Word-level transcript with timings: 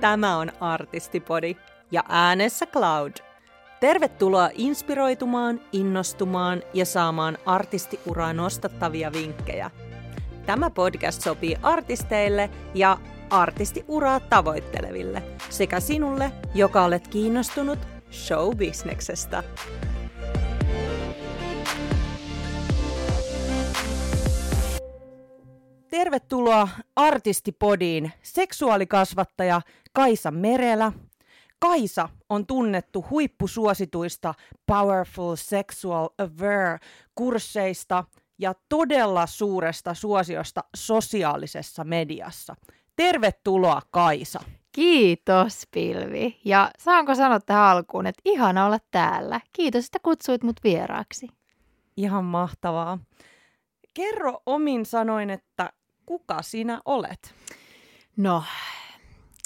Tämä 0.00 0.36
on 0.36 0.52
Artistipodi 0.60 1.56
ja 1.90 2.04
äänessä 2.08 2.66
Cloud. 2.66 3.12
Tervetuloa 3.80 4.50
inspiroitumaan, 4.54 5.60
innostumaan 5.72 6.62
ja 6.74 6.86
saamaan 6.86 7.38
artistiuraa 7.46 8.32
nostattavia 8.32 9.12
vinkkejä. 9.12 9.70
Tämä 10.46 10.70
podcast 10.70 11.22
sopii 11.22 11.56
artisteille 11.62 12.50
ja 12.74 12.98
artistiuraa 13.30 14.20
tavoitteleville 14.20 15.22
sekä 15.50 15.80
sinulle, 15.80 16.32
joka 16.54 16.84
olet 16.84 17.08
kiinnostunut 17.08 17.78
showbisneksestä. 18.12 19.42
Tervetuloa 26.00 26.68
Artistipodiin 26.96 28.12
seksuaalikasvattaja 28.22 29.60
Kaisa 29.92 30.30
Merelä. 30.30 30.92
Kaisa 31.58 32.08
on 32.28 32.46
tunnettu 32.46 33.06
huippusuosituista 33.10 34.34
Powerful 34.66 35.36
Sexual 35.36 36.08
Aware-kursseista 36.22 38.04
ja 38.38 38.54
todella 38.68 39.26
suuresta 39.26 39.94
suosiosta 39.94 40.64
sosiaalisessa 40.76 41.84
mediassa. 41.84 42.56
Tervetuloa 42.96 43.82
Kaisa. 43.90 44.40
Kiitos 44.72 45.66
Pilvi. 45.70 46.40
Ja 46.44 46.70
saanko 46.78 47.14
sanoa 47.14 47.40
tähän 47.40 47.64
alkuun, 47.64 48.06
että 48.06 48.22
ihana 48.24 48.66
olla 48.66 48.78
täällä. 48.90 49.40
Kiitos, 49.52 49.84
että 49.84 49.98
kutsuit 50.02 50.42
mut 50.42 50.56
vieraaksi. 50.64 51.28
Ihan 51.96 52.24
mahtavaa. 52.24 52.98
Kerro 53.94 54.42
omin 54.46 54.86
sanoin, 54.86 55.30
että 55.30 55.72
kuka 56.10 56.42
sinä 56.42 56.80
olet? 56.84 57.34
No, 58.16 58.42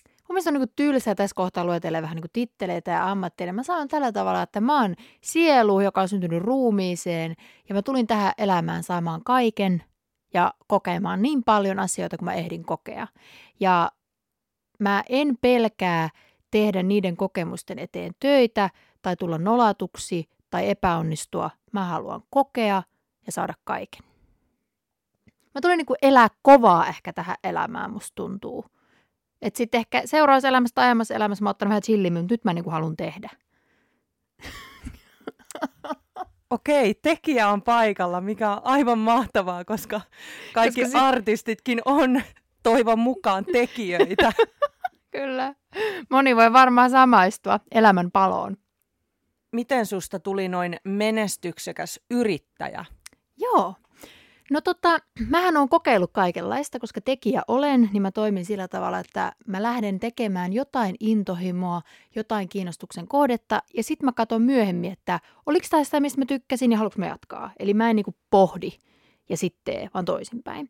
mun 0.05 0.29
mielestä 0.29 0.51
on 0.51 0.55
niin 0.55 0.69
tylsää 0.77 1.15
tässä 1.15 1.34
kohtaa 1.34 1.65
luetella 1.65 2.03
vähän 2.03 2.17
niin 2.17 2.31
titteleitä 2.33 2.91
ja 2.91 3.11
ammatteja. 3.11 3.53
Mä 3.53 3.62
sanon 3.62 3.89
tällä 3.89 4.12
tavalla, 4.12 4.43
että 4.43 4.61
mä 4.61 4.81
oon 4.81 4.95
sielu, 5.21 5.81
joka 5.81 6.01
on 6.01 6.09
syntynyt 6.09 6.43
ruumiiseen 6.43 7.34
ja 7.69 7.75
mä 7.75 7.83
tulin 7.83 8.06
tähän 8.06 8.33
elämään 8.39 8.83
saamaan 8.83 9.25
kaiken 9.25 9.84
ja 10.34 10.55
kokemaan 10.67 11.23
niin 11.23 11.45
paljon 11.45 11.79
asioita 11.79 12.17
kuin 12.17 12.25
mä 12.25 12.34
ehdin 12.34 12.65
kokea. 12.65 13.06
Ja 13.61 13.91
mä 14.78 15.05
en 15.09 15.39
pelkää 15.41 16.09
tehdä 16.51 16.83
niiden 16.83 17.17
kokemusten 17.17 17.78
eteen 17.78 18.12
töitä 18.21 18.71
tai 19.03 19.17
tulla 19.17 19.39
nolatuksi 19.39 20.28
tai 20.51 20.71
epäonnistua. 20.71 21.51
Mä 21.73 21.84
haluan 21.84 22.23
kokea 22.31 22.83
ja 23.27 23.33
saada 23.33 23.55
kaiken. 23.65 24.14
Mä 25.55 25.60
tulin 25.62 25.77
niin 25.77 25.86
kuin 25.86 25.97
elää 26.02 26.28
kovaa 26.42 26.86
ehkä 26.86 27.12
tähän 27.12 27.36
elämään, 27.44 27.91
musta 27.91 28.12
tuntuu. 28.14 28.64
Että 29.42 29.58
sitten 29.58 29.78
ehkä 29.78 30.02
seuraavassa 30.05 30.48
elämässä 30.48 30.74
tai 30.74 30.84
aiemmassa 30.84 31.14
elämässä 31.14 31.44
mä 31.44 31.48
oon 31.48 31.69
vähän 31.69 31.83
chillimmin, 31.83 32.22
mutta 32.22 32.33
nyt 32.33 32.44
mä 32.44 32.52
niin 32.52 32.64
kuin 32.64 32.72
haluan 32.72 32.97
tehdä. 32.97 33.30
Okei, 36.50 36.94
tekijä 36.94 37.48
on 37.48 37.62
paikalla, 37.62 38.20
mikä 38.20 38.50
on 38.50 38.60
aivan 38.64 38.98
mahtavaa, 38.98 39.64
koska 39.64 40.00
kaikki 40.52 40.80
koska 40.82 40.98
si- 40.98 41.05
artistitkin 41.05 41.80
on 41.84 42.22
toivon 42.62 42.98
mukaan 42.98 43.44
tekijöitä. 43.44 44.32
Kyllä. 45.16 45.55
Moni 46.10 46.36
voi 46.36 46.52
varmaan 46.52 46.91
samaistua 46.91 47.60
elämän 47.70 48.10
paloon. 48.10 48.56
Miten 49.52 49.86
susta 49.86 50.20
tuli 50.20 50.48
noin 50.48 50.77
menestyksekäs 50.84 52.00
yrittäjä? 52.10 52.84
Joo, 53.36 53.75
No 54.50 54.61
tota, 54.61 54.98
mähän 55.28 55.56
on 55.56 55.69
kokeillut 55.69 56.12
kaikenlaista, 56.12 56.78
koska 56.78 57.00
tekijä 57.00 57.42
olen, 57.48 57.91
niin 57.92 58.03
mä 58.03 58.11
toimin 58.11 58.45
sillä 58.45 58.69
tavalla, 58.69 58.98
että 58.98 59.33
mä 59.47 59.62
lähden 59.62 60.00
tekemään 60.00 60.53
jotain 60.53 60.97
intohimoa, 61.00 61.82
jotain 62.15 62.49
kiinnostuksen 62.49 63.09
kohdetta, 63.09 63.62
ja 63.77 63.82
sitten 63.82 64.05
mä 64.05 64.12
katson 64.12 64.43
myöhemmin, 64.43 64.93
että 64.93 65.21
oliko 65.47 65.66
tämä 65.71 65.84
sitä, 65.84 66.00
mistä 66.00 66.21
mä 66.21 66.27
tykkäsin, 66.27 66.72
ja 66.72 66.78
haluanko 66.78 66.99
mä 66.99 67.06
jatkaa. 67.06 67.50
Eli 67.59 67.75
mä 67.75 67.91
en 67.91 67.97
niinku 67.97 68.15
pohdi 68.31 68.71
ja 69.28 69.37
sitten 69.37 69.91
vaan 69.94 70.05
toisinpäin. 70.05 70.69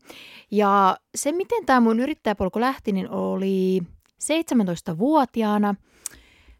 Ja 0.51 0.97
se, 1.15 1.33
miten 1.33 1.67
tämä 1.67 1.81
mun 1.81 2.01
yrittäjäpolku 2.01 2.61
lähti, 2.61 2.93
niin 2.93 3.11
oli 3.11 3.83
17-vuotiaana. 4.23 5.75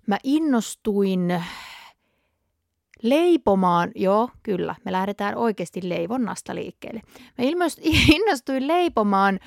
Mä 0.07 0.19
innostuin 0.23 1.43
leipomaan, 3.05 3.91
joo, 3.95 4.29
kyllä, 4.43 4.75
me 4.85 4.93
lähdetään 4.93 5.37
oikeasti 5.37 5.89
leivonnasta 5.89 6.55
liikkeelle. 6.55 7.01
Mä 7.39 7.45
innostuin 8.15 8.69
leipomaan 8.69 9.39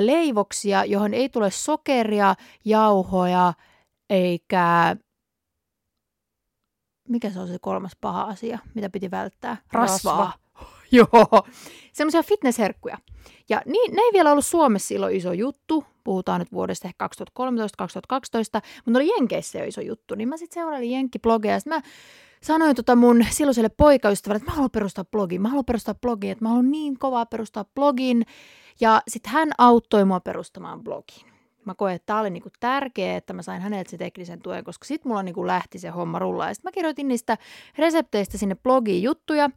leivoksia, 0.00 0.84
johon 0.84 1.14
ei 1.14 1.28
tule 1.28 1.50
sokeria, 1.50 2.34
jauhoja, 2.64 3.52
eikä... 4.10 4.96
Mikä 7.08 7.30
se 7.30 7.40
on 7.40 7.48
se 7.48 7.58
kolmas 7.60 7.92
paha 8.00 8.22
asia, 8.22 8.58
mitä 8.74 8.90
piti 8.90 9.10
välttää? 9.10 9.56
Rasvaa. 9.72 10.18
Rasva. 10.18 10.45
Joo, 10.92 11.46
semmoisia 11.92 12.22
fitnessherkkuja. 12.22 12.98
Ja 13.48 13.62
niin, 13.66 13.94
ne 13.94 14.02
ei 14.02 14.12
vielä 14.12 14.32
ollut 14.32 14.46
Suomessa 14.46 14.88
silloin 14.88 15.16
iso 15.16 15.32
juttu, 15.32 15.84
puhutaan 16.04 16.40
nyt 16.40 16.52
vuodesta 16.52 16.88
ehkä 16.88 17.08
2013-2012, 17.40 18.62
mutta 18.84 18.98
oli 18.98 19.08
Jenkeissä 19.08 19.58
jo 19.58 19.64
iso 19.64 19.80
juttu, 19.80 20.14
niin 20.14 20.28
mä 20.28 20.36
sitten 20.36 20.54
seurailin 20.62 20.90
Jenkki-blogeja, 20.90 21.54
ja 21.54 21.60
mä 21.66 21.80
sanoin 22.42 22.76
tota 22.76 22.96
mun 22.96 23.24
silloiselle 23.30 23.68
poikaystävälle, 23.68 24.36
että 24.36 24.50
mä 24.50 24.54
haluan 24.54 24.70
perustaa 24.70 25.04
blogin, 25.04 25.42
mä 25.42 25.48
haluan 25.48 25.64
perustaa 25.64 25.94
blogin, 25.94 26.30
että 26.30 26.44
mä 26.44 26.48
haluan 26.48 26.70
niin 26.70 26.98
kovaa 26.98 27.26
perustaa 27.26 27.64
blogin. 27.74 28.22
Ja 28.80 29.02
sitten 29.08 29.32
hän 29.32 29.50
auttoi 29.58 30.04
mua 30.04 30.20
perustamaan 30.20 30.84
blogin. 30.84 31.26
Mä 31.64 31.74
koen, 31.74 31.94
että 31.94 32.06
tämä 32.06 32.20
oli 32.20 32.30
niinku 32.30 32.48
tärkeää, 32.60 33.16
että 33.16 33.32
mä 33.32 33.42
sain 33.42 33.62
häneltä 33.62 33.90
se 33.90 33.96
teknisen 33.96 34.42
tuen, 34.42 34.64
koska 34.64 34.84
sitten 34.84 35.10
mulla 35.10 35.22
niinku 35.22 35.46
lähti 35.46 35.78
se 35.78 35.88
homma 35.88 36.18
rullaa. 36.18 36.54
Sitten 36.54 36.68
mä 36.68 36.72
kirjoitin 36.72 37.08
niistä 37.08 37.38
resepteistä 37.78 38.38
sinne 38.38 38.54
blogiin 38.54 39.02
juttuja. 39.02 39.50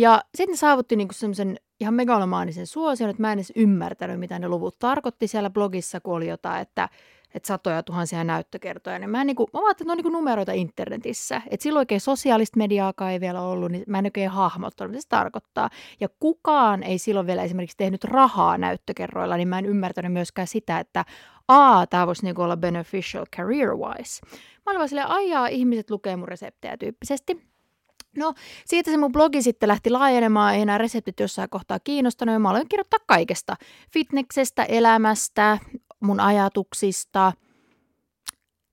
Ja 0.00 0.22
sitten 0.34 0.52
ne 0.52 0.56
saavutti 0.56 0.96
niinku 0.96 1.14
semmoisen 1.14 1.56
ihan 1.80 1.94
megalomaanisen 1.94 2.66
suosion, 2.66 3.10
että 3.10 3.22
mä 3.22 3.32
en 3.32 3.38
edes 3.38 3.52
ymmärtänyt, 3.56 4.20
mitä 4.20 4.38
ne 4.38 4.48
luvut 4.48 4.78
tarkoitti 4.78 5.26
siellä 5.26 5.50
blogissa, 5.50 6.00
kun 6.00 6.14
oli 6.14 6.28
jotain, 6.28 6.62
että 6.62 6.88
että 7.34 7.46
satoja 7.46 7.82
tuhansia 7.82 8.24
näyttökertoja, 8.24 8.98
niin 8.98 9.10
mä, 9.10 9.20
en, 9.20 9.26
niin 9.26 9.36
kuin, 9.36 9.46
mä 9.52 9.66
ajattelin, 9.66 9.72
että 9.72 9.84
ne 9.84 9.92
on 9.92 9.96
niin 9.96 10.02
kuin 10.02 10.12
numeroita 10.12 10.52
internetissä. 10.52 11.42
Että 11.50 11.62
silloin 11.62 11.80
oikein 11.80 12.00
sosiaalista 12.00 12.58
mediaakaan 12.58 13.12
ei 13.12 13.20
vielä 13.20 13.42
ollut, 13.42 13.72
niin 13.72 13.84
mä 13.86 13.98
en 13.98 14.06
oikein 14.06 14.30
hahmottanut, 14.30 14.90
mitä 14.90 15.02
se 15.02 15.08
tarkoittaa. 15.08 15.70
Ja 16.00 16.08
kukaan 16.20 16.82
ei 16.82 16.98
silloin 16.98 17.26
vielä 17.26 17.42
esimerkiksi 17.42 17.76
tehnyt 17.76 18.04
rahaa 18.04 18.58
näyttökerroilla, 18.58 19.36
niin 19.36 19.48
mä 19.48 19.58
en 19.58 19.66
ymmärtänyt 19.66 20.12
myöskään 20.12 20.48
sitä, 20.48 20.78
että 20.78 21.04
a, 21.48 21.86
tämä 21.86 22.06
voisi 22.06 22.24
niin 22.24 22.40
olla 22.40 22.56
beneficial 22.56 23.26
career-wise. 23.36 24.26
Mä 24.66 24.70
olin 24.70 24.78
vaan 24.78 24.88
silleen, 24.88 25.08
ihmiset 25.50 25.90
lukee 25.90 26.16
mun 26.16 26.28
reseptejä 26.28 26.76
tyyppisesti. 26.76 27.49
No, 28.16 28.34
siitä 28.66 28.90
se 28.90 28.96
mun 28.96 29.12
blogi 29.12 29.42
sitten 29.42 29.68
lähti 29.68 29.90
laajenemaan, 29.90 30.54
ei 30.54 30.62
enää 30.62 30.78
reseptit 30.78 31.20
jossain 31.20 31.50
kohtaa 31.50 31.78
kiinnostanut, 31.84 32.32
ja 32.32 32.38
mä 32.38 32.50
aloin 32.50 32.68
kirjoittaa 32.68 32.98
kaikesta. 33.06 33.56
Fitneksestä, 33.92 34.64
elämästä, 34.64 35.58
mun 36.00 36.20
ajatuksista 36.20 37.32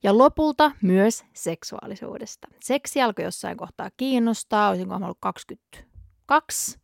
ja 0.03 0.17
lopulta 0.17 0.71
myös 0.81 1.25
seksuaalisuudesta. 1.33 2.47
Seksi 2.63 3.01
alkoi 3.01 3.25
jossain 3.25 3.57
kohtaa 3.57 3.89
kiinnostaa, 3.97 4.69
olisinko 4.69 4.99
mä 4.99 5.05
ollut 5.05 5.17
22, 5.21 6.79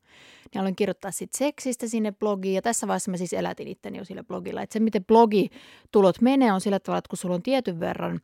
niin 0.53 0.59
aloin 0.59 0.75
kirjoittaa 0.75 1.11
sitten 1.11 1.37
seksistä 1.37 1.87
sinne 1.87 2.11
blogiin. 2.11 2.55
Ja 2.55 2.61
tässä 2.61 2.87
vaiheessa 2.87 3.11
mä 3.11 3.17
siis 3.17 3.33
elätin 3.33 3.67
itteni 3.67 3.97
jo 3.97 4.05
sillä 4.05 4.23
blogilla. 4.23 4.61
Että 4.61 4.73
se, 4.73 4.79
miten 4.79 5.05
blogitulot 5.05 6.21
menee, 6.21 6.51
on 6.51 6.61
sillä 6.61 6.79
tavalla, 6.79 6.97
että 6.97 7.09
kun 7.09 7.17
sulla 7.17 7.35
on 7.35 7.43
tietyn 7.43 7.79
verran 7.79 8.21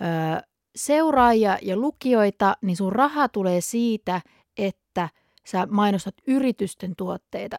öö, 0.00 0.40
seuraajia 0.78 1.58
ja 1.62 1.76
lukijoita, 1.76 2.56
niin 2.62 2.76
sun 2.76 2.92
raha 2.92 3.28
tulee 3.28 3.60
siitä, 3.60 4.20
että 4.58 5.08
sä 5.46 5.66
mainostat 5.70 6.14
yritysten 6.26 6.96
tuotteita. 6.96 7.56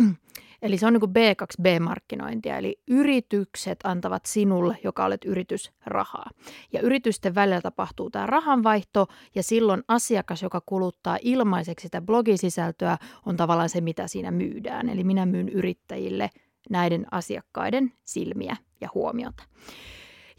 Eli 0.62 0.78
se 0.78 0.86
on 0.86 0.92
niin 0.92 1.00
kuin 1.00 1.12
B2B-markkinointia, 1.12 2.56
eli 2.58 2.80
yritykset 2.88 3.78
antavat 3.84 4.26
sinulle, 4.26 4.78
joka 4.84 5.04
olet 5.04 5.24
yritys, 5.24 5.72
rahaa. 5.86 6.30
Ja 6.72 6.80
yritysten 6.80 7.34
välillä 7.34 7.60
tapahtuu 7.60 8.10
tämä 8.10 8.26
rahanvaihto, 8.26 9.06
ja 9.34 9.42
silloin 9.42 9.82
asiakas, 9.88 10.42
joka 10.42 10.62
kuluttaa 10.66 11.18
ilmaiseksi 11.22 11.82
sitä 11.82 12.00
blogisisältöä, 12.00 12.98
on 13.26 13.36
tavallaan 13.36 13.68
se, 13.68 13.80
mitä 13.80 14.08
siinä 14.08 14.30
myydään. 14.30 14.88
Eli 14.88 15.04
minä 15.04 15.26
myyn 15.26 15.48
yrittäjille 15.48 16.30
näiden 16.70 17.06
asiakkaiden 17.10 17.92
silmiä 18.04 18.56
ja 18.80 18.88
huomiota. 18.94 19.42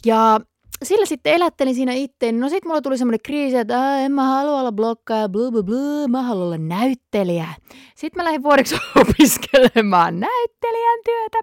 Ja 0.05 0.39
sillä 0.83 1.05
sitten 1.05 1.33
elättelin 1.33 1.75
siinä 1.75 1.93
itteen. 1.93 2.39
No 2.39 2.49
sitten 2.49 2.69
mulla 2.69 2.81
tuli 2.81 2.97
semmoinen 2.97 3.19
kriisi, 3.23 3.57
että 3.57 3.99
en 3.99 4.11
mä 4.11 4.23
halua 4.23 4.59
olla 4.59 4.71
blokkaaja, 4.71 5.29
blu 5.29 5.51
blu 5.51 5.63
blu, 5.63 6.07
mä 6.07 6.21
haluan 6.21 6.45
olla 6.45 6.57
näyttelijä. 6.57 7.47
Sitten 7.95 8.19
mä 8.19 8.25
lähdin 8.25 8.43
vuodeksi 8.43 8.75
opiskelemaan 9.01 10.19
näyttelijän 10.19 10.99
työtä. 11.05 11.39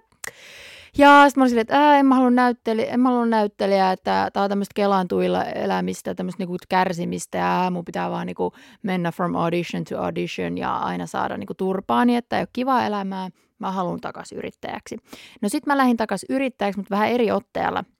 Ja 0.97 1.23
sitten 1.25 1.39
mä 1.39 1.43
olin 1.43 1.49
silleen, 1.49 1.61
että 1.61 1.97
en 1.97 2.05
mä 2.05 2.15
halua 2.15 2.29
näyttelijä, 2.29 2.97
näyttelijä, 3.29 3.91
että 3.91 4.29
tää 4.33 4.43
on 4.43 4.49
tämmöistä 4.49 4.73
kelantuilla 4.75 5.43
elämistä, 5.43 6.15
tämmöistä 6.15 6.41
niinku 6.41 6.57
kärsimistä 6.69 7.37
ja 7.37 7.67
mun 7.71 7.85
pitää 7.85 8.11
vaan 8.11 8.27
niinku 8.27 8.53
mennä 8.83 9.11
from 9.11 9.35
audition 9.35 9.83
to 9.83 10.01
audition 10.01 10.57
ja 10.57 10.77
aina 10.77 11.05
saada 11.05 11.37
niinku 11.37 11.53
turpaani, 11.53 12.15
että 12.15 12.37
ei 12.37 12.41
ole 12.41 12.47
kivaa 12.53 12.85
elämää. 12.85 13.29
Mä 13.59 13.71
haluan 13.71 14.01
takaisin 14.01 14.37
yrittäjäksi. 14.37 14.97
No 15.41 15.49
sitten 15.49 15.73
mä 15.73 15.77
lähdin 15.77 15.97
takaisin 15.97 16.35
yrittäjäksi, 16.35 16.79
mutta 16.79 16.95
vähän 16.95 17.09
eri 17.09 17.31
otteella– 17.31 17.83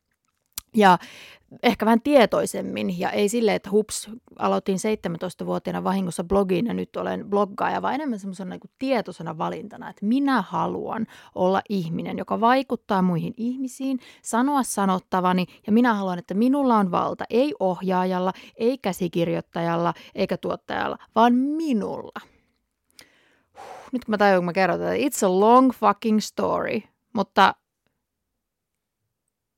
Ja 0.75 0.97
ehkä 1.63 1.85
vähän 1.85 2.01
tietoisemmin 2.01 2.99
ja 2.99 3.11
ei 3.11 3.29
sille, 3.29 3.55
että 3.55 3.71
hups, 3.71 4.09
aloitin 4.39 4.77
17-vuotiaana 4.77 5.83
vahingossa 5.83 6.23
blogiin 6.23 6.65
ja 6.65 6.73
nyt 6.73 6.95
olen 6.95 7.25
bloggaaja, 7.29 7.81
vaan 7.81 7.93
enemmän 7.93 8.19
semmoisena 8.19 8.49
niin 8.49 8.71
tietoisena 8.79 9.37
valintana, 9.37 9.89
että 9.89 10.05
minä 10.05 10.41
haluan 10.41 11.07
olla 11.35 11.61
ihminen, 11.69 12.17
joka 12.17 12.39
vaikuttaa 12.39 13.01
muihin 13.01 13.33
ihmisiin, 13.37 13.99
sanoa 14.21 14.63
sanottavani 14.63 15.45
ja 15.67 15.73
minä 15.73 15.93
haluan, 15.93 16.19
että 16.19 16.33
minulla 16.33 16.77
on 16.77 16.91
valta, 16.91 17.23
ei 17.29 17.53
ohjaajalla, 17.59 18.33
ei 18.55 18.77
käsikirjoittajalla 18.77 19.93
eikä 20.15 20.37
tuottajalla, 20.37 20.97
vaan 21.15 21.35
minulla. 21.35 22.21
Nyt 23.91 24.05
kun 24.05 24.13
mä 24.13 24.17
tajun, 24.17 24.37
kun 24.37 24.45
mä 24.45 24.53
kerron 24.53 24.79
tätä, 24.79 24.93
it's 24.93 25.25
a 25.25 25.39
long 25.39 25.71
fucking 25.73 26.19
story, 26.19 26.81
mutta 27.13 27.55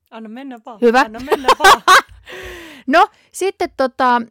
Anna 0.09 0.29
mennä 0.29 0.59
vaan. 0.65 0.81
Hyvä. 0.81 1.00
Anna 1.00 1.19
mennä 1.19 1.47
vaan. 1.59 1.81
No, 2.88 3.07
sitten 3.31 3.69
tota, 3.77 4.21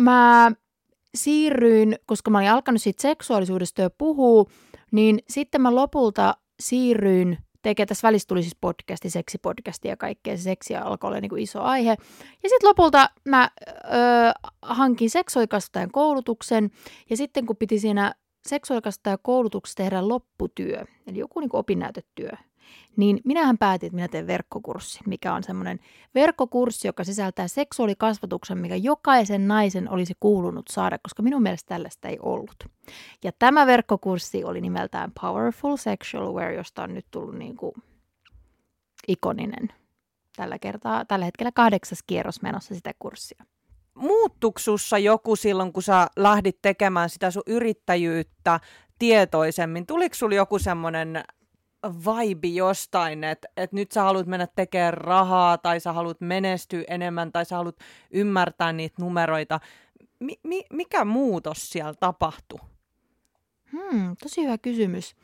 mä 0.00 0.52
siirryin, 1.14 1.96
koska 2.06 2.30
mä 2.30 2.38
olin 2.38 2.50
alkanut 2.50 2.82
siitä 2.82 3.02
seksuaalisuudesta 3.02 3.82
jo 3.82 3.90
puhua, 3.98 4.44
niin 4.92 5.18
sitten 5.28 5.60
mä 5.60 5.74
lopulta 5.74 6.34
siirryin 6.60 7.38
tekemään, 7.62 7.88
tässä 7.88 8.08
välissä 8.08 8.26
tuli 8.26 8.42
siis 8.42 8.56
podcasti, 8.60 9.10
seksipodcasti 9.10 9.88
ja 9.88 9.96
kaikkea, 9.96 10.36
se 10.36 10.42
seksi 10.42 10.76
alkoi 10.76 11.08
olla 11.08 11.20
niin 11.20 11.28
kuin 11.28 11.42
iso 11.42 11.62
aihe. 11.62 11.90
Ja 12.42 12.48
sitten 12.48 12.68
lopulta 12.68 13.10
mä 13.24 13.50
ö, 13.66 14.48
hankin 14.62 15.10
seksuaalikasvattajan 15.10 15.90
koulutuksen, 15.90 16.70
ja 17.10 17.16
sitten 17.16 17.46
kun 17.46 17.56
piti 17.56 17.78
siinä 17.78 18.14
seksuaalikasvattajan 18.48 19.18
koulutuksessa 19.22 19.76
tehdä 19.76 20.08
lopputyö, 20.08 20.84
eli 21.06 21.18
joku 21.18 21.40
niin 21.40 21.50
kuin 21.50 21.58
opinnäytetyö, 21.58 22.30
niin 22.96 23.20
minähän 23.24 23.58
päätin, 23.58 23.86
että 23.86 23.94
minä 23.94 24.08
teen 24.08 24.26
verkkokurssin, 24.26 25.02
mikä 25.06 25.34
on 25.34 25.42
semmoinen 25.42 25.80
verkkokurssi, 26.14 26.88
joka 26.88 27.04
sisältää 27.04 27.48
seksuaalikasvatuksen, 27.48 28.58
mikä 28.58 28.76
jokaisen 28.76 29.48
naisen 29.48 29.90
olisi 29.90 30.14
kuulunut 30.20 30.68
saada, 30.68 30.98
koska 31.02 31.22
minun 31.22 31.42
mielestä 31.42 31.68
tällaista 31.68 32.08
ei 32.08 32.18
ollut. 32.22 32.64
Ja 33.24 33.32
tämä 33.38 33.66
verkkokurssi 33.66 34.44
oli 34.44 34.60
nimeltään 34.60 35.12
Powerful 35.20 35.76
Sexual 35.76 36.34
Wear, 36.34 36.52
josta 36.52 36.82
on 36.82 36.94
nyt 36.94 37.06
tullut 37.10 37.38
niin 37.38 37.56
kuin 37.56 37.72
ikoninen 39.08 39.68
tällä 40.36 40.58
kertaa, 40.58 41.04
tällä 41.04 41.24
hetkellä 41.24 41.52
kahdeksas 41.54 42.02
kierros 42.06 42.42
menossa 42.42 42.74
sitä 42.74 42.92
kurssia. 42.98 43.44
Muuttuiko 43.94 44.58
joku 45.02 45.36
silloin, 45.36 45.72
kun 45.72 45.82
sä 45.82 46.06
lähdit 46.16 46.58
tekemään 46.62 47.10
sitä 47.10 47.30
sun 47.30 47.42
yrittäjyyttä 47.46 48.60
tietoisemmin? 48.98 49.86
Tuliko 49.86 50.14
sulla 50.14 50.34
joku 50.34 50.58
semmoinen 50.58 51.24
vibe 51.84 52.48
jostain, 52.48 53.24
että 53.24 53.48
et 53.56 53.72
nyt 53.72 53.92
sä 53.92 54.02
haluat 54.02 54.26
mennä 54.26 54.46
tekemään 54.46 54.94
rahaa 54.94 55.58
tai 55.58 55.80
sä 55.80 55.92
haluat 55.92 56.20
menestyä 56.20 56.84
enemmän 56.88 57.32
tai 57.32 57.44
sä 57.44 57.56
haluat 57.56 57.76
ymmärtää 58.10 58.72
niitä 58.72 59.02
numeroita. 59.02 59.60
Mi- 60.18 60.40
mi- 60.42 60.66
mikä 60.72 61.04
muutos 61.04 61.70
siellä 61.70 61.94
tapahtui? 61.94 62.58
Hmm, 63.72 64.16
tosi 64.22 64.42
hyvä 64.42 64.58
kysymys. 64.58 65.16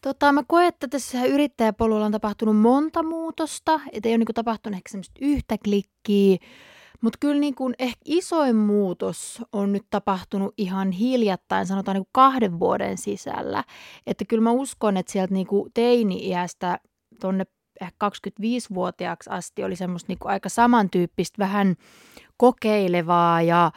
Tota, 0.00 0.32
mä 0.32 0.42
koen, 0.46 0.68
että 0.68 0.88
tässä 0.88 1.24
yrittäjäpolulla 1.24 2.06
on 2.06 2.12
tapahtunut 2.12 2.56
monta 2.56 3.02
muutosta, 3.02 3.80
että 3.92 4.08
ei 4.08 4.12
ole 4.12 4.18
niin 4.18 4.34
tapahtunut 4.34 4.76
ehkä 4.76 4.90
semmoista 4.90 5.18
yhtä 5.20 5.56
klikkiä, 5.64 6.36
mutta 7.02 7.18
kyllä 7.20 7.40
niin 7.40 7.54
kuin 7.54 7.74
ehkä 7.78 8.00
isoin 8.04 8.56
muutos 8.56 9.42
on 9.52 9.72
nyt 9.72 9.86
tapahtunut 9.90 10.54
ihan 10.56 10.90
hiljattain, 10.90 11.66
sanotaan 11.66 11.94
niin 11.94 12.08
kahden 12.12 12.60
vuoden 12.60 12.98
sisällä. 12.98 13.64
Että 14.06 14.24
kyllä 14.24 14.42
mä 14.42 14.50
uskon, 14.50 14.96
että 14.96 15.12
sieltä 15.12 15.34
niin 15.34 15.46
teini-iästä 15.74 16.78
tuonne 17.20 17.44
ehkä 17.80 18.08
25-vuotiaaksi 18.08 19.30
asti 19.30 19.64
oli 19.64 19.76
semmoista 19.76 20.12
niin 20.12 20.18
aika 20.24 20.48
samantyyppistä, 20.48 21.38
vähän 21.38 21.76
kokeilevaa 22.36 23.42
ja 23.42 23.72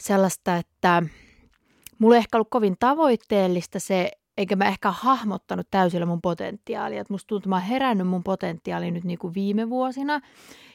sellaista, 0.00 0.56
että 0.56 1.02
mulla 1.98 2.14
ei 2.14 2.18
ehkä 2.18 2.36
ollut 2.36 2.50
kovin 2.50 2.76
tavoitteellista 2.78 3.80
se, 3.80 4.10
eikä 4.36 4.56
mä 4.56 4.64
ehkä 4.64 4.90
hahmottanut 4.90 5.66
täysillä 5.70 6.06
mun 6.06 6.22
potentiaalia. 6.22 7.00
Että 7.00 7.12
musta 7.14 7.26
tuntuu, 7.26 7.38
että 7.40 7.48
mä 7.48 7.56
oon 7.56 7.64
herännyt 7.64 8.06
mun 8.06 8.24
potentiaaliin 8.24 8.94
nyt 8.94 9.04
niin 9.04 9.18
kuin 9.18 9.34
viime 9.34 9.70
vuosina 9.70 10.20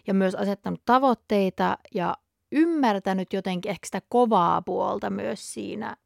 ja 0.08 0.14
myös 0.14 0.36
asettanut 0.36 0.82
tavoitteita 0.86 1.78
ja 1.96 2.16
ymmärtänyt 2.52 3.34
jotenkin 3.34 3.70
ehkä 3.70 3.86
sitä 3.86 4.02
kovaa 4.10 4.62
puolta 4.62 5.10
myös 5.10 5.54
siinä 5.54 5.98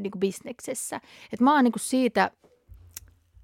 niin 0.00 0.10
kuin 0.10 0.20
bisneksessä. 0.20 1.00
Et 1.32 1.40
mä 1.40 1.54
oon 1.54 1.64
niin 1.64 1.72
kuin 1.72 1.80
siitä 1.80 2.30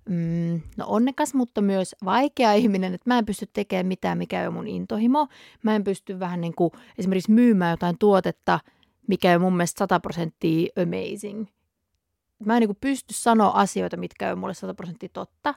mm, 0.08 0.60
no 0.76 0.84
onnekas, 0.86 1.34
mutta 1.34 1.62
myös 1.62 1.94
vaikea 2.04 2.52
ihminen, 2.52 2.94
että 2.94 3.10
mä 3.10 3.18
en 3.18 3.26
pysty 3.26 3.46
tekemään 3.52 3.86
mitään, 3.86 4.18
mikä 4.18 4.48
on 4.48 4.54
mun 4.54 4.68
intohimo. 4.68 5.28
Mä 5.62 5.76
en 5.76 5.84
pysty 5.84 6.20
vähän 6.20 6.40
niin 6.40 6.54
kuin 6.54 6.70
esimerkiksi 6.98 7.32
myymään 7.32 7.70
jotain 7.70 7.98
tuotetta, 7.98 8.60
mikä 9.06 9.34
on 9.34 9.40
mun 9.40 9.56
mielestä 9.56 9.78
100 9.78 10.00
prosenttia 10.00 10.68
amazing 10.82 11.46
mä 12.46 12.56
en 12.56 12.60
niin 12.60 12.76
pysty 12.80 13.14
sanoa 13.14 13.50
asioita, 13.50 13.96
mitkä 13.96 14.32
on 14.32 14.38
mulle 14.38 14.54
100 14.54 14.74
prosenttia 14.74 15.08
totta, 15.12 15.54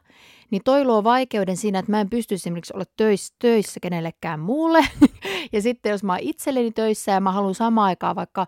niin 0.51 0.61
toi 0.65 0.85
luo 0.85 1.03
vaikeuden 1.03 1.57
siinä, 1.57 1.79
että 1.79 1.91
mä 1.91 2.01
en 2.01 2.09
pysty 2.09 2.35
esimerkiksi 2.35 2.73
olla 2.73 2.85
töissä, 2.97 3.35
töissä 3.39 3.79
kenellekään 3.79 4.39
muulle. 4.39 4.87
ja 5.53 5.61
sitten 5.61 5.89
jos 5.89 6.03
mä 6.03 6.13
oon 6.13 6.21
itselleni 6.21 6.71
töissä 6.71 7.11
ja 7.11 7.21
mä 7.21 7.31
haluan 7.31 7.55
samaan 7.55 7.87
aikaan 7.87 8.15
vaikka 8.15 8.47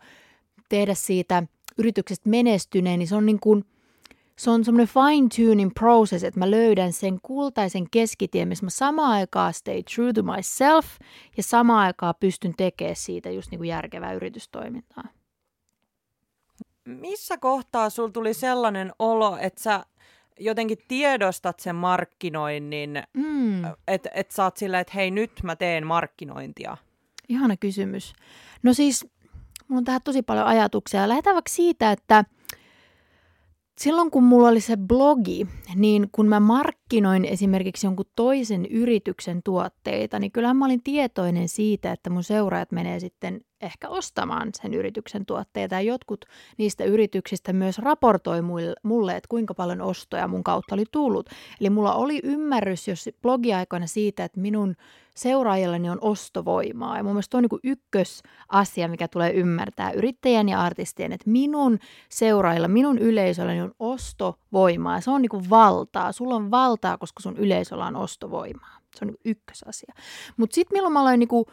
tehdä 0.69 0.94
siitä 0.94 1.44
yrityksestä 1.77 2.30
menestyneen, 2.30 3.00
niin 3.00 3.07
se 3.07 3.15
on 3.15 3.25
niin 3.25 3.39
kuin, 3.39 3.65
se 4.36 4.50
on 4.50 4.65
semmoinen 4.65 4.88
fine-tuning 4.88 5.71
process, 5.80 6.24
että 6.24 6.39
mä 6.39 6.51
löydän 6.51 6.94
sen 6.94 7.19
kultaisen 7.21 7.89
keskitien, 7.91 8.47
missä 8.47 8.65
mä 8.65 8.69
samaan 8.69 9.12
aikaan 9.12 9.53
stay 9.53 9.83
true 9.95 10.13
to 10.13 10.24
myself 10.24 10.86
ja 11.38 11.44
samaan 11.44 11.80
aikaan 11.80 12.15
pystyn 12.19 12.53
tekemään 12.57 12.95
siitä 12.95 13.30
just 13.30 13.51
niin 13.51 13.59
kuin 13.59 13.69
järkevää 13.69 14.13
yritystoimintaa 14.13 15.19
missä 16.89 17.38
kohtaa 17.38 17.89
sul 17.89 18.07
tuli 18.07 18.33
sellainen 18.33 18.91
olo, 19.00 19.38
että 19.38 19.62
sä 19.62 19.86
jotenkin 20.39 20.77
tiedostat 20.88 21.59
sen 21.59 21.75
markkinoinnin, 21.75 23.03
mm. 23.13 23.65
että 23.88 24.09
et 24.13 24.31
sä 24.31 24.44
oot 24.44 24.57
silleen, 24.57 24.81
että 24.81 24.94
hei 24.95 25.12
nyt 25.12 25.31
mä 25.44 25.56
teen 25.56 25.88
markkinointia? 25.88 26.77
Ihana 27.30 27.57
kysymys. 27.57 28.13
No 28.63 28.74
siis, 28.74 29.07
mulla 29.68 29.80
on 29.80 29.83
tähän 29.83 30.01
tosi 30.03 30.21
paljon 30.21 30.45
ajatuksia. 30.45 31.09
Lähdetään 31.09 31.36
vaikka 31.36 31.51
siitä, 31.53 31.91
että– 31.91 32.25
silloin 33.80 34.12
kun 34.12 34.24
mulla 34.24 34.47
oli 34.47 34.62
se 34.62 34.77
blogi, 34.77 35.48
niin 35.75 36.10
kun 36.12 36.27
mä 36.27 36.39
markkinoin 36.39 37.25
esimerkiksi 37.25 37.88
jonkun 37.88 38.05
toisen 38.15 38.65
yrityksen 38.65 39.43
tuotteita, 39.43 40.19
niin 40.19 40.31
kyllä 40.31 40.53
mä 40.53 40.65
olin 40.65 40.84
tietoinen 40.84 41.50
siitä, 41.50 41.91
että 41.91 42.10
mun 42.10 42.24
seuraajat 42.24 42.72
menee 42.72 43.00
sitten 43.00 43.41
ehkä 43.62 43.89
ostamaan 43.89 44.50
sen 44.62 44.74
yrityksen 44.74 45.25
tuotteita. 45.25 45.75
Ja 45.75 45.82
jotkut 45.82 46.25
niistä 46.58 46.84
yrityksistä 46.84 47.54
myös 47.54 47.78
raportoi 47.78 48.42
mulle, 48.84 49.16
että 49.16 49.28
kuinka 49.30 49.54
paljon 49.54 49.82
ostoja 49.82 50.28
mun 50.28 50.44
kautta 50.44 50.75
oli 50.75 50.86
tullut. 50.92 51.30
Eli 51.62 51.70
mulla 51.70 51.94
oli 51.94 52.20
ymmärrys 52.24 52.88
jos 52.88 53.10
blogiaikoina 53.22 53.88
siitä, 53.88 54.24
että 54.24 54.39
minun 54.39 54.75
seuraajilleni 55.16 55.89
on 55.89 55.98
ostovoimaa. 56.01 56.98
Ja 56.98 57.04
mun 57.04 57.13
mielestä 57.13 57.38
on 57.38 57.44
niin 57.44 57.60
ykkösasia, 57.74 58.88
mikä 58.88 59.08
tulee 59.08 59.32
ymmärtää 59.32 59.92
yrittäjän 59.92 60.50
ja 60.50 60.62
artistien, 60.62 61.12
että 61.12 61.30
minun 61.30 61.80
seuraajilla, 62.10 62.68
minun 62.68 62.98
yleisölläni 62.98 63.62
on 63.62 63.72
ostovoimaa. 63.80 65.01
Se 65.01 65.12
on 65.12 65.22
niin 65.22 65.50
valtaa. 65.50 66.12
Sulla 66.12 66.36
on 66.36 66.51
valtaa, 66.51 66.98
koska 66.98 67.24
sun 67.24 67.38
yleisöllä 67.38 67.86
on 67.86 67.96
ostovoimaa. 67.96 68.80
Se 68.96 69.06
on 69.06 69.08
niin 69.08 69.20
ykkösasia. 69.25 69.94
Mutta 70.38 70.56
sitten 70.56 70.75
milloin 70.75 70.94
mä 70.94 71.01
aloin 71.01 71.20
niin 71.20 71.46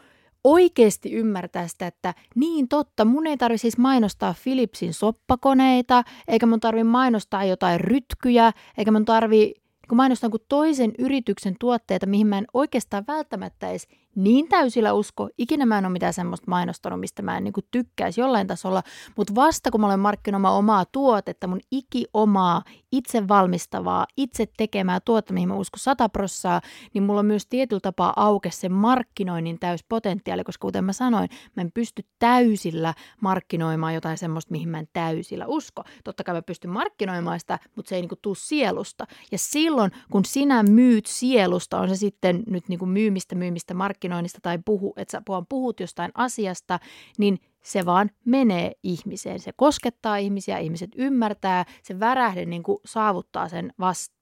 oikeasti 0.43 1.11
ymmärtää 1.11 1.67
sitä, 1.67 1.87
että 1.87 2.13
niin 2.35 2.67
totta, 2.67 3.05
mun 3.05 3.27
ei 3.27 3.37
tarvitse 3.37 3.61
siis 3.61 3.77
mainostaa 3.77 4.35
Philipsin 4.43 4.93
soppakoneita, 4.93 6.03
eikä 6.27 6.45
mun 6.45 6.59
tarvi 6.59 6.83
mainostaa 6.83 7.43
jotain 7.43 7.79
rytkyjä, 7.79 8.51
eikä 8.77 8.91
mun 8.91 9.05
tarvi 9.05 9.53
kun 9.89 9.97
mainostan 9.97 10.31
kuin 10.31 10.43
toisen 10.49 10.91
yrityksen 10.99 11.55
tuotteita, 11.59 12.05
mihin 12.05 12.27
mä 12.27 12.37
en 12.37 12.47
oikeastaan 12.53 13.03
välttämättä 13.07 13.69
edes 13.69 13.87
niin 14.17 14.49
täysillä 14.49 14.93
usko. 14.93 15.29
Ikinä 15.37 15.65
mä 15.65 15.77
en 15.77 15.85
ole 15.85 15.91
mitään 15.91 16.13
semmoista 16.13 16.51
mainostanut, 16.51 16.99
mistä 16.99 17.21
mä 17.21 17.37
en 17.37 17.43
niin 17.43 17.53
tykkäisi 17.71 18.21
jollain 18.21 18.47
tasolla. 18.47 18.83
Mutta 19.17 19.35
vasta 19.35 19.71
kun 19.71 19.81
mä 19.81 19.87
olen 19.87 19.99
markkinoimaan 19.99 20.55
omaa 20.55 20.85
tuotetta, 20.91 21.47
mun 21.47 21.59
iki 21.71 22.05
omaa, 22.13 22.63
itse 22.91 23.27
valmistavaa, 23.27 24.05
itse 24.17 24.45
tekemää 24.57 24.99
tuotetta, 24.99 25.33
mihin 25.33 25.49
mä 25.49 25.55
uskon 25.55 25.79
sata 25.79 26.09
prossaa, 26.09 26.61
niin 26.93 27.03
mulla 27.03 27.19
on 27.19 27.25
myös 27.25 27.47
tietyllä 27.49 27.79
tapaa 27.79 28.13
auke 28.15 28.51
se 28.51 28.69
markkinoinnin 28.69 29.59
täyspotentiaali, 29.59 30.43
koska 30.43 30.61
kuten 30.61 30.83
mä 30.83 30.93
sanoin, 30.93 31.29
mä 31.55 31.61
en 31.61 31.71
pysty 31.71 32.03
täysillä 32.19 32.93
markkinoimaan 33.21 33.93
jotain 33.93 34.17
semmoista, 34.17 34.51
mihin 34.51 34.69
mä 34.69 34.79
en 34.79 34.87
täysillä 34.93 35.45
usko. 35.47 35.83
Totta 36.03 36.23
kai 36.23 36.35
mä 36.35 36.41
pystyn 36.41 36.71
markkinoimaan 36.71 37.39
sitä, 37.39 37.59
mutta 37.75 37.89
se 37.89 37.95
ei 37.95 38.01
niin 38.01 38.19
tuu 38.21 38.35
sielusta. 38.35 39.07
Ja 39.31 39.37
silloin, 39.37 39.91
kun 40.11 40.25
sinä 40.25 40.63
myyt 40.63 41.05
sielusta, 41.05 41.79
on 41.79 41.89
se 41.89 41.95
sitten 41.95 42.43
nyt 42.47 42.69
niin 42.69 42.89
myymistä, 42.89 43.35
myymistä, 43.35 43.73
markkinoimista, 43.73 44.06
markkinoinnista 44.07 44.39
tai 44.41 44.59
puhu, 44.65 44.93
että 44.97 45.11
sä 45.11 45.21
puhut 45.49 45.79
jostain 45.79 46.11
asiasta, 46.13 46.79
niin 47.17 47.39
se 47.63 47.85
vaan 47.85 48.09
menee 48.25 48.71
ihmiseen. 48.83 49.39
Se 49.39 49.51
koskettaa 49.55 50.17
ihmisiä, 50.17 50.57
ihmiset 50.57 50.91
ymmärtää, 50.95 51.65
se 51.83 51.99
värähde 51.99 52.45
niin 52.45 52.63
kuin 52.63 52.79
saavuttaa 52.85 53.49
sen 53.49 53.73
vast, 53.79 54.13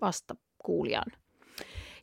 vastakuulijan. 0.00 1.12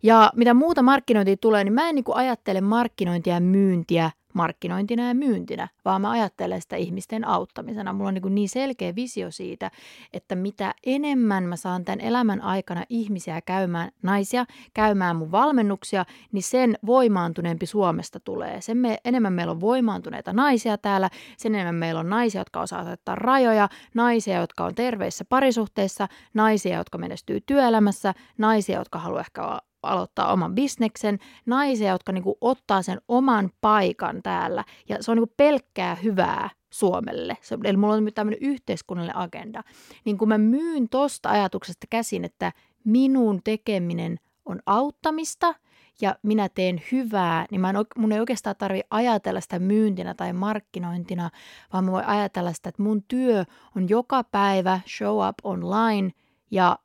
Ja 0.03 0.31
mitä 0.35 0.53
muuta 0.53 0.81
markkinointia 0.81 1.37
tulee, 1.37 1.63
niin 1.63 1.73
mä 1.73 1.89
en 1.89 1.95
niin 1.95 2.05
ajattele 2.13 2.61
markkinointia 2.61 3.33
ja 3.33 3.39
myyntiä 3.39 4.11
markkinointina 4.35 5.07
ja 5.07 5.13
myyntinä, 5.13 5.67
vaan 5.85 6.01
mä 6.01 6.11
ajattelen 6.11 6.61
sitä 6.61 6.75
ihmisten 6.75 7.27
auttamisena. 7.27 7.93
Mulla 7.93 8.07
on 8.07 8.13
niin, 8.13 8.35
niin 8.35 8.49
selkeä 8.49 8.95
visio 8.95 9.31
siitä, 9.31 9.71
että 10.13 10.35
mitä 10.35 10.73
enemmän 10.85 11.43
mä 11.43 11.55
saan 11.55 11.85
tämän 11.85 12.01
elämän 12.01 12.41
aikana 12.41 12.83
ihmisiä 12.89 13.41
käymään, 13.41 13.91
naisia 14.01 14.45
käymään 14.73 15.15
mun 15.15 15.31
valmennuksia, 15.31 16.05
niin 16.31 16.43
sen 16.43 16.77
voimaantuneempi 16.85 17.65
Suomesta 17.65 18.19
tulee. 18.19 18.61
Sen 18.61 18.77
me, 18.77 18.97
enemmän 19.05 19.33
meillä 19.33 19.51
on 19.51 19.61
voimaantuneita 19.61 20.33
naisia 20.33 20.77
täällä, 20.77 21.09
sen 21.37 21.55
enemmän 21.55 21.75
meillä 21.75 21.99
on 21.99 22.09
naisia, 22.09 22.41
jotka 22.41 22.61
osaa 22.61 22.79
asettaa 22.79 23.15
rajoja, 23.15 23.69
naisia, 23.93 24.39
jotka 24.39 24.65
on 24.65 24.75
terveissä 24.75 25.25
parisuhteissa, 25.25 26.07
naisia, 26.33 26.77
jotka 26.77 26.97
menestyy 26.97 27.41
työelämässä, 27.41 28.13
naisia, 28.37 28.79
jotka 28.79 28.99
haluaa 28.99 29.21
ehkä 29.21 29.59
aloittaa 29.85 30.33
oman 30.33 30.55
bisneksen, 30.55 31.19
naisia, 31.45 31.91
jotka 31.91 32.11
niin 32.11 32.23
kuin 32.23 32.35
ottaa 32.41 32.81
sen 32.81 33.01
oman 33.07 33.49
paikan 33.61 34.23
täällä. 34.23 34.63
Ja 34.89 35.03
se 35.03 35.11
on 35.11 35.17
niin 35.17 35.27
kuin 35.27 35.35
pelkkää 35.37 35.95
hyvää 35.95 36.49
Suomelle. 36.69 37.37
Se, 37.41 37.57
eli 37.63 37.77
mulla 37.77 37.93
on 37.93 38.07
tämmöinen 38.15 38.41
yhteiskunnallinen 38.41 39.17
agenda. 39.17 39.63
Niin 40.05 40.17
kun 40.17 40.27
mä 40.27 40.37
myyn 40.37 40.89
tosta 40.89 41.29
ajatuksesta 41.29 41.87
käsin, 41.89 42.25
että 42.25 42.51
minun 42.83 43.41
tekeminen 43.43 44.19
on 44.45 44.59
auttamista 44.65 45.55
ja 46.01 46.15
minä 46.23 46.49
teen 46.49 46.81
hyvää, 46.91 47.45
niin 47.51 47.61
mä 47.61 47.69
en, 47.69 47.75
mun 47.97 48.11
ei 48.11 48.19
oikeastaan 48.19 48.55
tarvitse 48.55 48.87
ajatella 48.89 49.41
sitä 49.41 49.59
myyntinä 49.59 50.13
tai 50.13 50.33
markkinointina, 50.33 51.29
vaan 51.73 51.85
mä 51.85 51.91
voin 51.91 52.05
ajatella 52.05 52.53
sitä, 52.53 52.69
että 52.69 52.83
mun 52.83 53.03
työ 53.07 53.45
on 53.75 53.89
joka 53.89 54.23
päivä 54.23 54.79
show 54.97 55.27
up 55.29 55.35
online 55.43 56.11
ja 56.51 56.79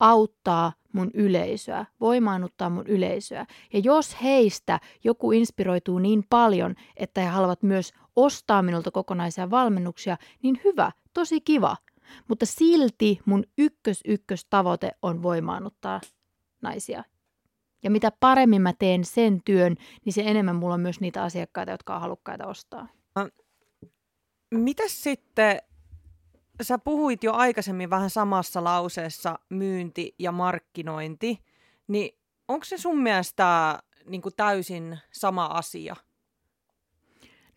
auttaa 0.00 0.72
mun 0.96 1.10
yleisöä, 1.14 1.86
voimaannuttaa 2.00 2.70
mun 2.70 2.86
yleisöä. 2.86 3.46
Ja 3.72 3.78
jos 3.78 4.22
heistä 4.22 4.80
joku 5.04 5.32
inspiroituu 5.32 5.98
niin 5.98 6.24
paljon, 6.30 6.74
että 6.96 7.20
he 7.20 7.26
haluavat 7.26 7.62
myös 7.62 7.92
ostaa 8.16 8.62
minulta 8.62 8.90
kokonaisia 8.90 9.50
valmennuksia, 9.50 10.16
niin 10.42 10.60
hyvä, 10.64 10.92
tosi 11.14 11.40
kiva. 11.40 11.76
Mutta 12.28 12.46
silti 12.46 13.20
mun 13.24 13.44
ykkös 13.58 14.00
ykkös 14.04 14.46
tavoite 14.50 14.90
on 15.02 15.22
voimaannuttaa 15.22 16.00
naisia. 16.62 17.04
Ja 17.82 17.90
mitä 17.90 18.12
paremmin 18.20 18.62
mä 18.62 18.72
teen 18.72 19.04
sen 19.04 19.40
työn, 19.44 19.76
niin 20.04 20.12
se 20.12 20.22
enemmän 20.26 20.56
mulla 20.56 20.74
on 20.74 20.80
myös 20.80 21.00
niitä 21.00 21.22
asiakkaita, 21.22 21.72
jotka 21.72 21.94
on 21.94 22.00
halukkaita 22.00 22.46
ostaa. 22.46 22.88
Mitäs 24.54 25.02
sitten 25.02 25.58
sä 26.64 26.78
puhuit 26.78 27.24
jo 27.24 27.32
aikaisemmin 27.32 27.90
vähän 27.90 28.10
samassa 28.10 28.64
lauseessa 28.64 29.38
myynti 29.48 30.14
ja 30.18 30.32
markkinointi, 30.32 31.38
niin 31.88 32.18
onko 32.48 32.64
se 32.64 32.78
sun 32.78 32.98
mielestä 32.98 33.78
niin 34.06 34.22
kuin 34.22 34.34
täysin 34.36 34.98
sama 35.12 35.46
asia? 35.46 35.96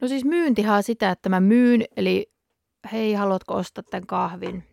No 0.01 0.07
siis 0.07 0.25
myyntihan 0.25 0.77
on 0.77 0.83
sitä, 0.83 1.11
että 1.11 1.29
mä 1.29 1.39
myyn, 1.39 1.85
eli 1.97 2.31
hei, 2.91 3.13
haluatko 3.13 3.55
ostaa 3.55 3.83
tämän 3.83 4.07
kahvin? 4.07 4.63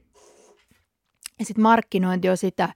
Ja 1.39 1.45
sitten 1.45 1.63
markkinointi 1.63 2.29
on 2.29 2.37
sitä, 2.37 2.69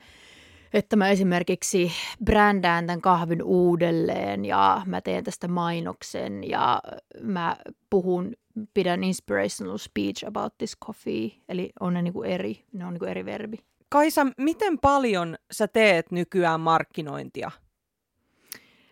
että 0.73 0.97
mä 0.97 1.09
esimerkiksi 1.09 1.93
brändään 2.25 2.87
tämän 2.87 3.01
kahvin 3.01 3.43
uudelleen 3.43 4.45
ja 4.45 4.83
mä 4.87 5.01
teen 5.01 5.25
tästä 5.25 5.49
mainoksen 5.49 6.51
ja 6.51 6.83
mä 7.23 7.57
puhun 7.91 8.33
pidän 8.75 9.05
inspirational 9.05 9.79
speech 9.79 10.27
about 10.27 10.59
this 10.59 10.77
coffee, 10.87 11.31
eli 11.49 11.71
on 11.81 11.95
ne 11.95 12.03
niinku 12.03 12.23
eri, 12.23 12.65
ne 12.73 12.87
on 12.87 12.93
niinku 12.93 13.07
eri 13.07 13.25
verbi. 13.25 13.59
Kaisa, 13.89 14.27
miten 14.37 14.79
paljon 14.79 15.37
sä 15.53 15.69
teet 15.69 16.11
nykyään 16.11 16.61
markkinointia? 16.61 17.51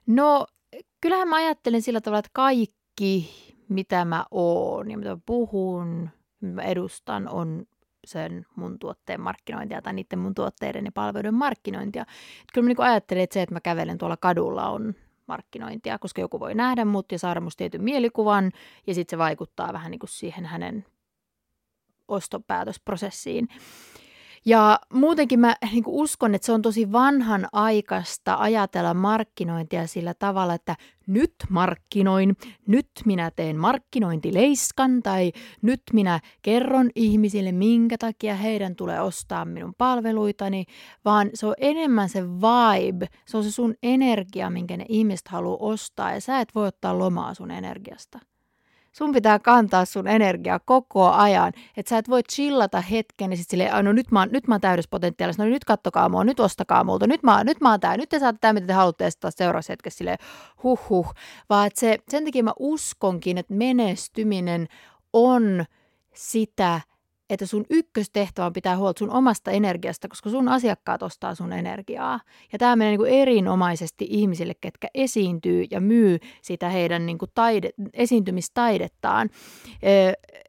No, 0.07 0.47
kyllähän 1.01 1.29
mä 1.29 1.37
ajattelen 1.37 1.83
sillä 1.83 2.01
tavalla, 2.01 2.19
että 2.19 2.31
kaikki, 2.33 3.31
mitä 3.69 4.05
mä 4.05 4.25
oon 4.31 4.91
ja 4.91 4.99
mitä 4.99 5.11
mä 5.11 5.19
puhun, 5.27 6.11
mitä 6.41 6.55
mä 6.55 6.63
edustan, 6.63 7.29
on 7.29 7.67
sen 8.07 8.47
mun 8.57 8.79
tuotteen 8.79 9.21
markkinointia 9.21 9.83
tai 9.83 9.93
niiden 9.93 10.19
mun 10.19 10.35
tuotteiden 10.35 10.85
ja 10.85 10.93
palveluiden 10.93 11.35
markkinointia. 11.35 12.03
Et 12.03 12.49
kyllä 12.55 12.65
mä 12.65 12.69
niin 12.69 12.91
ajattelen, 12.91 13.23
että 13.23 13.35
se, 13.35 13.43
että 13.43 13.55
mä 13.55 13.61
kävelen 13.61 13.99
tuolla 13.99 14.17
kadulla 14.17 14.69
on 14.69 14.95
markkinointia, 15.29 15.99
koska 15.99 16.21
joku 16.21 16.41
voi 16.41 16.55
nähdä 16.55 16.85
mut 16.85 17.13
ja 17.13 17.19
saada 17.19 17.41
musta 17.41 17.59
tietyn 17.59 17.85
mielikuvan, 17.85 18.53
ja 18.87 18.95
sitten 18.95 19.11
se 19.11 19.19
vaikuttaa 19.19 19.73
vähän 19.73 19.91
niin 19.91 19.99
kuin 19.99 20.11
siihen 20.11 20.47
hänen 20.47 20.85
ostopäätösprosessiin. 22.09 23.49
Ja 24.49 24.81
muutenkin 24.93 25.41
mä 25.41 25.57
niin 25.73 25.85
uskon, 25.87 26.35
että 26.35 26.47
se 26.47 26.53
on 26.53 26.63
tosi 26.63 26.93
vanhan 26.93 27.49
aikaista 27.53 28.37
ajatella 28.39 28.95
markkinointia 28.95 29.87
sillä 29.87 30.15
tavalla, 30.15 30.55
että 30.55 30.77
nyt 31.07 31.35
markkinoin, 31.51 32.37
nyt 32.67 32.91
minä 33.05 33.31
teen 33.31 33.57
markkinointileiskan 33.57 35.03
tai 35.03 35.33
nyt 35.63 35.83
minä 35.93 36.21
kerron 36.43 36.91
ihmisille, 36.95 37.53
minkä 37.53 37.99
takia 37.99 38.35
heidän 38.35 38.77
tulee 38.77 39.01
ostaa 39.01 39.45
minun 39.45 39.75
palveluitani, 39.79 40.65
vaan 41.05 41.31
se 41.35 41.47
on 41.47 41.55
enemmän 41.59 42.09
se 42.09 42.25
vibe, 42.25 43.07
se 43.27 43.37
on 43.37 43.45
se 43.45 43.51
sun 43.51 43.75
energia, 43.83 44.51
minkä 44.51 44.77
ne 44.77 44.85
ihmiset 44.89 45.29
haluaa 45.29 45.59
ostaa 45.61 46.13
ja 46.13 46.21
sä 46.21 46.41
et 46.41 46.55
voi 46.55 46.67
ottaa 46.67 46.99
lomaa 46.99 47.35
sun 47.35 47.51
energiasta. 47.51 48.19
Sun 48.99 49.13
pitää 49.13 49.39
kantaa 49.39 49.85
sun 49.85 50.09
energiaa 50.09 50.59
koko 50.59 51.11
ajan, 51.11 51.53
että 51.77 51.91
sä 51.91 51.99
et 51.99 52.09
voi 52.09 52.23
chillata 52.23 52.81
hetken 52.81 53.31
ja 53.31 53.37
sitten 53.37 53.51
silleen, 53.51 53.85
no 53.85 53.93
nyt 53.93 54.11
mä, 54.11 54.21
oon, 54.21 54.29
nyt 54.33 54.49
mä 54.49 54.55
oon 54.55 54.61
täydessä 54.61 54.89
potentiaalissa, 54.91 55.45
no 55.45 55.51
nyt 55.51 55.65
kattokaa 55.65 56.09
mua, 56.09 56.25
nyt 56.25 56.41
ostakaa 56.41 56.85
multa, 56.85 57.07
nyt 57.07 57.23
mä, 57.23 57.45
nyt 57.45 57.61
mä 57.61 57.71
oon 57.71 57.81
tää, 57.81 57.97
nyt 57.97 58.09
te 58.09 58.19
saatte 58.19 58.39
tämä, 58.41 58.53
mitä 58.53 58.67
te 58.67 58.73
haluatte, 58.73 59.05
ja 59.05 59.31
seuraavassa 59.31 59.73
hetkessä 59.73 59.99
silleen, 59.99 60.19
huh 60.63 60.89
huh. 60.89 61.15
Vaan 61.51 61.67
että 61.67 61.81
se, 61.81 61.99
sen 62.09 62.25
takia 62.25 62.43
mä 62.43 62.53
uskonkin, 62.59 63.39
että 63.39 63.55
menestyminen 63.55 64.69
on 65.13 65.65
sitä, 66.15 66.81
että 67.31 67.47
sun 67.47 67.65
ykköstehtävä 67.71 68.47
on 68.47 68.53
pitää 68.53 68.77
huolta 68.77 68.99
sun 68.99 69.11
omasta 69.11 69.51
energiasta, 69.51 70.09
koska 70.09 70.31
sun 70.31 70.49
asiakkaat 70.49 71.03
ostaa 71.03 71.35
sun 71.35 71.53
energiaa. 71.53 72.21
Ja 72.53 72.59
tämä 72.59 72.77
menee 72.77 72.91
niin 72.91 72.99
kuin 72.99 73.13
erinomaisesti 73.13 74.07
ihmisille, 74.11 74.55
ketkä 74.61 74.89
esiintyy 74.95 75.65
ja 75.71 75.81
myy 75.81 76.19
sitä 76.43 76.69
heidän 76.69 77.07
niin 77.07 77.19
kuin 77.19 77.31
taide, 77.35 77.71
esiintymistaidettaan. 77.95 79.31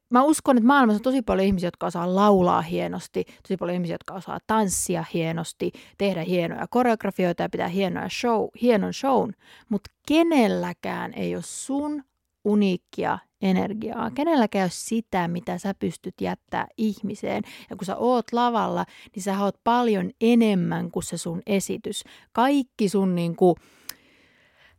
Mä 0.10 0.24
uskon, 0.24 0.58
että 0.58 0.68
maailmassa 0.68 1.00
on 1.00 1.04
tosi 1.04 1.22
paljon 1.22 1.48
ihmisiä, 1.48 1.68
jotka 1.68 1.86
osaa 1.86 2.16
laulaa 2.16 2.62
hienosti, 2.62 3.26
tosi 3.44 3.58
paljon 3.58 3.74
ihmisiä, 3.76 3.94
jotka 3.94 4.14
osaa 4.14 4.40
tanssia 4.48 5.06
hienosti, 5.14 5.72
tehdä 5.98 6.24
hienoja 6.24 6.68
koreografioita 6.70 7.44
ja 7.44 7.50
pitää 7.50 7.68
hienoja 7.68 8.10
show, 8.10 8.48
hienon 8.62 8.94
shown, 8.94 9.34
mutta 9.70 9.92
kenelläkään 10.08 11.14
ei 11.14 11.36
ole 11.36 11.44
sun 11.46 12.04
uniikkia 12.46 13.20
energiaa. 13.42 14.12
Kenelläkään 14.12 14.64
ole 14.64 14.72
sitä, 14.74 15.28
mitä 15.28 15.58
sä 15.58 15.74
pystyt 15.74 16.22
jättää 16.22 16.68
ihmiseen. 16.78 17.44
Ja 17.70 17.76
kun 17.76 17.86
sä 17.86 17.96
oot 17.96 18.26
lavalla, 18.32 18.86
niin 19.16 19.24
sä 19.24 19.44
oot 19.44 19.56
paljon 19.64 20.12
enemmän 20.22 20.92
kuin 20.92 21.04
se 21.04 21.18
sun 21.18 21.42
esitys. 21.46 22.04
Kaikki 22.32 22.90
sun 22.90 23.16
niin 23.16 23.36
kuin, 23.36 23.56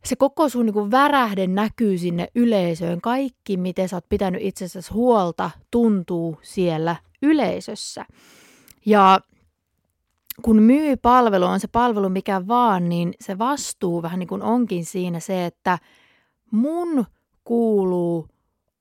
se 0.05 0.15
koko 0.15 0.49
sun 0.49 0.65
niin 0.65 0.73
kuin 0.73 0.91
värähde 0.91 1.47
näkyy 1.47 1.97
sinne 1.97 2.27
yleisöön. 2.35 3.01
Kaikki, 3.01 3.57
miten 3.57 3.89
sä 3.89 3.95
oot 3.95 4.09
pitänyt 4.09 4.41
itsessäsi 4.41 4.93
huolta, 4.93 5.51
tuntuu 5.71 6.37
siellä 6.41 6.95
yleisössä. 7.21 8.05
Ja 8.85 9.19
kun 10.41 10.61
myy 10.61 10.97
palvelu, 10.97 11.45
on 11.45 11.59
se 11.59 11.67
palvelu 11.67 12.09
mikä 12.09 12.47
vaan, 12.47 12.89
niin 12.89 13.13
se 13.19 13.37
vastuu 13.37 14.01
vähän 14.01 14.19
niin 14.19 14.27
kuin 14.27 14.41
onkin 14.41 14.85
siinä 14.85 15.19
se, 15.19 15.45
että 15.45 15.79
mun 16.51 17.05
kuuluu 17.43 18.27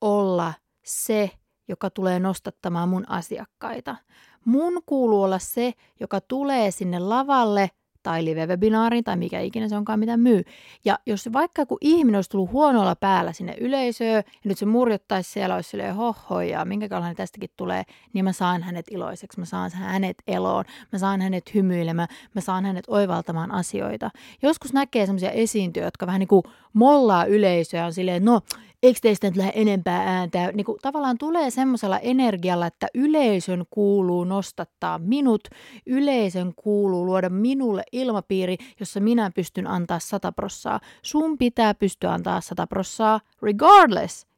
olla 0.01 0.55
se, 0.85 1.31
joka 1.69 1.91
tulee 1.91 2.21
nostattamaan 2.21 2.89
mun 2.89 3.09
asiakkaita. 3.09 3.97
Mun 4.45 4.83
kuuluu 4.87 5.23
olla 5.23 5.39
se, 5.39 5.73
joka 6.01 6.21
tulee 6.21 6.71
sinne 6.71 6.99
lavalle 6.99 7.71
tai 8.03 8.25
live-webinaariin 8.25 9.05
tai 9.05 9.17
mikä 9.17 9.41
ikinä 9.41 9.69
se 9.69 9.77
onkaan, 9.77 9.99
mitä 9.99 10.17
myy. 10.17 10.43
Ja 10.85 10.99
jos 11.07 11.29
vaikka 11.33 11.67
kun 11.67 11.79
ihminen 11.81 12.19
olisi 12.19 12.31
tullut 12.31 12.53
huonolla 12.53 12.97
päällä 12.97 13.33
sinne 13.33 13.55
yleisöön 13.61 14.15
ja 14.17 14.23
nyt 14.45 14.59
se 14.59 14.67
murjottaisi 14.67 15.33
siellä, 15.33 15.55
olisi 15.55 15.71
silleen 15.71 15.95
hoho 15.95 16.41
ja 16.41 16.65
minkälainen 16.65 17.17
tästäkin 17.17 17.51
tulee, 17.57 17.83
niin 18.13 18.25
mä 18.25 18.33
saan 18.33 18.63
hänet 18.63 18.87
iloiseksi, 18.91 19.41
mä 19.41 19.47
saan 19.47 19.71
hänet 19.75 20.17
eloon, 20.27 20.65
mä 20.93 20.99
saan 20.99 21.21
hänet 21.21 21.55
hymyilemään, 21.55 22.09
mä 22.35 22.41
saan 22.41 22.65
hänet 22.65 22.85
oivaltamaan 22.89 23.51
asioita. 23.51 24.11
Joskus 24.43 24.73
näkee 24.73 25.07
sellaisia 25.07 25.31
esiintyjä, 25.31 25.87
jotka 25.87 26.07
vähän 26.07 26.19
niin 26.19 26.29
kuin 26.29 26.43
mollaa 26.73 27.25
yleisöä 27.25 27.87
on 27.87 27.93
silleen, 27.93 28.25
no 28.25 28.41
eikö 28.83 28.99
teistä 29.03 29.27
nyt 29.27 29.37
lähde 29.37 29.53
enempää 29.55 30.03
ääntä? 30.17 30.53
Niin 30.53 30.65
kuin 30.65 30.79
tavallaan 30.83 31.19
tulee 31.19 31.51
semmoisella 31.51 31.99
energialla, 31.99 32.67
että 32.67 32.87
yleisön 32.95 33.65
kuuluu 33.71 34.25
nostattaa 34.25 34.99
minut, 34.99 35.49
yleisön 35.87 36.53
kuuluu 36.57 37.07
luoda 37.07 37.29
minulle 37.29 37.83
ilmapiiri, 37.93 38.57
jossa 38.81 39.01
minä 39.01 39.31
pystyn 39.35 39.67
antaa 39.67 39.99
sata 39.99 40.33
prossaa. 40.33 40.81
Sun 41.03 41.39
pitää 41.39 41.75
pystyä 41.75 42.13
antaa 42.13 42.41
sata 42.41 42.67
prossaa 42.67 43.21
regardless 43.43 44.30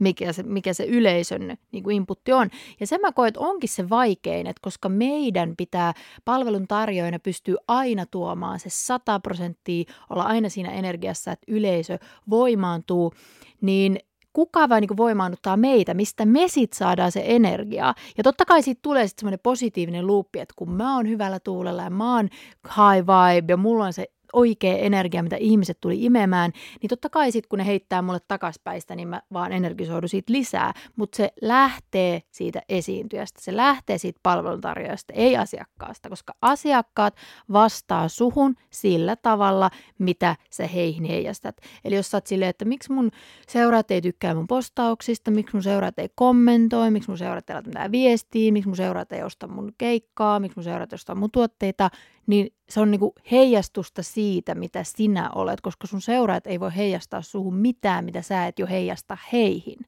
mikä 0.00 0.32
se, 0.32 0.42
mikä 0.42 0.72
se 0.72 0.84
yleisön 0.84 1.56
niin 1.72 1.84
kuin 1.84 1.96
inputti 1.96 2.32
on. 2.32 2.50
Ja 2.80 2.86
se 2.86 2.98
mä 2.98 3.12
koen, 3.12 3.28
että 3.28 3.40
onkin 3.40 3.68
se 3.68 3.88
vaikein, 3.90 4.46
että 4.46 4.60
koska 4.62 4.88
meidän 4.88 5.54
pitää 5.56 5.92
palvelun 6.24 6.68
tarjoajana 6.68 7.18
pystyä 7.18 7.56
aina 7.68 8.06
tuomaan 8.06 8.60
se 8.60 8.70
100 8.70 9.20
prosenttia, 9.20 9.92
olla 10.10 10.22
aina 10.22 10.48
siinä 10.48 10.70
energiassa, 10.70 11.32
että 11.32 11.52
yleisö 11.52 11.98
voimaantuu, 12.30 13.12
niin 13.60 13.98
kuka 14.32 14.68
vai 14.68 14.80
niin 14.80 14.96
voimaannuttaa 14.96 15.56
meitä, 15.56 15.94
mistä 15.94 16.26
me 16.26 16.48
sitten 16.48 16.78
saadaan 16.78 17.12
se 17.12 17.22
energiaa. 17.24 17.94
Ja 18.16 18.24
totta 18.24 18.44
kai 18.44 18.62
siitä 18.62 18.78
tulee 18.82 19.06
sitten 19.08 19.20
semmoinen 19.20 19.40
positiivinen 19.42 20.06
luuppi, 20.06 20.40
että 20.40 20.54
kun 20.56 20.72
mä 20.72 20.96
oon 20.96 21.08
hyvällä 21.08 21.40
tuulella 21.40 21.82
ja 21.82 21.90
mä 21.90 22.16
oon 22.16 22.28
high 22.64 23.06
vibe 23.06 23.52
ja 23.52 23.56
mulla 23.56 23.84
on 23.84 23.92
se 23.92 24.06
oikea 24.32 24.76
energia, 24.76 25.22
mitä 25.22 25.36
ihmiset 25.36 25.80
tuli 25.80 26.04
imemään, 26.04 26.52
niin 26.82 26.88
totta 26.88 27.10
kai 27.10 27.32
sitten 27.32 27.48
kun 27.48 27.58
ne 27.58 27.66
heittää 27.66 28.02
mulle 28.02 28.20
takaspäistä, 28.28 28.96
niin 28.96 29.08
mä 29.08 29.22
vaan 29.32 29.52
energisoidun 29.52 30.08
siitä 30.08 30.32
lisää. 30.32 30.72
Mutta 30.96 31.16
se 31.16 31.32
lähtee 31.40 32.22
siitä 32.30 32.62
esiintyjästä, 32.68 33.40
se 33.42 33.56
lähtee 33.56 33.98
siitä 33.98 34.20
palveluntarjoajasta, 34.22 35.12
ei 35.12 35.36
asiakkaasta, 35.36 36.08
koska 36.08 36.34
asiakkaat 36.42 37.14
vastaa 37.52 38.08
suhun 38.08 38.54
sillä 38.70 39.16
tavalla, 39.16 39.70
mitä 39.98 40.36
sä 40.50 40.66
heihin 40.66 41.04
heijastat. 41.04 41.56
Eli 41.84 41.94
jos 41.94 42.10
sä 42.10 42.16
oot 42.16 42.26
silleen, 42.26 42.50
että 42.50 42.64
miksi 42.64 42.92
mun 42.92 43.10
seuraat 43.48 43.90
ei 43.90 44.00
tykkää 44.00 44.34
mun 44.34 44.46
postauksista, 44.46 45.30
miksi 45.30 45.56
mun 45.56 45.62
seuraat 45.62 45.98
ei 45.98 46.08
kommentoi, 46.14 46.90
miksi 46.90 47.10
mun 47.10 47.18
seuraat 47.18 47.50
ei 47.50 47.54
laita 47.54 47.68
mitään 47.68 47.92
viestiä, 47.92 48.52
miksi 48.52 48.68
mun 48.68 48.76
seuraat 48.76 49.12
ei 49.12 49.22
osta 49.22 49.48
mun 49.48 49.72
keikkaa, 49.78 50.40
miksi 50.40 50.56
mun 50.56 50.64
seuraat 50.64 50.92
ei 50.92 50.94
osta 50.94 51.14
mun 51.14 51.30
tuotteita, 51.30 51.90
niin 52.26 52.54
se 52.68 52.80
on 52.80 52.90
niinku 52.90 53.14
heijastusta 53.30 54.02
siitä, 54.02 54.54
mitä 54.54 54.84
sinä 54.84 55.30
olet, 55.34 55.60
koska 55.60 55.86
sun 55.86 56.00
seuraajat 56.00 56.46
ei 56.46 56.60
voi 56.60 56.76
heijastaa 56.76 57.22
suhun 57.22 57.54
mitään, 57.54 58.04
mitä 58.04 58.22
sä 58.22 58.46
et 58.46 58.58
jo 58.58 58.66
heijasta 58.66 59.18
heihin. 59.32 59.78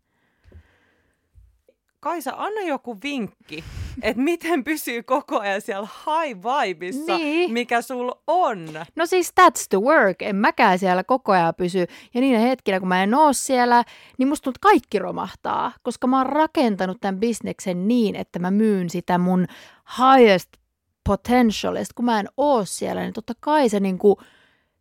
Kaisa, 2.00 2.32
anna 2.36 2.60
joku 2.60 2.98
vinkki, 3.02 3.64
että 4.02 4.22
miten 4.22 4.64
pysyy 4.64 5.02
koko 5.02 5.40
ajan 5.40 5.60
siellä 5.60 5.88
high 6.06 6.40
vibessa, 6.40 7.16
niin. 7.18 7.52
mikä 7.52 7.82
sul 7.82 8.10
on. 8.26 8.68
No 8.96 9.06
siis 9.06 9.32
that's 9.40 9.66
the 9.68 9.80
work. 9.80 10.22
En 10.22 10.36
mäkään 10.36 10.78
siellä 10.78 11.04
koko 11.04 11.32
ajan 11.32 11.54
pysy. 11.54 11.86
Ja 12.14 12.20
niinä 12.20 12.38
hetkinä, 12.38 12.80
kun 12.80 12.88
mä 12.88 13.02
en 13.02 13.14
oo 13.14 13.32
siellä, 13.32 13.84
niin 14.18 14.28
musta 14.28 14.44
tuntuu, 14.44 14.58
kaikki 14.62 14.98
romahtaa. 14.98 15.72
Koska 15.82 16.06
mä 16.06 16.18
oon 16.18 16.26
rakentanut 16.26 16.96
tämän 17.00 17.20
bisneksen 17.20 17.88
niin, 17.88 18.16
että 18.16 18.38
mä 18.38 18.50
myyn 18.50 18.90
sitä 18.90 19.18
mun 19.18 19.46
highest 19.98 20.48
potential. 21.06 21.76
Ja 21.76 21.84
kun 21.94 22.04
mä 22.04 22.20
en 22.20 22.28
oo 22.36 22.64
siellä, 22.64 23.02
niin 23.02 23.12
totta 23.12 23.32
kai 23.40 23.68
se, 23.68 23.80
niin 23.80 23.98
kuin, 23.98 24.16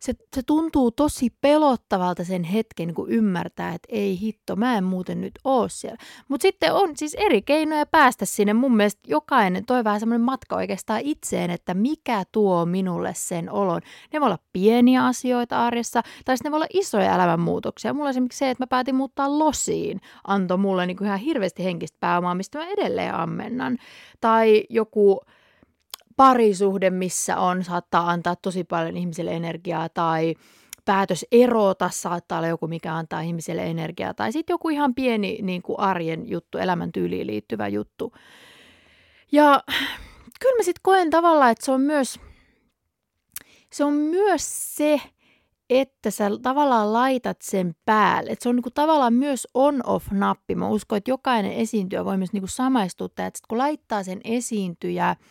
se, 0.03 0.13
se 0.35 0.43
tuntuu 0.43 0.91
tosi 0.91 1.29
pelottavalta 1.41 2.23
sen 2.23 2.43
hetken 2.43 2.87
niin 2.87 3.07
ymmärtää, 3.07 3.73
että 3.73 3.87
ei 3.89 4.19
hitto, 4.19 4.55
mä 4.55 4.77
en 4.77 4.83
muuten 4.83 5.21
nyt 5.21 5.31
oo 5.43 5.67
siellä. 5.67 5.97
Mutta 6.27 6.41
sitten 6.41 6.73
on 6.73 6.89
siis 6.95 7.13
eri 7.13 7.41
keinoja 7.41 7.85
päästä 7.85 8.25
sinne. 8.25 8.53
Mun 8.53 8.75
mielestä 8.75 9.01
jokainen, 9.07 9.65
toi 9.65 9.83
vähän 9.83 9.99
semmoinen 9.99 10.25
matka 10.25 10.55
oikeastaan 10.55 11.01
itseen, 11.03 11.49
että 11.51 11.73
mikä 11.73 12.23
tuo 12.31 12.65
minulle 12.65 13.13
sen 13.15 13.51
olon. 13.51 13.81
Ne 14.13 14.19
voi 14.19 14.25
olla 14.25 14.39
pieniä 14.53 15.05
asioita 15.05 15.65
arjessa, 15.65 16.01
tai 16.25 16.37
sitten 16.37 16.49
ne 16.49 16.51
voi 16.51 16.57
olla 16.57 16.79
isoja 16.81 17.15
elämänmuutoksia. 17.15 17.93
Mulla 17.93 18.09
esimerkiksi 18.09 18.39
se, 18.39 18.49
että 18.49 18.61
mä 18.61 18.67
päätin 18.67 18.95
muuttaa 18.95 19.39
losiin, 19.39 20.01
antoi 20.27 20.57
mulle 20.57 20.85
niin 20.85 21.03
ihan 21.03 21.19
hirveästi 21.19 21.63
henkistä 21.63 21.97
pääomaa, 21.99 22.35
mistä 22.35 22.59
mä 22.59 22.67
edelleen 22.67 23.15
ammennan. 23.15 23.77
Tai 24.21 24.63
joku 24.69 25.21
parisuhde, 26.23 26.89
missä 26.89 27.37
on, 27.37 27.63
saattaa 27.63 28.09
antaa 28.09 28.35
tosi 28.35 28.63
paljon 28.63 28.97
ihmiselle 28.97 29.31
energiaa 29.31 29.89
tai 29.89 30.35
päätös 30.85 31.25
erota 31.31 31.89
saattaa 31.93 32.37
olla 32.37 32.47
joku, 32.47 32.67
mikä 32.67 32.95
antaa 32.95 33.21
ihmiselle 33.21 33.63
energiaa. 33.63 34.13
Tai 34.13 34.31
sitten 34.31 34.53
joku 34.53 34.69
ihan 34.69 34.95
pieni 34.95 35.39
niin 35.41 35.61
kuin 35.61 35.79
arjen 35.79 36.29
juttu, 36.29 36.57
elämäntyyliin 36.57 37.27
liittyvä 37.27 37.67
juttu. 37.67 38.13
Ja 39.31 39.63
kyllä 40.39 40.57
mä 40.57 40.63
sitten 40.63 40.81
koen 40.83 41.09
tavallaan, 41.09 41.51
että 41.51 41.65
se 41.65 41.71
on 41.71 41.81
myös 41.81 42.19
se, 43.73 43.83
on 43.83 43.93
myös 43.93 44.75
se 44.75 45.01
että 45.69 46.11
sä 46.11 46.29
tavallaan 46.41 46.93
laitat 46.93 47.37
sen 47.41 47.75
päälle. 47.85 48.31
Että 48.31 48.43
se 48.43 48.49
on 48.49 48.55
niinku 48.55 48.71
tavallaan 48.71 49.13
myös 49.13 49.47
on-off-nappi. 49.53 50.55
Mä 50.55 50.67
uskon, 50.67 50.97
että 50.97 51.11
jokainen 51.11 51.53
esiintyjä 51.53 52.05
voi 52.05 52.17
myös 52.17 52.33
niinku 52.33 52.47
samaistuttaa, 52.47 53.25
että 53.25 53.39
kun 53.47 53.57
laittaa 53.57 54.03
sen 54.03 54.21
esiintyjä– 54.23 55.15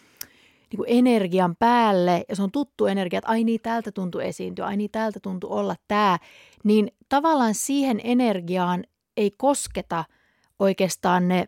niin 0.73 0.77
kuin 0.77 0.99
energian 0.99 1.57
päälle 1.57 2.25
ja 2.29 2.37
se 2.37 2.43
on 2.43 2.53
tuttu 2.53 2.87
energia, 2.87 3.19
että 3.19 3.31
ai 3.31 3.45
niin 3.45 3.61
täältä 3.63 3.93
tuntuu 3.93 4.21
esiintyä, 4.21 4.67
ai 4.67 4.77
niin 4.77 4.91
täältä 4.91 5.21
tuntuu 5.21 5.53
olla 5.53 5.77
tämä, 5.89 6.19
niin 6.65 6.89
tavallaan 7.09 7.55
siihen 7.55 8.01
energiaan 8.05 8.85
ei 9.17 9.31
kosketa 9.37 10.05
oikeastaan 10.59 11.29
ne 11.29 11.45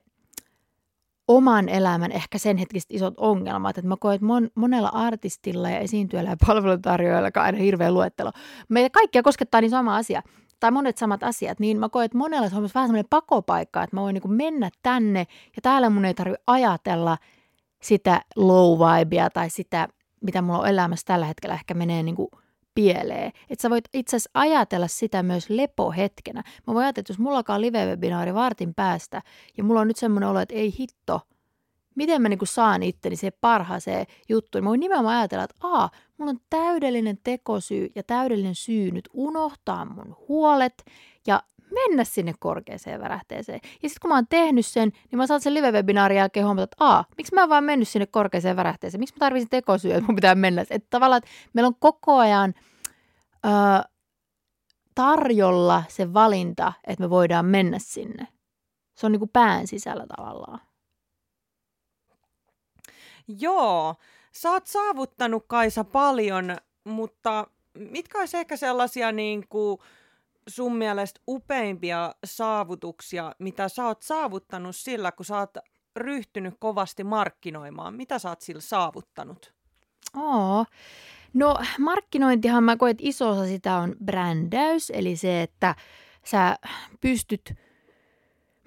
oman 1.28 1.68
elämän 1.68 2.12
ehkä 2.12 2.38
sen 2.38 2.56
hetkiset 2.56 2.90
isot 2.92 3.14
ongelmat. 3.16 3.78
Että 3.78 3.88
mä 3.88 3.96
koen, 4.00 4.14
että 4.14 4.26
mon, 4.26 4.50
monella 4.54 4.88
artistilla 4.88 5.70
ja 5.70 5.78
esiintyjällä 5.78 6.30
ja 6.30 6.36
palveluntarjoajalla, 6.46 7.30
on 7.36 7.42
aina 7.42 7.58
hirveä 7.58 7.92
luettelo, 7.92 8.32
meitä 8.68 8.90
kaikkia 8.90 9.22
koskettaa 9.22 9.60
niin 9.60 9.70
sama 9.70 9.96
asia 9.96 10.22
tai 10.60 10.70
monet 10.70 10.98
samat 10.98 11.22
asiat, 11.22 11.60
niin 11.60 11.80
mä 11.80 11.88
koen, 11.88 12.04
että 12.04 12.18
monella 12.18 12.48
se 12.48 12.56
on 12.56 12.62
vähän 12.74 12.88
semmoinen 12.88 13.10
pakopaikka, 13.10 13.82
että 13.82 13.96
mä 13.96 14.00
voin 14.00 14.14
niin 14.14 14.32
mennä 14.32 14.70
tänne 14.82 15.18
ja 15.56 15.62
täällä 15.62 15.90
mun 15.90 16.04
ei 16.04 16.14
tarvitse 16.14 16.42
ajatella– 16.46 17.18
sitä 17.84 18.20
low 18.36 18.78
vibea 18.78 19.30
tai 19.30 19.50
sitä, 19.50 19.88
mitä 20.20 20.42
mulla 20.42 20.58
on 20.58 20.68
elämässä 20.68 21.06
tällä 21.06 21.26
hetkellä 21.26 21.54
ehkä 21.54 21.74
menee 21.74 22.02
niin 22.02 22.16
kuin 22.16 22.28
pieleen. 22.74 23.32
Että 23.50 23.62
sä 23.62 23.70
voit 23.70 23.84
itse 23.92 24.16
asiassa 24.16 24.30
ajatella 24.34 24.88
sitä 24.88 25.22
myös 25.22 25.50
lepohetkenä. 25.50 26.42
Mä 26.66 26.74
voin 26.74 26.84
ajatella, 26.84 27.02
että 27.02 27.12
jos 27.12 27.18
mulla 27.18 27.36
alkaa 27.36 27.60
live-webinaari 27.60 28.34
vartin 28.34 28.74
päästä 28.74 29.22
ja 29.56 29.64
mulla 29.64 29.80
on 29.80 29.88
nyt 29.88 29.96
semmoinen 29.96 30.28
olo, 30.28 30.40
että 30.40 30.54
ei 30.54 30.74
hitto, 30.78 31.20
miten 31.94 32.22
mä 32.22 32.28
niinku 32.28 32.46
saan 32.46 32.82
itteni 32.82 33.16
se 33.16 33.30
parhaaseen 33.30 34.06
juttuun. 34.28 34.64
Mä 34.64 34.68
voin 34.68 34.80
nimenomaan 34.80 35.18
ajatella, 35.18 35.44
että 35.44 35.56
aa, 35.62 35.90
mulla 36.18 36.30
on 36.30 36.40
täydellinen 36.50 37.18
tekosyy 37.24 37.88
ja 37.94 38.02
täydellinen 38.02 38.54
syy 38.54 38.90
nyt 38.90 39.08
unohtaa 39.12 39.84
mun 39.84 40.16
huolet 40.28 40.84
ja 41.26 41.42
mennä 41.74 42.04
sinne 42.04 42.34
korkeaseen 42.38 43.00
värähteeseen. 43.00 43.60
Ja 43.82 43.88
sitten 43.88 44.00
kun 44.02 44.08
mä 44.08 44.14
oon 44.14 44.26
tehnyt 44.28 44.66
sen, 44.66 44.92
niin 45.10 45.16
mä 45.16 45.26
saan 45.26 45.40
sen 45.40 45.54
live-webinaarin 45.54 46.16
jälkeen 46.16 46.46
huomata, 46.46 46.62
että 46.62 46.76
aa, 46.80 47.04
miksi 47.16 47.34
mä 47.34 47.40
oon 47.40 47.48
vaan 47.48 47.64
mennyt 47.64 47.88
sinne 47.88 48.06
korkeaseen 48.06 48.56
värähteeseen? 48.56 49.00
Miksi 49.00 49.14
mä 49.14 49.18
tarvitsin 49.18 49.50
tekosyä, 49.50 49.94
että 49.96 50.06
mun 50.06 50.14
pitää 50.16 50.34
mennä? 50.34 50.64
Että 50.70 50.86
tavallaan, 50.90 51.18
että 51.18 51.30
meillä 51.52 51.68
on 51.68 51.76
koko 51.80 52.18
ajan 52.18 52.54
ö, 53.44 53.48
tarjolla 54.94 55.82
se 55.88 56.14
valinta, 56.14 56.72
että 56.86 57.04
me 57.04 57.10
voidaan 57.10 57.46
mennä 57.46 57.78
sinne. 57.80 58.28
Se 58.94 59.06
on 59.06 59.12
niin 59.12 59.20
kuin 59.20 59.30
pään 59.32 59.66
sisällä 59.66 60.06
tavallaan. 60.16 60.60
Joo, 63.28 63.94
sä 64.32 64.50
oot 64.50 64.66
saavuttanut 64.66 65.44
Kaisa 65.46 65.84
paljon, 65.84 66.56
mutta 66.84 67.46
mitkä 67.74 68.18
olisi 68.18 68.36
ehkä 68.36 68.56
sellaisia 68.56 69.12
niin 69.12 69.48
kuin, 69.48 69.78
sun 70.48 70.76
mielestä 70.76 71.20
upeimpia 71.28 72.14
saavutuksia, 72.24 73.34
mitä 73.38 73.68
sä 73.68 73.86
oot 73.86 74.02
saavuttanut 74.02 74.76
sillä, 74.76 75.12
kun 75.12 75.24
sä 75.24 75.38
oot 75.38 75.56
ryhtynyt 75.96 76.54
kovasti 76.58 77.04
markkinoimaan? 77.04 77.94
Mitä 77.94 78.18
sä 78.18 78.28
oot 78.28 78.40
sillä 78.40 78.60
saavuttanut? 78.60 79.54
Oo. 80.16 80.64
No 81.34 81.56
markkinointihan 81.78 82.64
mä 82.64 82.76
koen, 82.76 82.90
että 82.90 83.02
iso 83.06 83.30
osa 83.30 83.46
sitä 83.46 83.76
on 83.76 83.96
brändäys, 84.04 84.90
eli 84.90 85.16
se, 85.16 85.42
että 85.42 85.74
sä 86.24 86.58
pystyt... 87.00 87.54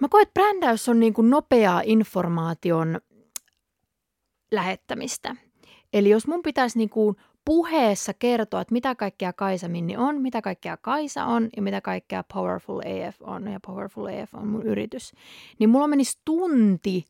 Mä 0.02 0.08
koen, 0.10 0.22
että 0.22 0.34
brändäys 0.34 0.90
on 0.90 1.00
niin 1.00 1.14
kuin 1.14 1.30
nopeaa 1.30 1.82
informaation 1.86 3.02
lähettämistä. 4.52 5.36
Eli 5.94 6.10
jos 6.10 6.28
mun 6.28 6.42
pitäisi 6.42 6.78
niin 6.78 6.90
kuin 6.90 7.16
puheessa 7.48 8.14
kertoa, 8.14 8.62
että 8.62 8.74
mitä 8.74 8.96
kaikkea 8.96 9.34
Kaisa 9.34 9.68
Minni 9.68 9.98
on, 9.98 10.22
mitä 10.22 10.42
kaikkea 10.42 10.78
Kaisa 10.78 11.26
on 11.26 11.50
ja 11.56 11.62
mitä 11.62 11.82
kaikkea 11.82 12.24
Powerful 12.34 12.80
AF 12.80 13.22
on. 13.22 13.48
Ja 13.48 13.60
Powerful 13.68 14.06
AF 14.06 14.36
on 14.36 14.48
mun 14.48 14.64
yritys, 14.64 15.14
niin 15.60 15.70
mulla 15.70 15.88
menisi 15.88 16.20
tunti 16.26 17.06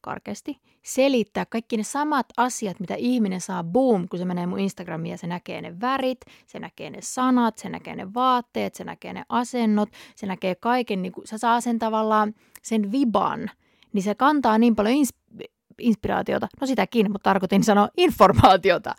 karkeasti 0.00 0.60
selittää 0.82 1.46
kaikki 1.46 1.76
ne 1.76 1.82
samat 1.82 2.26
asiat, 2.36 2.80
mitä 2.80 2.94
ihminen 2.94 3.40
saa 3.40 3.64
boom, 3.64 4.08
kun 4.08 4.18
se 4.18 4.24
menee 4.24 4.46
mun 4.46 4.60
Instagramiin 4.60 5.10
ja 5.10 5.18
se 5.18 5.26
näkee 5.26 5.60
ne 5.60 5.80
värit, 5.80 6.20
se 6.46 6.58
näkee 6.58 6.90
ne 6.90 6.98
sanat, 7.00 7.58
se 7.58 7.68
näkee 7.68 7.96
ne 7.96 8.14
vaatteet, 8.14 8.74
se 8.74 8.84
näkee 8.84 9.12
ne 9.12 9.24
asennot, 9.28 9.88
se 10.16 10.26
näkee 10.26 10.54
kaiken, 10.54 11.02
niin 11.02 11.12
kuin, 11.12 11.26
se 11.26 11.38
saa 11.38 11.60
sen 11.60 11.78
tavallaan 11.78 12.34
sen 12.62 12.92
viban, 12.92 13.50
niin 13.92 14.02
se 14.02 14.14
kantaa 14.14 14.58
niin 14.58 14.76
paljon 14.76 14.94
ins- 14.94 15.25
inspiraatiota, 15.78 16.48
no 16.60 16.66
sitäkin, 16.66 17.12
mutta 17.12 17.30
tarkoitin 17.30 17.64
sanoa 17.64 17.88
informaatiota. 17.96 18.94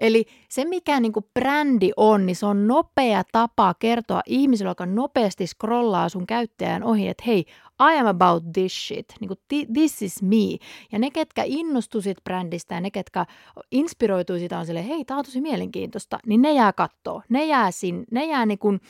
Eli 0.00 0.24
se, 0.48 0.64
mikä 0.64 1.00
niin 1.00 1.12
kuin 1.12 1.26
brändi 1.34 1.90
on, 1.96 2.26
niin 2.26 2.36
se 2.36 2.46
on 2.46 2.68
nopea 2.68 3.22
tapa 3.32 3.74
kertoa 3.78 4.20
ihmisille, 4.26 4.70
joka 4.70 4.86
nopeasti 4.86 5.46
scrollaa 5.46 6.08
sun 6.08 6.26
käyttäjän 6.26 6.84
ohi, 6.84 7.08
että 7.08 7.24
hei, 7.26 7.44
I 7.80 7.98
am 7.98 8.06
about 8.06 8.44
this 8.52 8.86
shit, 8.86 9.06
niin 9.20 9.28
kuin, 9.28 9.38
this 9.72 10.02
is 10.02 10.22
me. 10.22 10.56
Ja 10.92 10.98
ne, 10.98 11.10
ketkä 11.10 11.42
innostuisit 11.46 12.18
brändistä 12.24 12.74
ja 12.74 12.80
ne, 12.80 12.90
ketkä 12.90 13.26
inspiroituu 13.70 14.38
sitä 14.38 14.58
on 14.58 14.66
silleen, 14.66 14.86
hei, 14.86 15.04
tämä 15.04 15.18
on 15.18 15.24
tosi 15.24 15.40
mielenkiintoista, 15.40 16.18
niin 16.26 16.42
ne 16.42 16.52
jää 16.52 16.72
kattoo. 16.72 17.22
Ne 17.28 17.44
jää, 17.44 17.70
sin, 17.70 18.04
ne 18.10 18.24
jää 18.24 18.46
niin 18.46 18.58
kuin, 18.58 18.80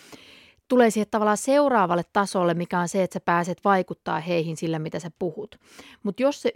tulee 0.69 0.91
siihen 0.91 1.11
tavallaan 1.11 1.37
seuraavalle 1.37 2.03
tasolle, 2.13 2.55
mikä 2.55 2.81
on 2.81 2.89
se, 2.89 3.03
että 3.03 3.15
sä 3.15 3.21
pääset 3.21 3.59
vaikuttaa 3.65 4.21
heihin 4.21 4.57
sillä, 4.57 4.79
mitä 4.79 4.99
sä 4.99 5.11
puhut. 5.19 5.57
Mutta 6.03 6.23
jos 6.23 6.43
se 6.43 6.51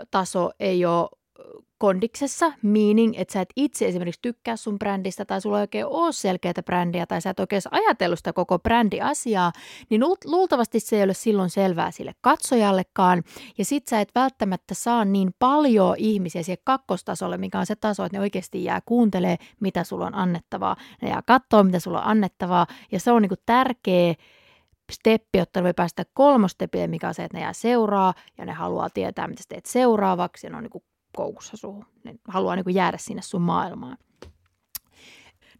ykköstaso 0.00 0.50
ei 0.60 0.84
ole 0.84 1.08
kondiksessa, 1.78 2.52
meaning, 2.62 3.14
että 3.16 3.32
sä 3.32 3.40
et 3.40 3.48
itse 3.56 3.86
esimerkiksi 3.86 4.22
tykkää 4.22 4.56
sun 4.56 4.78
brändistä 4.78 5.24
tai 5.24 5.40
sulla 5.40 5.58
ei 5.58 5.62
oikein 5.62 5.86
ole 5.86 6.12
selkeää 6.12 6.62
brändiä 6.64 7.06
tai 7.06 7.20
sä 7.20 7.30
et 7.30 7.40
oikein 7.40 7.62
ajatellut 7.70 8.18
sitä 8.18 8.32
koko 8.32 8.58
brändiasiaa, 8.58 9.52
niin 9.90 10.02
luultavasti 10.24 10.80
se 10.80 10.96
ei 10.96 11.02
ole 11.02 11.14
silloin 11.14 11.50
selvää 11.50 11.90
sille 11.90 12.12
katsojallekaan 12.20 13.22
ja 13.58 13.64
sit 13.64 13.88
sä 13.88 14.00
et 14.00 14.08
välttämättä 14.14 14.74
saa 14.74 15.04
niin 15.04 15.30
paljon 15.38 15.94
ihmisiä 15.98 16.42
siihen 16.42 16.62
kakkostasolle, 16.64 17.38
mikä 17.38 17.58
on 17.58 17.66
se 17.66 17.76
taso, 17.76 18.04
että 18.04 18.18
ne 18.18 18.20
oikeasti 18.20 18.64
jää 18.64 18.80
kuuntelee, 18.84 19.36
mitä 19.60 19.84
sulla 19.84 20.06
on 20.06 20.14
annettavaa. 20.14 20.76
Ne 21.02 21.08
jää 21.08 21.22
mitä 21.64 21.78
sulla 21.78 22.00
on 22.00 22.06
annettavaa 22.06 22.66
ja 22.92 23.00
se 23.00 23.12
on 23.12 23.22
niinku 23.22 23.36
tärkeä 23.46 24.14
steppi, 24.90 25.38
jotta 25.38 25.62
voi 25.62 25.74
päästä 25.74 26.04
kolmostepille, 26.14 26.86
mikä 26.86 27.08
on 27.08 27.14
se, 27.14 27.24
että 27.24 27.36
ne 27.36 27.42
jää 27.42 27.52
seuraa 27.52 28.14
ja 28.38 28.46
ne 28.46 28.52
haluaa 28.52 28.90
tietää, 28.90 29.28
mitä 29.28 29.42
sä 29.42 29.48
teet 29.48 29.66
seuraavaksi 29.66 30.46
ja 30.46 30.50
ne 30.50 30.56
on 30.56 30.62
niin 30.62 30.82
koukussa 31.16 31.56
suhun. 31.56 31.86
Ne 32.04 32.14
haluaa 32.28 32.56
niin 32.56 32.64
kuin 32.64 32.74
jäädä 32.74 32.98
sinne 32.98 33.22
sun 33.22 33.42
maailmaan. 33.42 33.96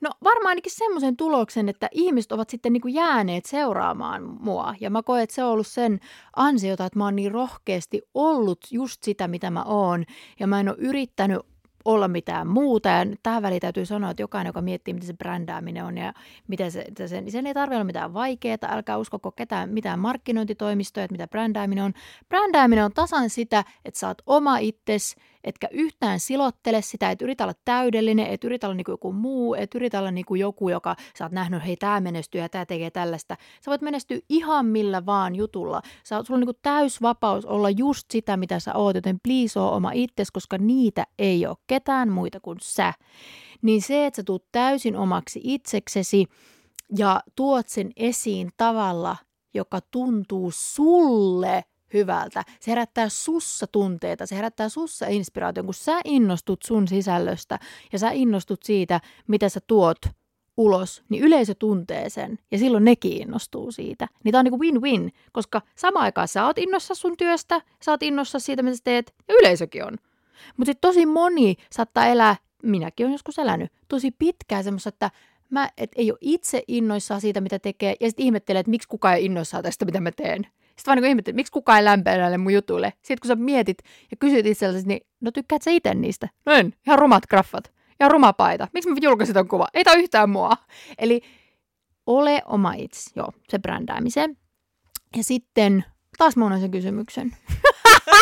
No 0.01 0.11
varmaan 0.25 0.49
ainakin 0.49 0.73
semmoisen 0.75 1.17
tuloksen, 1.17 1.69
että 1.69 1.89
ihmiset 1.93 2.33
ovat 2.33 2.51
sitten 2.51 2.73
niin 2.73 2.81
kuin 2.81 2.95
jääneet 2.95 3.45
seuraamaan 3.45 4.23
mua. 4.41 4.75
Ja 4.81 4.91
mä 4.91 5.03
koen, 5.03 5.23
että 5.23 5.35
se 5.35 5.45
on 5.45 5.51
ollut 5.51 5.67
sen 5.67 6.01
ansiota, 6.37 6.87
että 6.87 6.99
mä 6.99 7.05
oon 7.05 7.17
niin 7.17 7.33
rohkeasti 7.33 8.03
ollut 8.15 8.59
just 8.71 9.03
sitä, 9.03 9.29
mitä 9.29 9.51
mä 9.51 9.63
oon. 9.63 10.05
Ja 10.41 10.47
mä 10.47 10.61
en 10.61 10.69
ole 10.69 10.77
yrittänyt 10.79 11.50
olla 11.85 12.09
mitään 12.09 12.47
muuta. 12.47 12.89
Ja 12.89 13.07
tähän 13.23 13.43
väliin 13.43 13.61
täytyy 13.61 13.87
sanoa, 13.87 14.11
että 14.11 14.23
jokainen, 14.23 14.49
joka 14.49 14.63
miettii, 14.63 14.95
mitä 14.95 15.07
se 15.07 15.15
brändääminen 15.15 15.85
on 15.85 15.99
ja 15.99 16.13
miten 16.49 16.73
se, 16.73 16.85
se 17.07 17.21
niin 17.21 17.33
sen 17.33 17.47
ei 17.47 17.55
tarvitse 17.55 17.77
olla 17.77 17.85
mitään 17.85 18.15
vaikeaa. 18.15 18.59
Älkää 18.69 18.99
uskoko 18.99 19.33
ketään 19.33 19.71
mitään 19.71 19.99
markkinointitoimistoja, 19.99 21.05
että 21.05 21.13
mitä 21.13 21.29
brändääminen 21.29 21.85
on. 21.85 21.93
Brändääminen 22.29 22.85
on 22.85 22.93
tasan 22.93 23.31
sitä, 23.31 23.65
että 23.85 24.07
oot 24.09 24.23
oma 24.27 24.59
itsesi, 24.59 25.17
etkä 25.45 25.69
yhtään 25.71 26.21
silottele 26.21 26.83
sitä, 26.83 27.11
et 27.11 27.23
yritä 27.23 27.45
olla 27.45 27.55
täydellinen, 27.65 28.27
et 28.27 28.45
yritä 28.45 28.67
olla 28.67 28.75
niin 28.75 28.85
kuin 28.85 28.93
joku 28.93 29.13
muu, 29.13 29.55
et 29.55 29.75
yritä 29.75 29.99
olla 29.99 30.11
niin 30.11 30.27
kuin 30.27 30.41
joku, 30.41 30.69
joka 30.69 30.97
sä 31.19 31.25
oot 31.25 31.33
nähnyt, 31.33 31.67
hei 31.67 31.77
tämä 31.77 32.01
menestyy 32.01 32.41
ja 32.41 32.49
tämä 32.49 32.67
tekee 32.67 32.91
tällaista. 32.91 33.37
Sä 33.65 33.71
voit 33.71 33.83
menestyä 33.83 34.19
ihan 34.29 34.67
millä 34.67 35.07
vaan 35.07 35.37
jutulla. 35.37 35.83
Sä, 36.05 36.23
sulla 36.23 36.37
on 36.37 36.41
niin 36.41 36.47
kuin 36.47 36.59
täys 36.63 37.03
vapaus 37.03 37.45
olla 37.45 37.71
just 37.71 38.11
sitä, 38.11 38.37
mitä 38.37 38.61
sä 38.61 38.75
oot, 38.75 38.95
joten 38.95 39.19
please 39.23 39.61
oo 39.61 39.77
oma 39.77 39.91
itsesi, 39.93 40.33
koska 40.33 40.59
niitä 40.59 41.07
ei 41.19 41.47
ole 41.47 41.57
ketään 41.67 42.09
muita 42.09 42.41
kuin 42.41 42.59
sä. 42.63 42.95
Niin 43.63 43.83
se, 43.83 44.07
että 44.07 44.17
sä 44.17 44.23
tuut 44.23 44.45
täysin 44.53 44.97
omaksi 44.97 45.41
itseksesi 45.43 46.27
ja 46.97 47.21
tuot 47.37 47.69
sen 47.69 47.91
esiin 47.97 48.51
tavalla, 48.57 49.17
joka 49.55 49.81
tuntuu 49.91 50.51
sulle 50.55 51.65
hyvältä. 51.95 52.45
Se 52.61 52.71
herättää 52.71 53.09
sussa 53.09 53.67
tunteita, 53.67 54.27
se 54.27 54.37
herättää 54.37 54.69
sussa 54.69 55.07
inspiraation, 55.07 55.65
kun 55.67 55.75
sä 55.75 56.01
innostut 56.05 56.63
sun 56.63 56.89
sisällöstä 56.89 57.59
ja 57.93 57.99
sä 57.99 58.11
innostut 58.11 58.63
siitä, 58.63 59.01
mitä 59.27 59.49
sä 59.49 59.61
tuot 59.67 59.99
ulos, 60.57 61.03
niin 61.09 61.23
yleisö 61.23 61.55
tuntee 61.55 62.11
sen 62.11 62.39
ja 62.51 62.59
silloin 62.59 62.85
nekin 62.85 63.23
innostuu 63.23 63.73
siitä. 63.73 64.09
Niin 64.25 64.33
tää 64.33 64.39
on 64.39 64.45
niinku 64.45 64.61
win-win, 64.61 65.13
koska 65.33 65.63
sama 65.77 66.01
aikaan 66.01 66.29
sä 66.29 66.47
oot 66.47 66.59
innossa 66.59 66.95
sun 66.95 67.17
työstä, 67.17 67.61
sä 67.83 67.91
oot 67.91 68.03
innossa 68.03 68.39
siitä, 68.39 68.63
mitä 68.63 68.77
sä 68.77 68.83
teet 68.85 69.15
ja 69.29 69.35
yleisökin 69.41 69.85
on. 69.85 69.97
Mutta 70.57 70.71
sitten 70.71 70.89
tosi 70.89 71.07
moni 71.07 71.55
saattaa 71.73 72.07
elää, 72.07 72.37
minäkin 72.63 73.07
olen 73.07 73.15
joskus 73.15 73.39
elänyt, 73.39 73.73
tosi 73.89 74.11
pitkään 74.11 74.65
semmoista, 74.65 74.89
että 74.89 75.11
mä 75.51 75.71
et 75.77 75.91
ei 75.97 76.11
ole 76.11 76.19
itse 76.21 76.63
innoissaan 76.69 77.21
siitä, 77.21 77.41
mitä 77.41 77.59
tekee, 77.59 77.95
ja 78.01 78.09
sitten 78.09 78.25
ihmettelee, 78.27 78.61
että 78.61 78.71
miksi 78.71 78.89
kukaan 78.89 79.15
ei 79.15 79.25
innoissaan 79.25 79.63
tästä, 79.63 79.85
mitä 79.85 80.01
mä 80.01 80.13
teen. 80.13 80.47
Sitten 80.81 80.93
vaan 80.93 81.03
niin 81.03 81.09
ihmettelin, 81.09 81.37
miksi 81.37 81.53
kukaan 81.53 81.79
ei 81.79 81.85
lämpeä 81.85 82.17
näille 82.17 82.39
mun 82.39 82.53
jutuille. 82.53 82.93
Sitten 82.97 83.19
kun 83.21 83.29
sä 83.29 83.37
mietit 83.37 83.79
ja 84.11 84.17
kysyt 84.21 84.47
itsellesi, 84.47 84.89
niin 84.89 85.01
no 85.21 85.31
tykkäät 85.31 85.63
sä 85.63 85.71
itse 85.71 85.95
niistä? 85.95 86.29
No 86.47 86.53
en, 86.53 86.73
ihan 86.87 86.99
rumat 86.99 87.27
graffat. 87.27 87.73
Ja 88.01 88.09
ruma 88.09 88.33
paita. 88.33 88.69
Miksi 88.75 88.91
mä 88.91 88.97
julkaisin 89.01 89.35
ton 89.35 89.49
kuva? 89.49 89.69
Ei 89.75 89.85
tää 89.85 89.95
yhtään 89.95 90.31
mua. 90.31 90.57
Eli 90.99 91.21
ole 92.07 92.43
oma 92.47 92.73
itse, 92.73 93.11
joo, 93.17 93.33
se 93.49 93.59
brändäämiseen. 93.59 94.37
Ja 95.17 95.25
sitten 95.25 95.85
taas 96.19 96.37
mä 96.37 96.61
sen 96.61 96.71
kysymyksen. 96.71 97.37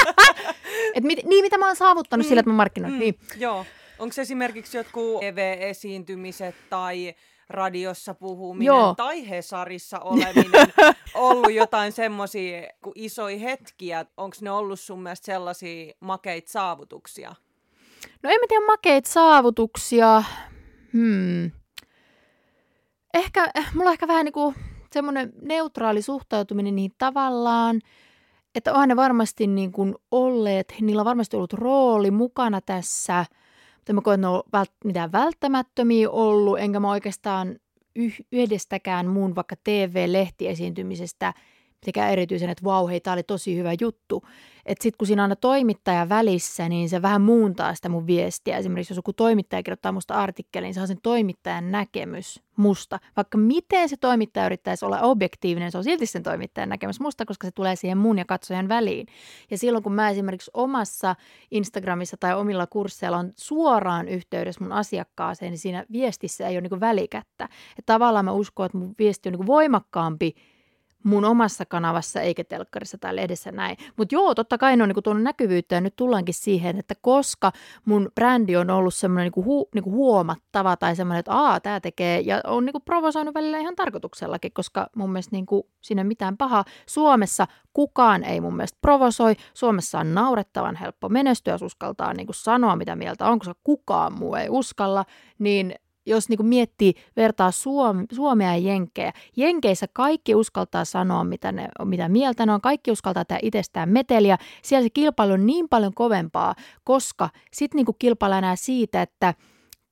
Et 0.95 1.05
mit, 1.05 1.19
niin, 1.25 1.45
mitä 1.45 1.59
mä 1.59 1.67
oon 1.67 1.77
saavuttanut 1.77 2.27
mm, 2.27 2.29
sillä, 2.29 2.41
että 2.41 2.51
mä 2.51 2.57
markkinoin. 2.57 2.93
Mm, 2.93 2.99
niin. 2.99 3.19
Joo. 3.37 3.67
Onko 3.99 4.21
esimerkiksi 4.21 4.77
jotkut 4.77 5.23
EV-esiintymiset 5.23 6.55
tai 6.71 7.15
radiossa 7.51 8.15
puhuminen 8.15 8.67
Joo. 8.67 8.95
tai 8.95 9.29
Hesarissa 9.31 9.99
oleminen 10.01 10.73
ollut 11.15 11.53
jotain 11.53 11.93
semmoisia 11.93 12.63
isoja 12.95 13.39
hetkiä? 13.39 14.07
Onko 14.17 14.37
ne 14.41 14.51
ollut 14.51 14.81
sun 14.81 15.03
mielestä 15.03 15.27
sellaisia 15.27 15.93
makeita 16.01 16.51
saavutuksia? 16.51 17.35
No 18.23 18.31
en 18.31 18.41
mä 18.41 18.47
tiedä 18.49 18.67
makeita 18.67 19.11
saavutuksia. 19.11 20.23
Hmm. 20.93 21.51
Ehkä, 23.15 23.51
eh, 23.55 23.67
mulla 23.75 23.89
on 23.89 23.93
ehkä 23.93 24.09
vähän 24.09 24.25
niinku 24.25 24.55
semmoinen 24.93 25.33
neutraali 25.43 26.03
suhtautuminen 26.03 26.77
niihin 26.77 26.95
tavallaan, 26.99 27.81
että 28.55 28.73
onhan 28.73 28.89
ne 28.89 28.97
varmasti 28.97 29.47
niin 29.47 29.73
kuin 29.73 29.95
olleet, 30.11 30.75
niillä 30.81 31.01
on 31.01 31.07
varmasti 31.07 31.37
ollut 31.37 31.53
rooli 31.53 32.11
mukana 32.11 32.61
tässä– 32.61 33.25
että 33.89 33.95
mä 33.95 34.01
koen, 34.01 34.15
että 34.21 34.27
ne 34.27 34.29
on 34.29 34.43
vält- 34.53 34.85
mitään 34.85 35.13
välttämättömiä 35.13 36.11
ollut, 36.11 36.59
enkä 36.59 36.81
mä 36.81 36.91
oikeastaan 36.91 37.59
yhdestäkään 38.33 39.07
muun 39.07 39.35
vaikka 39.35 39.57
TV-lehtiesiintymisestä 39.65 41.35
mitenkään 41.83 42.13
erityisen, 42.13 42.51
että 42.51 42.65
vau, 42.65 42.87
hei, 42.87 43.01
tämä 43.01 43.13
oli 43.13 43.23
tosi 43.23 43.57
hyvä 43.57 43.71
juttu. 43.81 44.23
Että 44.67 44.83
sitten 44.83 44.99
kun 44.99 45.07
siinä 45.07 45.23
on 45.23 45.25
aina 45.25 45.37
toimittaja 45.37 46.09
välissä, 46.09 46.69
niin 46.69 46.89
se 46.89 47.03
vähän 47.03 47.23
muuntaa 47.23 47.75
sitä 47.75 47.89
mun 47.89 48.07
viestiä. 48.07 48.57
Esimerkiksi 48.57 48.93
jos 48.93 48.97
joku 48.97 49.13
toimittaja 49.13 49.63
kirjoittaa 49.63 49.93
musta 49.93 50.15
artikkelin, 50.15 50.67
niin 50.67 50.75
se 50.75 50.81
on 50.81 50.89
sen 50.89 50.99
toimittajan 51.03 51.71
näkemys 51.71 52.43
musta. 52.57 52.99
Vaikka 53.17 53.39
miten 53.39 53.89
se 53.89 53.97
toimittaja 53.97 54.47
yrittäisi 54.47 54.85
olla 54.85 55.01
objektiivinen, 55.01 55.73
se 55.73 55.79
on 55.79 55.85
silti 55.85 56.07
sen 56.07 56.23
toimittajan 56.23 56.69
näkemys 56.69 57.01
musta, 57.01 57.25
koska 57.25 57.47
se 57.47 57.51
tulee 57.51 57.77
siihen 57.77 57.99
mun 57.99 58.19
ja 58.19 58.25
katsojan 58.25 58.69
väliin. 58.69 59.07
Ja 59.51 59.59
silloin 59.59 59.85
kun 59.85 59.93
mä 59.93 60.11
esimerkiksi 60.11 60.51
omassa 60.55 61.17
Instagramissa 61.51 62.17
tai 62.21 62.35
omilla 62.35 62.67
kursseilla 62.67 63.19
on 63.19 63.33
suoraan 63.37 64.09
yhteydessä 64.09 64.65
mun 64.65 64.73
asiakkaaseen, 64.73 65.51
niin 65.51 65.59
siinä 65.59 65.85
viestissä 65.93 66.49
ei 66.49 66.59
ole 66.59 66.69
niin 66.69 66.81
välikättä. 66.81 67.45
Että 67.79 67.93
tavallaan 67.93 68.25
mä 68.25 68.33
uskon, 68.33 68.67
että 68.67 68.79
mun 68.79 68.95
viesti 68.99 69.29
on 69.29 69.33
niin 69.33 69.47
voimakkaampi 69.47 70.35
mun 71.05 71.25
omassa 71.25 71.67
kanavassa 71.67 72.21
eikä 72.21 72.45
telkkarissa 72.45 72.99
tai 72.99 73.17
lehdessä 73.17 73.53
näin. 73.53 73.77
Mutta 73.97 74.15
joo, 74.15 74.35
totta 74.35 74.59
kai 74.59 74.77
ne 74.77 74.83
on 74.83 74.89
niinku 74.89 75.03
tuonut 75.03 75.23
näkyvyyttä 75.23 75.75
ja 75.75 75.81
nyt 75.81 75.97
tullaankin 75.97 76.35
siihen, 76.35 76.79
että 76.79 76.95
koska 77.01 77.53
mun 77.85 78.11
brändi 78.15 78.57
on 78.57 78.71
ollut 78.71 78.95
semmoinen 78.95 79.25
niinku 79.25 79.45
hu, 79.45 79.69
niinku 79.75 79.91
huomattava 79.91 80.77
tai 80.77 80.97
semmoinen, 80.97 81.19
että 81.21 81.33
aa, 81.33 81.61
tämä 81.61 81.81
tekee 81.81 82.21
ja 82.21 82.41
on 82.45 82.65
niinku 82.65 82.81
provosoinut 82.81 83.35
välillä 83.35 83.59
ihan 83.59 83.77
tarkoituksellakin, 83.77 84.53
koska 84.53 84.91
mun 84.97 85.11
mielestä 85.11 85.37
niinku, 85.37 85.71
siinä 85.81 86.03
ei 86.03 86.09
mitään 86.09 86.37
pahaa. 86.37 86.65
Suomessa 86.87 87.47
kukaan 87.73 88.25
ei 88.25 88.41
mun 88.41 88.57
mielestä 88.57 88.79
provosoi. 88.81 89.37
Suomessa 89.55 89.99
on 89.99 90.15
naurettavan 90.15 90.77
helppo 90.77 91.09
menestyä, 91.09 91.55
jos 91.55 91.63
uskaltaa 91.63 92.15
niinku 92.15 92.33
sanoa 92.33 92.77
mitä 92.77 92.97
mieltä 92.97 93.27
on, 93.27 93.39
koska 93.39 93.55
kukaan 93.65 94.13
muu 94.13 94.35
ei 94.35 94.49
uskalla, 94.51 95.05
niin 95.39 95.75
jos 96.09 96.29
niin 96.29 96.47
miettii, 96.47 96.95
vertaa 97.17 97.51
Suom- 97.51 98.07
Suomea 98.13 98.57
ja 98.57 98.59
Jenkkejä. 98.59 99.13
Jenkeissä 99.37 99.87
kaikki 99.93 100.35
uskaltaa 100.35 100.85
sanoa, 100.85 101.25
mitä, 101.25 101.53
ne, 101.53 101.69
mitä 101.85 102.09
mieltä 102.09 102.47
ne 102.47 102.53
on. 102.53 102.61
Kaikki 102.61 102.91
uskaltaa 102.91 103.25
tehdä 103.25 103.41
itsestään 103.43 103.89
meteliä. 103.89 104.39
Siellä 104.63 104.85
se 104.85 104.91
kilpailu 104.91 105.33
on 105.33 105.47
niin 105.47 105.69
paljon 105.69 105.95
kovempaa, 105.95 106.55
koska 106.85 107.31
sitten 107.53 107.77
niin 107.77 107.97
kilpaillaan 107.99 108.45
enää 108.45 108.57
siitä, 108.57 109.03
että 109.03 109.35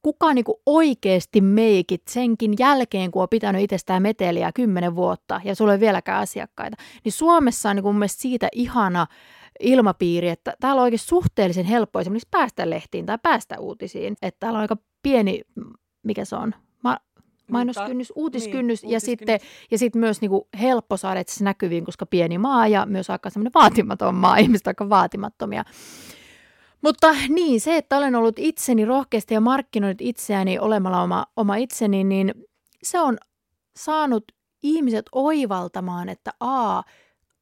kuka 0.03 0.35
niin 0.35 0.45
oikeasti 0.67 1.41
meikit 1.41 2.03
senkin 2.09 2.55
jälkeen, 2.59 3.11
kun 3.11 3.23
on 3.23 3.29
pitänyt 3.29 3.63
itsestään 3.63 4.03
meteliä 4.03 4.53
kymmenen 4.53 4.97
vuotta 4.97 5.41
ja 5.45 5.55
sulla 5.55 5.73
ei 5.73 5.81
vieläkään 5.81 6.23
asiakkaita. 6.23 6.77
Niin 7.05 7.13
Suomessa 7.13 7.71
on 7.71 7.77
niin 7.77 7.85
mun 7.85 7.95
mielestä 7.95 8.23
siitä 8.23 8.49
ihana 8.53 9.07
ilmapiiri, 9.61 10.29
että 10.29 10.55
täällä 10.61 10.81
on 10.81 10.83
oikein 10.83 10.99
suhteellisen 10.99 11.65
helppo 11.65 12.01
esimerkiksi 12.01 12.29
päästä 12.31 12.71
lehtiin 12.71 13.07
tai 13.07 13.19
päästä 13.23 13.61
uutisiin. 13.61 14.17
Että 14.23 14.41
täällä 14.41 14.57
on 14.57 14.61
aika 14.61 14.77
pieni 15.03 15.41
mikä 16.07 16.25
se 16.25 16.37
on, 16.37 16.55
Ma- 16.83 17.01
mainoskynnys, 17.51 18.13
uutiskynnys 18.17 18.83
niin, 18.83 18.93
ja, 18.93 19.01
sitten, 19.01 19.41
ja 19.71 19.79
sitten 19.79 20.01
myös 20.01 20.21
niin 20.21 20.31
kuin 20.31 20.43
helppo 20.61 20.97
saada 20.97 21.23
se 21.27 21.45
näkyviin, 21.45 21.85
koska 21.85 22.07
pieni 22.07 22.39
maa 22.39 22.69
ja 22.69 22.87
myös 22.87 23.11
aika 23.11 23.31
semmoinen 23.31 23.55
vaatimaton 23.55 24.15
maa, 24.15 24.37
ihmiset 24.45 24.67
aika 24.67 24.89
vaatimattomia. 24.89 25.65
Mutta 26.83 27.15
niin, 27.29 27.61
se, 27.61 27.77
että 27.77 27.97
olen 27.97 28.15
ollut 28.15 28.39
itseni 28.39 28.85
rohkeasti 28.85 29.35
ja 29.35 29.41
markkinoinut 29.41 30.01
itseäni 30.01 30.59
olemalla 30.59 31.03
oma, 31.03 31.27
oma 31.37 31.57
itseni, 31.57 32.05
niin 32.05 32.35
se 32.83 33.01
on 33.01 33.19
saanut 33.77 34.25
ihmiset 34.63 35.07
oivaltamaan, 35.13 36.09
että 36.09 36.31
a, 36.41 36.83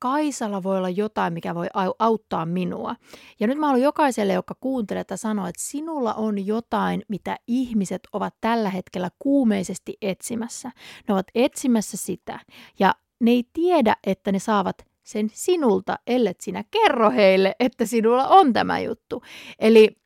Kaisalla 0.05 0.63
voi 0.63 0.79
olla 0.79 0.89
jotain, 0.89 1.33
mikä 1.33 1.55
voi 1.55 1.67
auttaa 1.99 2.47
minua. 2.47 2.97
Ja 3.41 3.47
nyt 3.47 3.59
mä 3.59 3.67
haluan 3.67 3.83
jokaiselle, 3.83 4.33
joka 4.33 4.55
kuuntelee, 4.61 5.01
että 5.01 5.17
sanoa, 5.17 5.49
että 5.49 5.63
sinulla 5.63 6.15
on 6.15 6.47
jotain, 6.47 7.03
mitä 7.09 7.37
ihmiset 7.47 8.03
ovat 8.13 8.35
tällä 8.41 8.71
hetkellä 8.71 9.11
kuumeisesti 9.19 9.97
etsimässä. 10.03 10.71
Ne 11.09 11.15
ovat 11.15 11.27
etsimässä 11.35 11.97
sitä. 11.97 12.41
Ja 12.79 12.95
ne 13.21 13.31
ei 13.31 13.45
tiedä, 13.53 13.97
että 14.07 14.33
ne 14.33 14.39
saavat 14.39 14.87
sen 15.03 15.31
sinulta, 15.33 15.99
ellet 16.07 16.41
sinä 16.41 16.65
kerro 16.71 17.11
heille, 17.11 17.57
että 17.61 17.87
sinulla 17.87 18.29
on 18.29 18.53
tämä 18.53 18.79
juttu. 18.79 19.23
Eli 19.59 19.97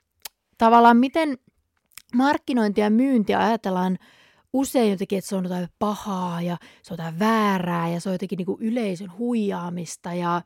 tavallaan 0.59 0.97
miten 0.97 1.39
markkinointia 2.15 2.85
ja 2.85 2.91
myyntiä 2.91 3.39
ajatellaan 3.39 3.99
usein 4.53 4.91
jotenkin, 4.91 5.19
että 5.19 5.29
se 5.29 5.37
on 5.37 5.45
jotain 5.45 5.69
pahaa 5.79 6.43
ja 6.43 6.57
se 6.83 6.95
on 6.95 6.99
jotain 6.99 7.19
väärää 7.19 7.89
ja 7.89 8.01
se 8.01 8.09
on 8.09 8.15
jotenkin 8.15 8.37
niin 8.37 8.47
kuin 8.47 8.63
yleisön 8.63 9.19
huijaamista 9.19 10.15
ja 10.15 10.43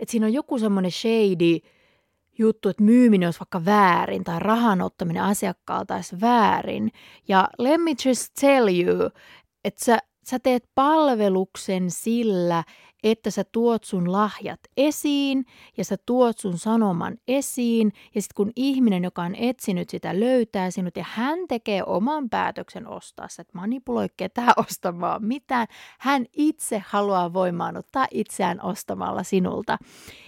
että 0.00 0.10
siinä 0.10 0.26
on 0.26 0.32
joku 0.32 0.58
semmoinen 0.58 0.92
shady 0.92 1.58
juttu, 2.38 2.68
että 2.68 2.82
myyminen 2.82 3.26
olisi 3.26 3.40
vaikka 3.40 3.64
väärin 3.64 4.24
tai 4.24 4.40
rahan 4.40 4.82
ottaminen 4.82 5.22
asiakkaalta 5.22 5.94
olisi 5.94 6.20
väärin. 6.20 6.90
Ja 7.28 7.48
let 7.58 7.82
me 7.82 7.90
just 8.04 8.32
tell 8.40 8.68
you, 8.68 9.10
että 9.64 9.84
sä, 9.84 9.98
sä 10.24 10.38
teet 10.38 10.64
palveluksen 10.74 11.90
sillä, 11.90 12.64
että 13.02 13.30
sä 13.30 13.44
tuot 13.52 13.84
sun 13.84 14.12
lahjat 14.12 14.60
esiin 14.76 15.44
ja 15.76 15.84
sä 15.84 15.96
tuot 16.06 16.38
sun 16.38 16.58
sanoman 16.58 17.16
esiin. 17.28 17.92
Ja 18.14 18.22
sitten 18.22 18.34
kun 18.34 18.52
ihminen, 18.56 19.04
joka 19.04 19.22
on 19.22 19.34
etsinyt 19.34 19.90
sitä, 19.90 20.20
löytää 20.20 20.70
sinut 20.70 20.96
ja 20.96 21.04
hän 21.08 21.38
tekee 21.48 21.82
oman 21.86 22.30
päätöksen 22.30 22.86
ostaa, 22.86 23.28
sä 23.28 23.42
et 23.42 23.54
manipuloi 23.54 24.06
ketään 24.16 24.54
ostamaan 24.68 25.24
mitään, 25.24 25.66
hän 25.98 26.26
itse 26.32 26.82
haluaa 26.86 27.32
voimaanuttaa 27.32 28.06
itseään 28.10 28.64
ostamalla 28.64 29.22
sinulta, 29.22 29.78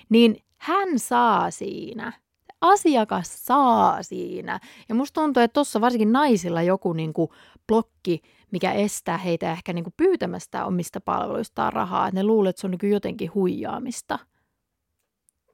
niin 0.09 0.37
hän 0.57 0.99
saa 0.99 1.51
siinä. 1.51 2.13
Asiakas 2.61 3.47
saa 3.47 4.03
siinä. 4.03 4.61
Ja 4.89 4.95
musta 4.95 5.21
tuntuu, 5.21 5.43
että 5.43 5.55
tuossa 5.55 5.81
varsinkin 5.81 6.13
naisilla 6.13 6.63
joku 6.63 6.93
niin 6.93 7.13
kuin 7.13 7.31
blokki, 7.67 8.23
mikä 8.53 8.73
estää 8.73 9.19
heitä 9.19 9.53
ehkä 9.53 9.73
niin 9.73 9.85
kuin 9.85 9.95
pyytämästä 9.97 10.65
omista 10.65 11.01
palveluistaan 11.01 11.73
rahaa. 11.73 12.09
Että 12.09 12.21
ne 12.21 12.25
luulee, 12.25 12.51
että 12.51 12.61
se 12.61 12.67
on 12.67 12.71
niin 12.71 12.93
jotenkin 12.93 13.35
huijaamista. 13.35 14.19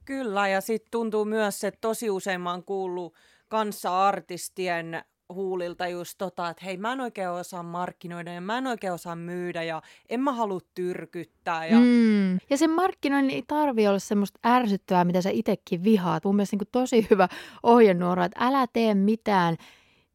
Kyllä, 0.05 0.47
ja 0.47 0.61
sitten 0.61 0.91
tuntuu 0.91 1.25
myös, 1.25 1.63
että 1.63 1.77
tosi 1.81 2.09
usein 2.09 2.41
mä 2.41 2.51
oon 2.51 2.63
kuullut 2.63 3.13
kanssa-artistien 3.47 5.03
huulilta 5.33 5.87
just 5.87 6.13
tota, 6.17 6.49
että 6.49 6.65
hei 6.65 6.77
mä 6.77 6.93
en 6.93 7.01
oikein 7.01 7.29
osaa 7.29 7.63
markkinoida 7.63 8.33
ja 8.33 8.41
mä 8.41 8.57
en 8.57 8.67
oikein 8.67 8.93
osaa 8.93 9.15
myydä 9.15 9.63
ja 9.63 9.81
en 10.09 10.19
mä 10.19 10.31
halua 10.31 10.59
tyrkyttää. 10.75 11.65
Ja, 11.65 11.79
mm. 11.79 12.33
ja 12.49 12.57
sen 12.57 12.69
markkinoinnin 12.69 13.35
ei 13.35 13.43
tarvi 13.47 13.87
olla 13.87 13.99
semmoista 13.99 14.39
ärsyttävää, 14.45 15.05
mitä 15.05 15.21
sä 15.21 15.29
itsekin 15.29 15.83
vihaat. 15.83 16.25
Mun 16.25 16.35
mielestä 16.35 16.55
niin 16.55 16.69
tosi 16.71 17.07
hyvä 17.11 17.27
ohjenuora, 17.63 18.25
että 18.25 18.45
älä 18.45 18.67
tee 18.73 18.95
mitään, 18.95 19.57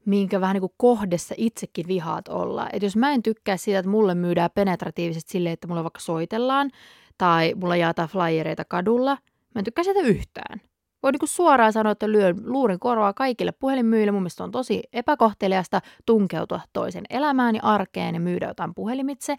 minkä 0.05 0.41
vähän 0.41 0.55
niin 0.55 0.61
kuin 0.61 0.73
kohdessa 0.77 1.35
itsekin 1.39 1.89
vihaat 1.89 2.29
olla. 2.29 2.69
Että 2.73 2.87
jos 2.87 2.97
mä 2.97 3.13
en 3.13 3.23
tykkää 3.23 3.57
siitä, 3.57 3.79
että 3.79 3.91
mulle 3.91 4.15
myydään 4.15 4.51
penetratiivisesti 4.55 5.33
silleen, 5.33 5.53
että 5.53 5.69
mulle 5.69 5.83
vaikka 5.83 6.01
soitellaan 6.01 6.71
tai 7.19 7.55
mulla 7.57 7.77
jaetaan 7.77 8.09
flyereita 8.09 8.65
kadulla, 8.65 9.19
mä 9.55 9.59
en 9.59 9.65
tykkää 9.65 9.85
sitä 9.85 10.01
yhtään 10.01 10.61
voi 11.03 11.13
niin 11.13 11.29
suoraan 11.29 11.73
sanoa, 11.73 11.93
että 11.93 12.13
lyön 12.13 12.37
luurin 12.45 12.79
korvaa 12.79 13.13
kaikille 13.13 13.53
puhelinmyyjille. 13.53 14.13
Mun 14.13 14.23
mielestä 14.23 14.45
on 14.45 14.51
tosi 14.51 14.83
epäkohteliasta 14.93 15.81
tunkeutua 16.07 16.61
toisen 16.73 17.05
elämään 17.11 17.55
ja 17.55 17.63
arkeen 17.63 18.15
ja 18.15 18.21
myydä 18.21 18.47
jotain 18.47 18.75
puhelimitse. 18.75 19.37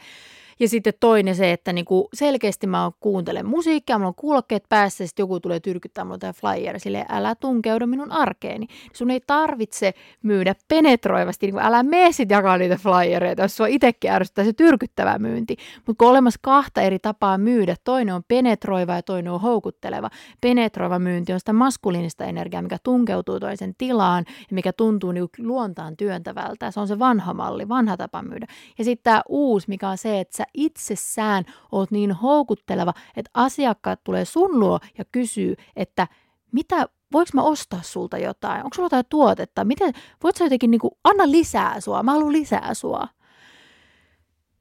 Ja 0.63 0.69
sitten 0.69 0.93
toinen 0.99 1.35
se, 1.35 1.51
että 1.51 1.73
niinku 1.73 2.09
selkeästi 2.13 2.67
mä 2.67 2.91
kuuntelen 2.99 3.45
musiikkia, 3.45 3.97
mulla 3.97 4.07
on 4.07 4.15
kuulokkeet 4.15 4.63
päässä 4.69 5.03
ja 5.03 5.07
sitten 5.07 5.23
joku 5.23 5.39
tulee 5.39 5.59
tyrkyttää 5.59 6.03
mulle 6.03 6.17
tai 6.17 6.33
flyer, 6.33 6.79
sille 6.79 7.05
älä 7.09 7.35
tunkeudu 7.35 7.87
minun 7.87 8.11
arkeeni. 8.11 8.67
Sun 8.93 9.11
ei 9.11 9.21
tarvitse 9.27 9.93
myydä 10.23 10.55
penetroivasti, 10.67 11.45
niin 11.45 11.59
älä 11.59 11.83
mene 11.83 12.11
sit 12.11 12.29
jakaa 12.29 12.57
niitä 12.57 12.77
flyereita, 12.77 13.41
jos 13.41 13.57
sua 13.57 13.67
itsekin 13.67 14.11
ärsyttää 14.11 14.45
se 14.45 14.53
tyrkyttävä 14.53 15.19
myynti. 15.19 15.55
Mutta 15.75 15.99
kun 15.99 16.07
on 16.07 16.11
olemassa 16.11 16.39
kahta 16.43 16.81
eri 16.81 16.99
tapaa 16.99 17.37
myydä, 17.37 17.75
toinen 17.83 18.15
on 18.15 18.23
penetroiva 18.27 18.95
ja 18.95 19.01
toinen 19.01 19.33
on 19.33 19.41
houkutteleva. 19.41 20.09
Penetroiva 20.41 20.99
myynti 20.99 21.33
on 21.33 21.39
sitä 21.39 21.53
maskuliinista 21.53 22.25
energiaa, 22.25 22.61
mikä 22.61 22.77
tunkeutuu 22.83 23.39
toisen 23.39 23.75
tilaan 23.77 24.25
ja 24.27 24.55
mikä 24.55 24.73
tuntuu 24.73 25.11
niin 25.11 25.27
luontaan 25.37 25.97
työntävältä. 25.97 26.71
Se 26.71 26.79
on 26.79 26.87
se 26.87 26.99
vanha 26.99 27.33
malli, 27.33 27.69
vanha 27.69 27.97
tapa 27.97 28.21
myydä. 28.21 28.45
Ja 28.77 28.83
sitten 28.83 29.03
tämä 29.03 29.21
uusi, 29.29 29.69
mikä 29.69 29.89
on 29.89 29.97
se, 29.97 30.19
että 30.19 30.37
sä 30.37 30.43
itsessään 30.53 31.45
oot 31.71 31.91
niin 31.91 32.11
houkutteleva, 32.11 32.93
että 33.15 33.31
asiakkaat 33.33 34.03
tulee 34.03 34.25
sun 34.25 34.59
luo 34.59 34.79
ja 34.97 35.05
kysyy, 35.11 35.55
että 35.75 36.07
mitä, 36.51 36.87
voiko 37.13 37.29
mä 37.33 37.41
ostaa 37.41 37.81
sulta 37.81 38.17
jotain? 38.17 38.63
Onko 38.63 38.75
sulla 38.75 38.85
jotain 38.85 39.05
tuotetta? 39.09 39.63
Miten, 39.63 39.93
voit 40.23 40.35
sä 40.35 40.43
jotenkin 40.43 40.71
niin 40.71 40.81
kuin, 40.81 40.91
anna 41.03 41.31
lisää 41.31 41.79
sua, 41.81 42.03
mä 42.03 42.11
haluan 42.11 42.31
lisää 42.31 42.73
sua. 42.73 43.07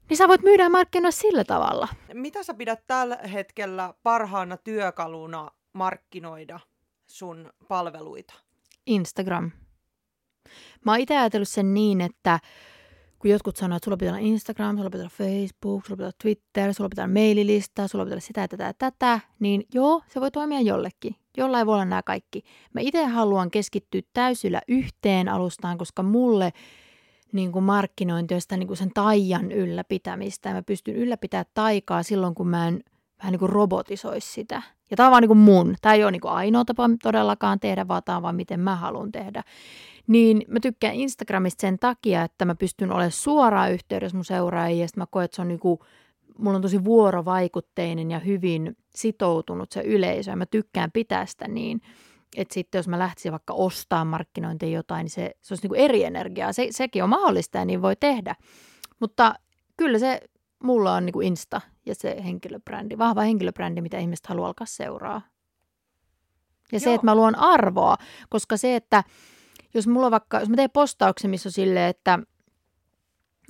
Niin 0.09 0.17
sä 0.17 0.29
voit 0.29 0.43
myydä 0.43 0.69
markkinoilla 0.69 1.11
sillä 1.11 1.45
tavalla. 1.45 1.89
Mitä 2.15 2.43
sä 2.43 2.55
pidät 2.55 2.87
tällä 2.87 3.17
hetkellä 3.17 3.95
parhaana 4.03 4.57
työkaluna 4.57 5.51
markkinoida 5.73 6.61
sun 7.07 7.51
palveluita? 7.69 8.35
Instagram. 8.87 9.51
Mä 10.85 10.93
oon 10.93 11.01
itse 11.01 11.17
ajatellut 11.17 11.49
sen 11.49 11.75
niin, 11.75 12.01
että 12.01 12.41
kun 13.23 13.31
jotkut 13.31 13.57
sanoo, 13.57 13.77
että 13.77 13.85
sulla 13.85 13.97
pitää 13.97 14.15
olla 14.15 14.27
Instagram, 14.27 14.77
sulla 14.77 14.91
pitää 14.91 15.05
olla 15.05 15.15
Facebook, 15.19 15.87
sulla 15.87 15.97
pitää 15.97 16.07
olla 16.07 16.17
Twitter, 16.23 16.75
sulla 16.75 16.89
pitää 16.89 17.05
olla 17.05 17.13
maililista, 17.13 17.89
sulla 17.89 18.05
pitää 18.05 18.15
olla 18.15 18.21
sitä, 18.21 18.49
tätä 18.49 18.75
tätä, 18.79 19.21
niin 19.39 19.65
joo, 19.75 20.03
se 20.09 20.21
voi 20.21 20.31
toimia 20.31 20.61
jollekin. 20.61 21.17
Jollain 21.37 21.67
voi 21.67 21.75
olla 21.75 21.85
nämä 21.85 22.03
kaikki. 22.03 22.43
Mä 22.73 22.81
itse 22.81 23.05
haluan 23.05 23.51
keskittyä 23.51 24.01
täysillä 24.13 24.63
yhteen 24.69 25.29
alustaan, 25.29 25.79
koska 25.79 26.03
mulle 26.03 26.53
niin 27.33 27.53
kuin 27.53 27.65
markkinointi 27.65 28.35
on 28.35 28.41
sitä 28.41 28.57
niin 28.57 28.67
kuin 28.67 28.77
sen 28.77 28.91
taian 28.95 29.53
ylläpitämistä. 29.53 30.49
Ja 30.49 30.55
mä 30.55 30.63
pystyn 30.63 30.97
ylläpitämään 30.97 31.47
taikaa 31.55 32.03
silloin, 32.03 32.35
kun 32.35 32.49
mä 32.49 32.69
en 32.69 32.83
vähän 33.19 33.33
niin 33.33 33.39
kuin 33.39 33.53
robotisoisi 33.53 34.33
sitä. 34.33 34.63
Ja 34.91 34.97
tämä 34.97 35.07
on 35.07 35.11
vaan 35.11 35.23
niin 35.23 35.29
kuin 35.29 35.39
mun. 35.39 35.75
Tämä 35.83 35.95
ei 35.95 36.03
ole 36.03 36.11
niin 36.11 36.21
kuin 36.21 36.33
ainoa 36.33 36.65
tapa 36.65 36.91
todellakaan 37.03 37.61
tehdä, 37.61 37.89
vaan 37.89 38.03
tämä 38.05 38.17
on 38.17 38.23
vaan 38.23 38.37
miten 38.37 38.61
mä 38.61 38.77
haluan 38.77 39.13
tehdä. 39.13 39.43
Niin 40.07 40.43
mä 40.49 40.61
tykkään 40.61 40.95
Instagramista 40.95 41.61
sen 41.61 41.79
takia, 41.79 42.23
että 42.23 42.45
mä 42.45 42.55
pystyn 42.55 42.93
olemaan 42.93 43.11
suoraan 43.11 43.73
yhteydessä 43.73 44.17
mun 44.17 44.25
seuraajia, 44.25 44.85
ja 44.85 44.89
mä 44.97 45.07
koen, 45.11 45.25
että 45.25 45.35
se 45.35 45.43
on 45.43 45.49
niinku, 45.49 45.85
mulla 46.39 46.57
on 46.57 46.63
tosi 46.63 46.85
vuorovaikutteinen 46.85 48.11
ja 48.11 48.19
hyvin 48.19 48.77
sitoutunut 48.95 49.73
se 49.73 49.81
yleisö, 49.81 50.31
ja 50.31 50.37
mä 50.37 50.47
tykkään 50.47 50.93
pitää 50.93 51.27
sitä 51.27 51.49
niin, 51.49 51.81
että 52.37 52.55
sitten 52.55 52.79
jos 52.79 52.89
mä 52.89 52.99
lähtisin 52.99 53.33
vaikka 53.33 53.55
ostamaan 53.55 54.07
markkinointiin 54.07 54.73
jotain, 54.73 55.05
niin 55.05 55.11
se, 55.11 55.31
se 55.43 55.55
olisi 55.55 55.65
niinku 55.65 55.75
eri 55.75 56.05
energiaa. 56.05 56.53
Se, 56.53 56.67
sekin 56.71 57.05
on 57.05 57.09
mahdollista 57.09 57.59
ja 57.59 57.65
niin 57.65 57.83
voi 57.83 57.97
tehdä. 57.97 58.37
Mutta 59.01 59.35
kyllä 59.77 59.99
se 59.99 60.21
mulla 60.63 60.95
on 60.95 61.07
niinku 61.07 61.21
Insta 61.21 61.61
ja 61.87 61.95
se 61.95 62.17
henkilöbrändi, 62.25 62.99
vahva 62.99 63.21
henkilöbrändi, 63.21 63.81
mitä 63.81 63.99
ihmiset 63.99 64.27
haluaa 64.27 64.49
alkaa 64.49 64.67
seuraa. 64.67 65.23
Ja 66.73 66.77
Joo. 66.77 66.81
se, 66.81 66.95
että 66.95 67.05
mä 67.05 67.15
luon 67.15 67.39
arvoa, 67.39 67.97
koska 68.29 68.57
se, 68.57 68.77
että 68.77 69.05
jos 69.75 69.87
mulla 69.87 70.11
vaikka, 70.11 70.41
jos 70.41 70.49
mä 70.49 70.57
teen 70.57 70.71
postauksen, 70.71 71.31
missä 71.31 71.49
on 71.49 71.53
silleen, 71.53 71.91
että 71.91 72.19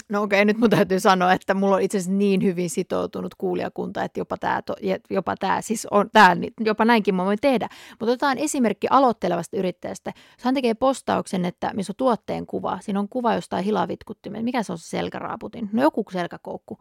No 0.08 0.22
okei, 0.22 0.38
okay, 0.38 0.44
nyt 0.44 0.58
mun 0.58 0.70
täytyy 0.70 1.00
sanoa, 1.00 1.32
että 1.32 1.54
mulla 1.54 1.76
on 1.76 1.82
itse 1.82 1.98
asiassa 1.98 2.18
niin 2.18 2.42
hyvin 2.42 2.70
sitoutunut 2.70 3.34
kuulijakunta, 3.34 4.04
että 4.04 4.20
jopa 4.20 4.36
tämä, 4.36 4.62
jopa 5.10 5.36
tämä, 5.36 5.60
siis 5.60 5.86
on, 5.90 6.10
tämä, 6.12 6.36
jopa 6.60 6.84
näinkin 6.84 7.14
mä 7.14 7.24
voin 7.24 7.38
tehdä. 7.40 7.68
Mutta 7.90 8.04
otetaan 8.12 8.38
esimerkki 8.38 8.86
aloittelevasta 8.90 9.56
yrittäjästä. 9.56 10.12
Jos 10.16 10.44
hän 10.44 10.54
tekee 10.54 10.74
postauksen, 10.74 11.44
että 11.44 11.70
missä 11.74 11.90
on 11.90 11.96
tuotteen 11.96 12.46
kuva, 12.46 12.78
siinä 12.80 13.00
on 13.00 13.08
kuva 13.08 13.34
jostain 13.34 13.64
hilavitkuttimesta. 13.64 14.44
Mikä 14.44 14.62
se 14.62 14.72
on 14.72 14.78
se 14.78 14.88
selkäraaputin? 14.88 15.68
No 15.72 15.82
joku 15.82 16.04
selkäkoukku 16.12 16.78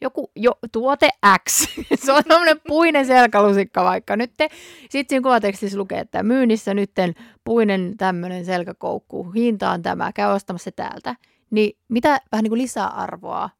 joku 0.00 0.30
jo, 0.36 0.52
tuote 0.72 1.08
X. 1.48 1.68
se 2.04 2.12
on 2.12 2.24
tämmöinen 2.28 2.60
puinen 2.68 3.06
selkälusikka 3.06 3.84
vaikka 3.84 4.16
nyt. 4.16 4.30
Sitten 4.80 5.04
siinä 5.08 5.22
kuvatekstissä 5.22 5.78
lukee, 5.78 6.00
että 6.00 6.22
myynnissä 6.22 6.74
nytten 6.74 7.14
puinen 7.44 7.94
tämmöinen 7.96 8.44
selkäkoukku, 8.44 9.30
hinta 9.30 9.70
on 9.70 9.82
tämä, 9.82 10.12
käy 10.12 10.32
ostamassa 10.32 10.64
se 10.64 10.70
täältä. 10.70 11.16
Niin 11.50 11.78
mitä 11.88 12.20
vähän 12.32 12.42
niin 12.42 12.50
kuin 12.50 12.62
lisäarvoa 12.62 13.50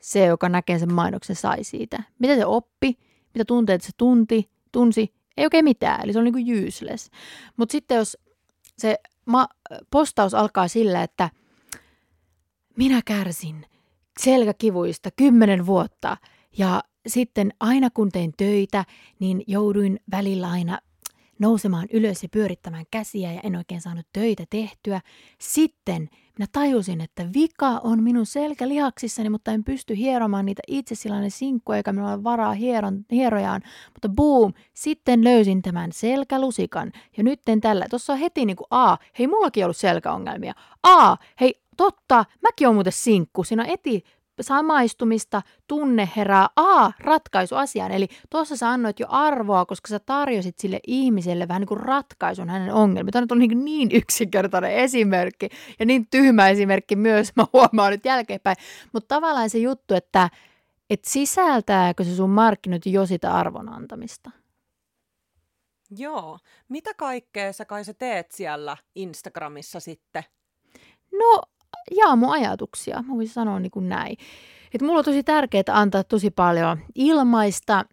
se, 0.00 0.26
joka 0.26 0.48
näkee 0.48 0.78
sen 0.78 0.92
mainoksen, 0.92 1.36
sai 1.36 1.64
siitä? 1.64 2.02
Mitä 2.18 2.36
se 2.36 2.46
oppi? 2.46 2.98
Mitä 3.34 3.44
tunteet 3.44 3.82
se 3.82 3.90
tunti, 3.96 4.50
tunsi? 4.72 5.14
Ei 5.36 5.46
oikein 5.46 5.64
mitään, 5.64 6.04
eli 6.04 6.12
se 6.12 6.18
on 6.18 6.24
niin 6.24 6.32
kuin 6.32 6.66
useless. 6.68 7.10
Mutta 7.56 7.72
sitten 7.72 7.96
jos 7.96 8.18
se 8.78 8.98
ma- 9.26 9.48
postaus 9.90 10.34
alkaa 10.34 10.68
sillä, 10.68 11.02
että 11.02 11.30
minä 12.76 13.00
kärsin– 13.04 13.66
selkäkivuista 14.20 15.10
kymmenen 15.16 15.66
vuotta. 15.66 16.16
Ja 16.58 16.82
sitten 17.06 17.52
aina 17.60 17.90
kun 17.90 18.12
tein 18.12 18.32
töitä, 18.36 18.84
niin 19.18 19.42
jouduin 19.46 20.00
välillä 20.10 20.50
aina 20.50 20.78
nousemaan 21.38 21.86
ylös 21.92 22.22
ja 22.22 22.28
pyörittämään 22.28 22.84
käsiä 22.90 23.32
ja 23.32 23.40
en 23.44 23.56
oikein 23.56 23.80
saanut 23.80 24.06
töitä 24.12 24.44
tehtyä. 24.50 25.00
Sitten 25.40 26.08
minä 26.38 26.46
tajusin, 26.52 27.00
että 27.00 27.28
vika 27.34 27.68
on 27.68 28.02
minun 28.02 28.26
selkälihaksissani, 28.26 29.30
mutta 29.30 29.52
en 29.52 29.64
pysty 29.64 29.96
hieromaan 29.96 30.46
niitä 30.46 30.62
itse 30.68 30.94
sillä 30.94 31.28
sinkkuja, 31.28 31.76
eikä 31.76 31.92
minulla 31.92 32.12
ole 32.12 32.24
varaa 32.24 32.52
hieron, 32.52 33.04
hierojaan. 33.10 33.62
Mutta 33.94 34.08
boom, 34.08 34.52
sitten 34.74 35.24
löysin 35.24 35.62
tämän 35.62 35.92
selkälusikan. 35.92 36.92
Ja 37.16 37.22
nyt 37.22 37.40
tällä, 37.60 37.86
tuossa 37.90 38.12
on 38.12 38.18
heti 38.18 38.44
niin 38.44 38.56
kuin 38.56 38.66
A, 38.70 38.96
hei 39.18 39.26
mullakin 39.26 39.64
ollut 39.64 39.76
selkäongelmia. 39.76 40.54
A, 40.82 41.16
hei 41.40 41.62
totta, 41.76 42.24
mäkin 42.42 42.68
on 42.68 42.74
muuten 42.74 42.92
sinkku. 42.92 43.44
Siinä 43.44 43.62
on 43.62 43.68
eti 43.68 44.04
samaistumista, 44.42 45.42
tunne 45.66 46.08
herää 46.16 46.48
A, 46.56 46.90
ratkaisu 46.98 47.54
asiaan. 47.54 47.92
Eli 47.92 48.08
tuossa 48.30 48.56
sä 48.56 48.70
annoit 48.70 49.00
jo 49.00 49.06
arvoa, 49.08 49.66
koska 49.66 49.88
sä 49.88 49.98
tarjosit 49.98 50.58
sille 50.58 50.80
ihmiselle 50.86 51.48
vähän 51.48 51.60
niin 51.60 51.68
kuin 51.68 51.80
ratkaisun 51.80 52.48
hänen 52.48 52.74
ongelmiin. 52.74 53.12
Tämä 53.12 53.26
on 53.30 53.38
niin, 53.38 53.64
niin 53.64 53.88
yksinkertainen 53.92 54.72
esimerkki 54.72 55.48
ja 55.78 55.86
niin 55.86 56.06
tyhmä 56.10 56.48
esimerkki 56.48 56.96
myös, 56.96 57.32
mä 57.36 57.46
huomaan 57.52 57.92
nyt 57.92 58.04
jälkeenpäin. 58.04 58.56
Mutta 58.92 59.14
tavallaan 59.14 59.50
se 59.50 59.58
juttu, 59.58 59.94
että 59.94 60.30
et 60.90 61.04
sisältääkö 61.04 62.04
se 62.04 62.14
sun 62.14 62.30
markkinointi 62.30 62.92
jo 62.92 63.06
sitä 63.06 63.34
arvon 63.34 63.68
antamista? 63.68 64.30
Joo. 65.90 66.38
Mitä 66.68 66.94
kaikkea 66.94 67.52
sä 67.52 67.64
kai 67.64 67.84
sä 67.84 67.94
teet 67.94 68.32
siellä 68.32 68.76
Instagramissa 68.94 69.80
sitten? 69.80 70.24
No 71.12 71.42
jaa 71.96 72.16
mun 72.16 72.30
ajatuksia, 72.30 73.02
mä 73.02 73.14
voisin 73.14 73.34
sanoa 73.34 73.60
niin 73.60 73.70
kuin 73.70 73.88
näin. 73.88 74.16
Et 74.74 74.82
mulla 74.82 74.98
on 74.98 75.04
tosi 75.04 75.22
tärkeää 75.22 75.64
antaa 75.68 76.04
tosi 76.04 76.30
paljon 76.30 76.78
ilmaista 76.94 77.84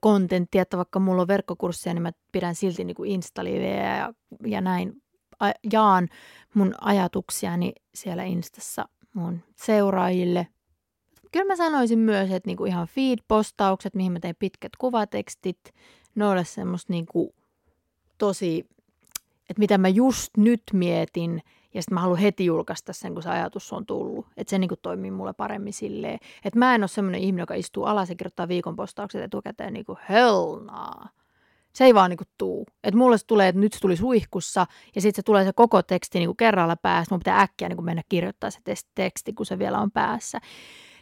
kontenttia, 0.00 0.62
että 0.62 0.76
vaikka 0.76 1.00
mulla 1.00 1.22
on 1.22 1.28
verkkokursseja, 1.28 1.94
niin 1.94 2.02
mä 2.02 2.12
pidän 2.32 2.54
silti 2.54 2.84
niin 2.84 2.94
kuin 2.94 3.10
Insta-liveä 3.10 3.96
ja, 3.96 4.14
ja 4.46 4.60
näin 4.60 5.02
a, 5.40 5.50
jaan 5.72 6.08
mun 6.54 6.74
ajatuksiani 6.80 7.72
siellä 7.94 8.24
Instassa 8.24 8.88
mun 9.14 9.40
seuraajille. 9.56 10.46
Kyllä 11.32 11.46
mä 11.46 11.56
sanoisin 11.56 11.98
myös, 11.98 12.30
että 12.30 12.48
niinku 12.48 12.64
ihan 12.64 12.88
feed-postaukset, 12.88 13.94
mihin 13.94 14.12
mä 14.12 14.20
teen 14.20 14.36
pitkät 14.38 14.76
kuvatekstit, 14.78 15.58
ne 16.14 16.26
ole 16.26 16.44
semmoista 16.44 16.92
niinku 16.92 17.34
tosi, 18.18 18.66
että 19.50 19.58
mitä 19.58 19.78
mä 19.78 19.88
just 19.88 20.30
nyt 20.36 20.62
mietin– 20.72 21.42
ja 21.74 21.82
sitten 21.82 21.94
mä 21.94 22.00
haluan 22.00 22.18
heti 22.18 22.44
julkaista 22.44 22.92
sen, 22.92 23.14
kun 23.14 23.22
se 23.22 23.30
ajatus 23.30 23.72
on 23.72 23.86
tullut. 23.86 24.26
Että 24.36 24.50
se 24.50 24.58
niin 24.58 24.68
kuin 24.68 24.80
toimii 24.82 25.10
mulle 25.10 25.32
paremmin 25.32 25.72
silleen. 25.72 26.18
Että 26.44 26.58
mä 26.58 26.74
en 26.74 26.82
ole 26.82 26.88
semmoinen 26.88 27.20
ihminen, 27.20 27.42
joka 27.42 27.54
istuu 27.54 27.84
alas 27.84 28.08
ja 28.08 28.14
kirjoittaa 28.14 28.48
viikon 28.48 28.76
postaukset 28.76 29.22
etukäteen 29.22 29.72
niin 29.72 29.84
kuin 29.84 29.98
hell 30.08 30.60
nah. 30.64 31.12
Se 31.72 31.84
ei 31.84 31.94
vaan 31.94 32.10
niin 32.10 32.18
kuin 32.18 32.28
tuu. 32.38 32.66
Että 32.84 32.98
mulle 32.98 33.18
se 33.18 33.26
tulee, 33.26 33.48
että 33.48 33.60
nyt 33.60 33.72
se 33.72 33.80
tuli 33.80 33.96
suihkussa 33.96 34.66
ja 34.94 35.00
sitten 35.00 35.16
se 35.16 35.22
tulee 35.22 35.44
se 35.44 35.52
koko 35.52 35.82
teksti 35.82 36.18
niin 36.18 36.28
kuin 36.28 36.36
kerralla 36.36 36.76
päässä. 36.76 37.14
Mun 37.14 37.20
pitää 37.20 37.40
äkkiä 37.40 37.68
niin 37.68 37.76
kuin 37.76 37.84
mennä 37.84 38.02
kirjoittaa 38.08 38.50
se 38.50 38.58
teksti, 38.94 39.32
kun 39.32 39.46
se 39.46 39.58
vielä 39.58 39.78
on 39.78 39.90
päässä. 39.90 40.40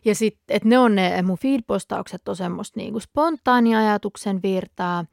Ja 0.04 0.14
sitten, 0.14 0.56
että 0.56 0.68
ne 0.68 0.78
on 0.78 0.94
ne 0.94 1.22
mun 1.22 1.38
feed-postaukset 1.38 2.28
on 2.28 2.36
semmoista 2.36 2.80
niin 2.80 2.92
kuin 2.92 3.02
spontaania 3.02 3.78
ajatuksen 3.78 4.42
virtaa. 4.42 5.04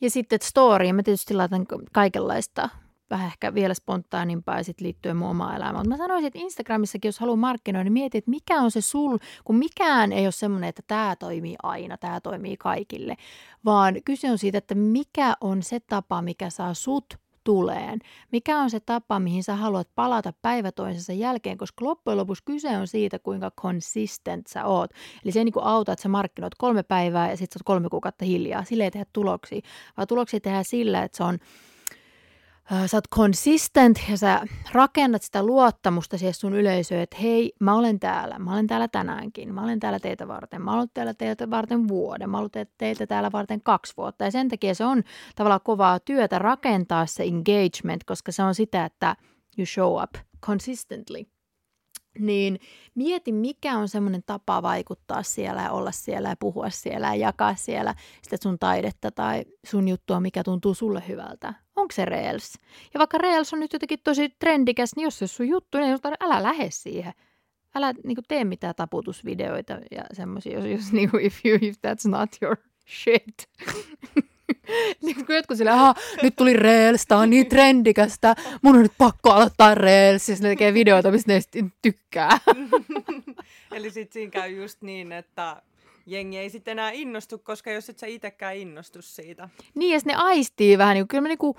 Ja 0.00 0.10
sitten 0.10 0.38
story, 0.42 0.92
mä 0.92 1.02
tietysti 1.02 1.34
laitan 1.34 1.66
kaikenlaista 1.92 2.68
vähän 3.10 3.26
ehkä 3.26 3.54
vielä 3.54 3.74
spontaanimpaa 3.74 4.56
ja 4.56 4.64
sitten 4.64 4.84
liittyen 4.84 5.16
mun 5.16 5.28
omaan 5.28 5.56
elämään. 5.56 5.76
Mutta 5.76 5.88
mä 5.88 5.96
sanoisin, 5.96 6.26
että 6.26 6.38
Instagramissakin, 6.38 7.08
jos 7.08 7.18
haluaa 7.18 7.36
markkinoida, 7.36 7.84
niin 7.84 7.92
mieti, 7.92 8.18
että 8.18 8.30
mikä 8.30 8.60
on 8.60 8.70
se 8.70 8.80
sul, 8.80 9.18
kun 9.44 9.56
mikään 9.56 10.12
ei 10.12 10.26
ole 10.26 10.32
semmoinen, 10.32 10.68
että 10.68 10.82
tämä 10.86 11.16
toimii 11.16 11.56
aina, 11.62 11.96
tämä 11.96 12.20
toimii 12.20 12.56
kaikille, 12.56 13.16
vaan 13.64 13.94
kyse 14.04 14.30
on 14.30 14.38
siitä, 14.38 14.58
että 14.58 14.74
mikä 14.74 15.34
on 15.40 15.62
se 15.62 15.80
tapa, 15.80 16.22
mikä 16.22 16.50
saa 16.50 16.74
sut 16.74 17.18
tuleen. 17.44 17.98
Mikä 18.32 18.58
on 18.58 18.70
se 18.70 18.80
tapa, 18.80 19.20
mihin 19.20 19.44
sä 19.44 19.56
haluat 19.56 19.88
palata 19.94 20.32
päivä 20.42 20.72
toisensa 20.72 21.12
jälkeen, 21.12 21.58
koska 21.58 21.84
loppujen 21.84 22.16
lopuksi 22.16 22.42
kyse 22.44 22.76
on 22.76 22.86
siitä, 22.86 23.18
kuinka 23.18 23.50
consistent 23.60 24.46
sä 24.46 24.64
oot. 24.64 24.90
Eli 25.24 25.32
se 25.32 25.38
ei 25.40 25.44
niin 25.44 25.54
auta, 25.62 25.92
että 25.92 26.02
sä 26.02 26.08
markkinoit 26.08 26.54
kolme 26.54 26.82
päivää 26.82 27.30
ja 27.30 27.36
sitten 27.36 27.54
sä 27.54 27.58
oot 27.58 27.74
kolme 27.74 27.88
kuukautta 27.88 28.24
hiljaa. 28.24 28.64
Sille 28.64 28.84
ei 28.84 28.90
tehdä 28.90 29.06
tuloksia, 29.12 29.60
vaan 29.96 30.08
tuloksia 30.08 30.40
tehdään 30.40 30.64
sillä, 30.64 31.02
että 31.02 31.16
se 31.16 31.24
on 31.24 31.38
sä 32.86 32.96
oot 32.96 33.08
consistent 33.14 34.00
ja 34.10 34.16
sä 34.16 34.40
rakennat 34.72 35.22
sitä 35.22 35.42
luottamusta 35.42 36.18
siihen 36.18 36.34
sun 36.34 36.54
yleisöön, 36.54 37.00
että 37.00 37.16
hei, 37.22 37.52
mä 37.60 37.74
olen 37.74 38.00
täällä, 38.00 38.38
mä 38.38 38.52
olen 38.52 38.66
täällä 38.66 38.88
tänäänkin, 38.88 39.54
mä 39.54 39.62
olen 39.62 39.80
täällä 39.80 39.98
teitä 39.98 40.28
varten, 40.28 40.62
mä 40.62 40.74
olen 40.74 40.88
täällä 40.94 41.14
teitä 41.14 41.50
varten 41.50 41.88
vuoden, 41.88 42.30
mä 42.30 42.38
olen 42.38 42.50
teitä 42.78 43.06
täällä 43.06 43.32
varten 43.32 43.62
kaksi 43.62 43.94
vuotta. 43.96 44.24
Ja 44.24 44.30
sen 44.30 44.48
takia 44.48 44.74
se 44.74 44.84
on 44.84 45.02
tavallaan 45.36 45.60
kovaa 45.64 46.00
työtä 46.00 46.38
rakentaa 46.38 47.06
se 47.06 47.22
engagement, 47.22 48.04
koska 48.04 48.32
se 48.32 48.42
on 48.42 48.54
sitä, 48.54 48.84
että 48.84 49.16
you 49.58 49.66
show 49.66 50.02
up 50.02 50.14
consistently 50.46 51.37
niin 52.18 52.60
mieti, 52.94 53.32
mikä 53.32 53.78
on 53.78 53.88
semmoinen 53.88 54.22
tapa 54.26 54.62
vaikuttaa 54.62 55.22
siellä 55.22 55.62
ja 55.62 55.70
olla 55.70 55.92
siellä 55.92 56.28
ja 56.28 56.36
puhua 56.36 56.70
siellä 56.70 57.06
ja 57.06 57.14
jakaa 57.14 57.54
siellä 57.54 57.94
sitä 58.22 58.36
sun 58.42 58.58
taidetta 58.58 59.10
tai 59.10 59.44
sun 59.66 59.88
juttua, 59.88 60.20
mikä 60.20 60.44
tuntuu 60.44 60.74
sulle 60.74 61.02
hyvältä. 61.08 61.54
Onko 61.76 61.92
se 61.92 62.04
Reels? 62.04 62.54
Ja 62.94 62.98
vaikka 62.98 63.18
Reels 63.18 63.52
on 63.52 63.60
nyt 63.60 63.72
jotenkin 63.72 63.98
tosi 64.04 64.28
trendikäs, 64.28 64.96
niin 64.96 65.04
jos 65.04 65.18
se 65.18 65.24
on 65.24 65.28
sun 65.28 65.48
juttu, 65.48 65.78
niin 65.78 65.98
älä 66.20 66.42
lähde 66.42 66.70
siihen. 66.70 67.12
Älä 67.74 67.92
niin 67.92 68.14
kuin, 68.14 68.24
tee 68.28 68.44
mitään 68.44 68.74
taputusvideoita 68.74 69.72
ja 69.90 70.04
semmoisia, 70.12 70.58
jos, 70.58 70.64
jos 70.64 70.92
niin 70.92 71.10
kuin, 71.10 71.26
if, 71.26 71.44
you, 71.44 71.58
if 71.60 71.76
that's 71.76 72.10
not 72.10 72.30
your 72.42 72.56
shit. 72.88 73.48
niin 75.02 75.26
kun 75.26 75.34
jotkut 75.34 75.56
sille, 75.56 75.70
nyt 76.22 76.36
tuli 76.36 76.52
Reels, 76.52 77.06
tää 77.06 77.18
on 77.18 77.30
niin 77.30 77.48
trendikästä, 77.48 78.34
mun 78.62 78.76
on 78.76 78.82
nyt 78.82 78.92
pakko 78.98 79.30
aloittaa 79.30 79.74
Reels, 79.74 80.28
ja 80.28 80.36
ne 80.40 80.48
tekee 80.48 80.74
videoita, 80.74 81.10
mistä 81.10 81.32
ne 81.32 81.70
tykkää. 81.82 82.38
Eli 83.72 83.90
sitten 83.90 84.12
siinä 84.12 84.30
käy 84.30 84.50
just 84.50 84.82
niin, 84.82 85.12
että 85.12 85.62
jengi 86.06 86.38
ei 86.38 86.50
sitten 86.50 86.72
enää 86.72 86.90
innostu, 86.90 87.38
koska 87.38 87.70
jos 87.70 87.88
et 87.88 87.98
sä 87.98 88.06
itsekään 88.06 88.56
innostu 88.56 89.02
siitä. 89.02 89.48
Niin, 89.74 89.92
ja 89.92 90.00
ne 90.04 90.14
aistii 90.14 90.78
vähän, 90.78 90.94
niin 90.94 91.08
kyllä 91.08 91.22
me 91.22 91.28
niinku 91.28 91.56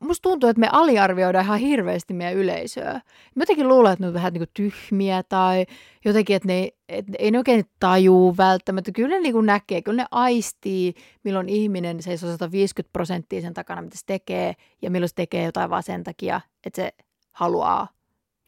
musta 0.00 0.22
tuntuu, 0.22 0.50
että 0.50 0.60
me 0.60 0.68
aliarvioidaan 0.72 1.44
ihan 1.44 1.58
hirveästi 1.58 2.14
meidän 2.14 2.34
yleisöä. 2.34 2.92
Mä 3.34 3.42
jotenkin 3.42 3.68
luulen, 3.68 3.92
että 3.92 4.02
ne 4.02 4.08
on 4.08 4.14
vähän 4.14 4.32
niin 4.32 4.48
tyhmiä 4.54 5.22
tai 5.22 5.66
jotenkin, 6.04 6.36
että 6.36 6.48
ne, 6.48 6.70
että 6.88 7.12
ei 7.18 7.30
ne 7.30 7.38
oikein 7.38 7.64
tajuu 7.80 8.36
välttämättä. 8.36 8.92
Kyllä 8.92 9.08
ne 9.08 9.20
niin 9.20 9.46
näkee, 9.46 9.82
kyllä 9.82 10.02
ne 10.02 10.08
aistii, 10.10 10.94
milloin 11.24 11.48
ihminen 11.48 12.02
seisoo 12.02 12.30
150 12.30 12.92
prosenttia 12.92 13.40
sen 13.40 13.54
takana, 13.54 13.82
mitä 13.82 13.98
se 13.98 14.06
tekee, 14.06 14.54
ja 14.82 14.90
milloin 14.90 15.08
se 15.08 15.14
tekee 15.14 15.44
jotain 15.44 15.70
vaan 15.70 15.82
sen 15.82 16.04
takia, 16.04 16.40
että 16.66 16.82
se 16.82 16.92
haluaa 17.32 17.88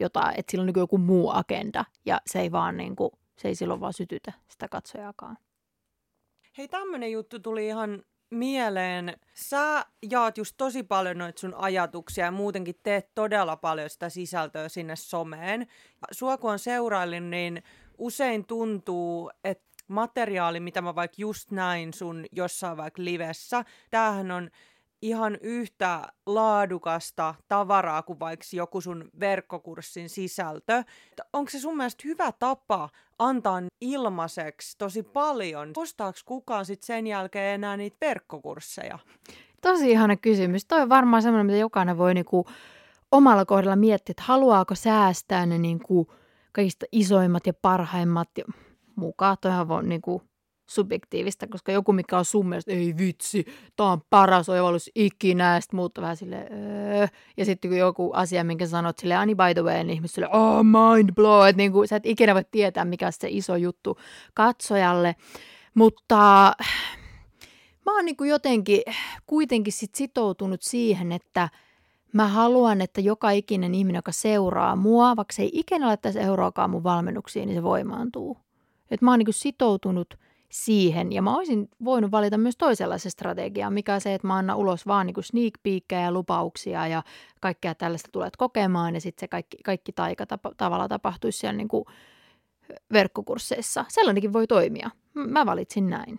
jotain, 0.01 0.35
että 0.39 0.51
sillä 0.51 0.63
on 0.63 0.67
niin 0.67 0.81
joku 0.81 0.99
muu 0.99 1.31
agenda, 1.31 1.85
ja 2.07 2.21
se 2.27 2.41
ei 2.41 2.53
vaan 2.53 2.77
niin 2.77 2.97
kuin, 2.97 3.11
se 3.39 3.49
ei 3.49 3.55
silloin 3.55 3.81
vaan 3.81 3.93
sytytä 3.93 4.33
sitä 4.49 4.69
katsojaakaan. 4.69 5.39
Hei, 6.59 6.69
tämmöinen 6.69 7.13
juttu 7.13 7.41
tuli 7.41 7.67
ihan 7.67 8.03
mieleen. 8.31 9.17
Sä 9.35 9.85
jaat 10.11 10.39
just 10.39 10.55
tosi 10.57 10.83
paljon 10.83 11.19
noita 11.19 11.41
sun 11.41 11.55
ajatuksia 11.55 12.25
ja 12.25 12.31
muutenkin 12.31 12.75
teet 12.83 13.15
todella 13.15 13.57
paljon 13.57 13.91
sitä 13.91 14.09
sisältöä 14.09 14.69
sinne 14.69 14.97
someen. 14.97 15.67
Sua 16.11 16.37
kun 16.37 16.51
on 16.51 16.59
seurailin, 16.59 17.31
niin 17.31 17.63
usein 17.99 18.47
tuntuu, 18.47 19.31
että 19.45 19.69
materiaali, 19.89 20.61
mitä 20.61 20.83
mä 20.83 20.95
vaikka 20.95 21.15
just 21.19 21.51
näin 21.51 21.93
sun 21.95 22.27
jossain 22.33 22.77
vaikka 22.77 23.05
livessä, 23.05 23.65
tämähän 23.91 24.31
on 24.31 24.51
ihan 25.03 25.39
yhtä 25.41 26.03
laadukasta 26.27 27.35
tavaraa 27.49 28.03
kuin 28.03 28.21
vaikka 28.21 28.47
joku 28.53 28.81
sun 28.81 29.09
verkkokurssin 29.21 30.09
sisältö. 30.09 30.85
Onko 31.33 31.51
se 31.51 31.59
sun 31.61 31.77
mielestä 31.77 32.03
hyvä 32.05 32.33
tapa 32.33 32.89
antaa 33.19 33.63
ilmaiseksi 33.81 34.79
tosi 34.79 35.03
paljon? 35.03 35.71
Ostaako 35.77 36.19
kukaan 36.25 36.65
sitten 36.65 36.87
sen 36.87 37.07
jälkeen 37.07 37.55
enää 37.55 37.77
niitä 37.77 37.97
verkkokursseja? 38.01 38.99
Tosi 39.63 39.91
ihana 39.91 40.17
kysymys. 40.17 40.65
Toi 40.65 40.83
on 40.83 40.89
varmaan 40.89 41.23
semmoinen, 41.23 41.47
mitä 41.47 41.59
jokainen 41.59 41.99
voi 41.99 42.15
niinku 42.15 42.47
omalla 43.13 43.45
kohdalla 43.45 43.77
miettiä, 43.77 44.11
että 44.11 44.23
haluaako 44.27 44.75
säästää 44.75 45.47
ne 45.47 45.59
niinku 45.59 46.13
kaikista 46.53 46.87
isoimmat 46.93 47.47
ja 47.47 47.53
parhaimmat 47.55 48.29
ja 48.39 48.45
mukaan. 48.97 49.37
Toihan 49.41 49.69
voi 49.69 49.85
niinku 49.85 50.23
subjektiivista, 50.69 51.47
koska 51.47 51.73
joku, 51.73 51.93
mikä 51.93 52.19
on 52.19 52.25
sun 52.25 52.49
mielestä, 52.49 52.73
ei 52.73 52.95
vitsi, 52.99 53.47
tämä 53.77 53.93
on 53.93 54.01
paras 54.11 54.49
oivallus 54.49 54.91
ikinä, 54.95 55.55
ja 55.55 55.61
sitten 55.61 55.81
vähän 56.01 56.17
sille, 56.17 56.37
öö. 56.37 57.07
ja 57.37 57.45
sitten 57.45 57.71
kun 57.71 57.79
joku 57.79 58.11
asia, 58.13 58.45
minkä 58.45 58.67
sanot 58.67 58.99
sille, 58.99 59.15
ani 59.15 59.35
by 59.35 59.55
the 59.55 59.63
way, 59.63 59.77
niin 59.77 59.91
ihmiset 59.91 60.15
sille, 60.15 60.29
oh 60.29 60.65
mind 60.65 61.15
blow, 61.15 61.49
että 61.49 61.57
niin 61.57 61.73
kuin, 61.73 61.89
sä 61.89 61.97
et 61.97 62.07
ikinä 62.07 62.35
voi 62.35 62.45
tietää, 62.51 62.85
mikä 62.85 63.07
on 63.07 63.13
se 63.13 63.29
iso 63.31 63.57
juttu 63.57 63.99
katsojalle, 64.35 65.17
mutta 65.75 66.17
mä 67.87 67.95
oon 67.95 68.05
niin 68.05 68.17
jotenkin 68.29 68.83
kuitenkin 69.27 69.73
sit 69.73 69.95
sitoutunut 69.95 70.63
siihen, 70.63 71.13
että 71.13 71.49
mä 72.13 72.29
haluan, 72.29 72.81
että 72.81 73.01
joka 73.01 73.31
ikinen 73.31 73.75
ihminen, 73.75 73.99
joka 73.99 74.13
seuraa 74.13 74.77
mua, 74.77 75.17
vaikka 75.17 75.35
se 75.35 75.43
ei 75.43 75.51
ikinä 75.53 75.87
laittaisi 75.87 76.21
euroakaan 76.21 76.71
mun 76.71 76.85
valmennuksiin, 76.85 77.47
niin 77.47 77.57
se 77.57 77.63
voimaantuu. 77.63 78.37
Että 78.91 79.05
mä 79.05 79.11
oon 79.11 79.19
niin 79.19 79.35
sitoutunut– 79.35 80.15
siihen. 80.51 81.13
Ja 81.13 81.23
mä 81.23 81.37
olisin 81.37 81.69
voinut 81.85 82.11
valita 82.11 82.39
myös 82.39 82.57
toisenlaisen 82.57 83.13
strategian, 83.13 83.73
mikä 83.73 83.95
on 83.95 84.01
se, 84.01 84.15
että 84.15 84.27
mä 84.27 84.37
annan 84.37 84.57
ulos 84.57 84.87
vaan 84.87 85.07
niin 85.07 85.25
sneak 85.25 85.53
peekkejä 85.63 86.01
ja 86.01 86.13
lupauksia 86.13 86.87
ja 86.87 87.03
kaikkea 87.41 87.75
tällaista 87.75 88.09
tulet 88.13 88.37
kokemaan 88.37 88.95
ja 88.95 89.01
sitten 89.01 89.21
se 89.21 89.29
kaikki, 89.29 89.57
kaikki 89.65 89.93
taika 89.93 90.27
tapa, 90.27 90.51
tavalla 90.57 90.89
tapahtuisi 90.89 91.39
siellä 91.39 91.57
niin 91.57 91.69
kuin 91.69 91.85
verkkokursseissa. 92.93 93.85
Sellainenkin 93.89 94.33
voi 94.33 94.47
toimia. 94.47 94.91
Mä 95.15 95.47
valitsin 95.47 95.91
näin. 95.91 96.19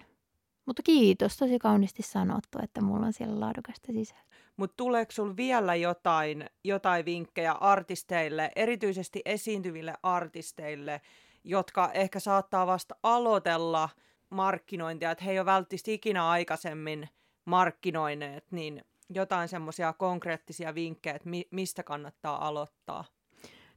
Mutta 0.65 0.84
kiitos, 0.84 1.38
tosi 1.38 1.59
kauniisti 1.59 2.03
sanottu, 2.03 2.59
että 2.63 2.82
mulla 2.82 3.05
on 3.05 3.13
siellä 3.13 3.39
laadukasta 3.39 3.93
sisältöä. 3.93 4.30
Mutta 4.57 4.73
tuleeko 4.77 5.11
sinulla 5.11 5.38
vielä 5.38 5.75
jotain, 5.75 6.45
jotain 6.63 7.05
vinkkejä 7.05 7.51
artisteille, 7.51 8.51
erityisesti 8.55 9.21
esiintyville 9.25 9.93
artisteille, 10.03 11.01
jotka 11.43 11.91
ehkä 11.93 12.19
saattaa 12.19 12.67
vasta 12.67 12.95
aloitella 13.03 13.89
markkinointia, 14.30 15.11
että 15.11 15.23
he 15.23 15.32
ei 15.32 15.39
ole 15.39 15.45
välttämättä 15.45 15.91
ikinä 15.91 16.30
aikaisemmin 16.30 17.09
markkinoineet, 17.45 18.45
niin 18.51 18.82
jotain 19.09 19.47
semmoisia 19.47 19.93
konkreettisia 19.93 20.75
vinkkejä, 20.75 21.15
että 21.15 21.30
mi- 21.30 21.47
mistä 21.51 21.84
kannattaa 21.84 22.47
aloittaa? 22.47 23.05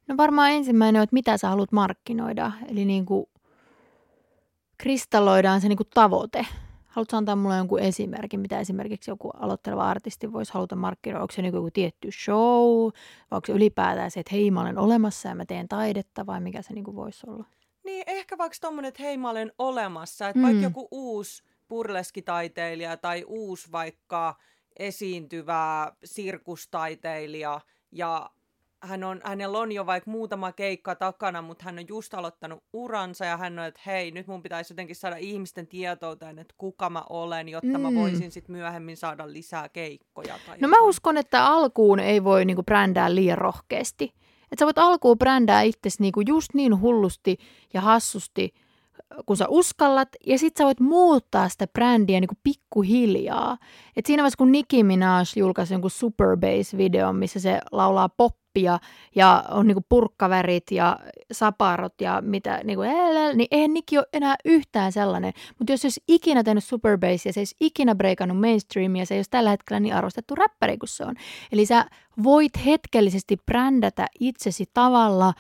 No 0.08 0.16
varmaan 0.16 0.52
ensimmäinen 0.52 1.00
on, 1.00 1.04
että 1.04 1.14
mitä 1.14 1.36
sä 1.36 1.48
haluat 1.48 1.72
markkinoida, 1.72 2.52
eli 2.68 2.84
niin 2.84 3.06
kuin 3.06 3.26
kristalloidaan 4.78 5.60
se 5.60 5.68
niin 5.68 5.76
kuin 5.76 5.88
tavoite. 5.94 6.46
Haluatko 6.86 7.16
antaa 7.16 7.36
mulle 7.36 7.56
jonkun 7.56 7.80
esimerkin, 7.80 8.40
mitä 8.40 8.60
esimerkiksi 8.60 9.10
joku 9.10 9.30
aloitteleva 9.30 9.88
artisti 9.88 10.32
voisi 10.32 10.52
haluta 10.52 10.76
markkinoida? 10.76 11.22
Onko 11.22 11.32
se 11.32 11.42
niin 11.42 11.54
joku 11.54 11.70
tietty 11.70 12.10
show, 12.24 12.84
vai 13.30 13.36
onko 13.36 13.46
se 13.46 13.52
ylipäätään 13.52 14.10
se, 14.10 14.20
että 14.20 14.34
hei 14.34 14.50
mä 14.50 14.60
olen 14.60 14.78
olemassa 14.78 15.28
ja 15.28 15.34
mä 15.34 15.44
teen 15.44 15.68
taidetta, 15.68 16.26
vai 16.26 16.40
mikä 16.40 16.62
se 16.62 16.74
niin 16.74 16.84
kuin 16.84 16.96
voisi 16.96 17.26
olla? 17.26 17.44
Niin, 17.84 18.04
ehkä 18.06 18.38
vaikka 18.38 18.58
tommonen, 18.60 18.88
että 18.88 19.02
hei 19.02 19.16
mä 19.16 19.30
olen 19.30 19.52
olemassa, 19.58 20.28
että 20.28 20.38
mm. 20.38 20.42
vaikka 20.42 20.62
joku 20.62 20.88
uusi 20.90 21.42
burleskitaiteilija 21.68 22.96
tai 22.96 23.24
uusi 23.26 23.72
vaikka 23.72 24.34
esiintyvä 24.78 25.92
sirkustaiteilija 26.04 27.60
ja 27.92 28.30
hän 28.82 29.04
on, 29.04 29.20
hänellä 29.24 29.58
on 29.58 29.72
jo 29.72 29.86
vaikka 29.86 30.10
muutama 30.10 30.52
keikka 30.52 30.94
takana, 30.94 31.42
mutta 31.42 31.64
hän 31.64 31.78
on 31.78 31.88
just 31.88 32.14
aloittanut 32.14 32.64
uransa 32.72 33.24
ja 33.24 33.36
hän 33.36 33.58
on, 33.58 33.64
että 33.64 33.80
hei, 33.86 34.10
nyt 34.10 34.26
mun 34.26 34.42
pitäisi 34.42 34.72
jotenkin 34.72 34.96
saada 34.96 35.16
ihmisten 35.16 35.66
tietouteen, 35.66 36.38
että 36.38 36.54
kuka 36.58 36.90
mä 36.90 37.04
olen, 37.10 37.48
jotta 37.48 37.78
mm. 37.78 37.80
mä 37.80 37.94
voisin 37.94 38.30
sitten 38.30 38.56
myöhemmin 38.56 38.96
saada 38.96 39.32
lisää 39.32 39.68
keikkoja. 39.68 40.28
Tai 40.28 40.38
no 40.46 40.54
jotain. 40.54 40.70
mä 40.70 40.80
uskon, 40.80 41.16
että 41.18 41.46
alkuun 41.46 42.00
ei 42.00 42.24
voi 42.24 42.44
niinku 42.44 42.62
brändää 42.62 43.14
liian 43.14 43.38
rohkeasti. 43.38 44.14
Että 44.52 44.62
sä 44.62 44.66
voit 44.66 44.78
alkuun 44.78 45.18
brändää 45.18 45.62
itsesi 45.62 46.02
niinku 46.02 46.20
just 46.20 46.54
niin 46.54 46.80
hullusti 46.80 47.36
ja 47.74 47.80
hassusti, 47.80 48.54
kun 49.26 49.36
sä 49.36 49.48
uskallat, 49.48 50.08
ja 50.26 50.38
sit 50.38 50.56
sä 50.56 50.64
voit 50.64 50.80
muuttaa 50.80 51.48
sitä 51.48 51.66
brändiä 51.66 52.20
niin 52.20 52.28
kuin 52.28 52.38
pikkuhiljaa. 52.42 53.58
Et 53.96 54.06
siinä 54.06 54.22
vaiheessa, 54.22 54.38
kun 54.38 54.52
Nicki 54.52 54.84
Minaj 54.84 55.24
julkaisi 55.36 55.74
jonkun 55.74 55.90
Super 55.90 56.36
Bass-videon, 56.36 57.16
missä 57.16 57.40
se 57.40 57.60
laulaa 57.72 58.08
pop 58.08 58.42
nappia 58.52 58.78
ja 59.14 59.44
on 59.50 59.66
niinku 59.66 59.84
purkkavärit 59.88 60.70
ja 60.70 60.98
saparot 61.32 62.00
ja 62.00 62.22
mitä, 62.24 62.60
niinku, 62.64 62.82
niin 63.34 63.48
eihän 63.50 63.74
Nikki 63.74 63.98
ole 63.98 64.06
enää 64.12 64.36
yhtään 64.44 64.92
sellainen. 64.92 65.32
Mutta 65.58 65.72
jos 65.72 65.80
se 65.80 65.86
olisi 65.86 66.02
ikinä 66.08 66.42
tehnyt 66.42 66.64
Superbass 66.64 67.26
ja 67.26 67.32
se 67.32 67.40
olisi 67.40 67.56
ikinä 67.60 67.94
breikannut 67.94 68.40
mainstreamia, 68.40 69.06
se 69.06 69.14
ei 69.14 69.18
olisi 69.18 69.30
tällä 69.30 69.50
hetkellä 69.50 69.80
niin 69.80 69.94
arvostettu 69.94 70.34
räppäri 70.34 70.78
kuin 70.78 70.88
se 70.88 71.04
on. 71.04 71.14
Eli 71.52 71.66
sä 71.66 71.86
voit 72.22 72.52
hetkellisesti 72.66 73.36
brändätä 73.46 74.06
itsesi 74.20 74.64
tavalla, 74.74 75.32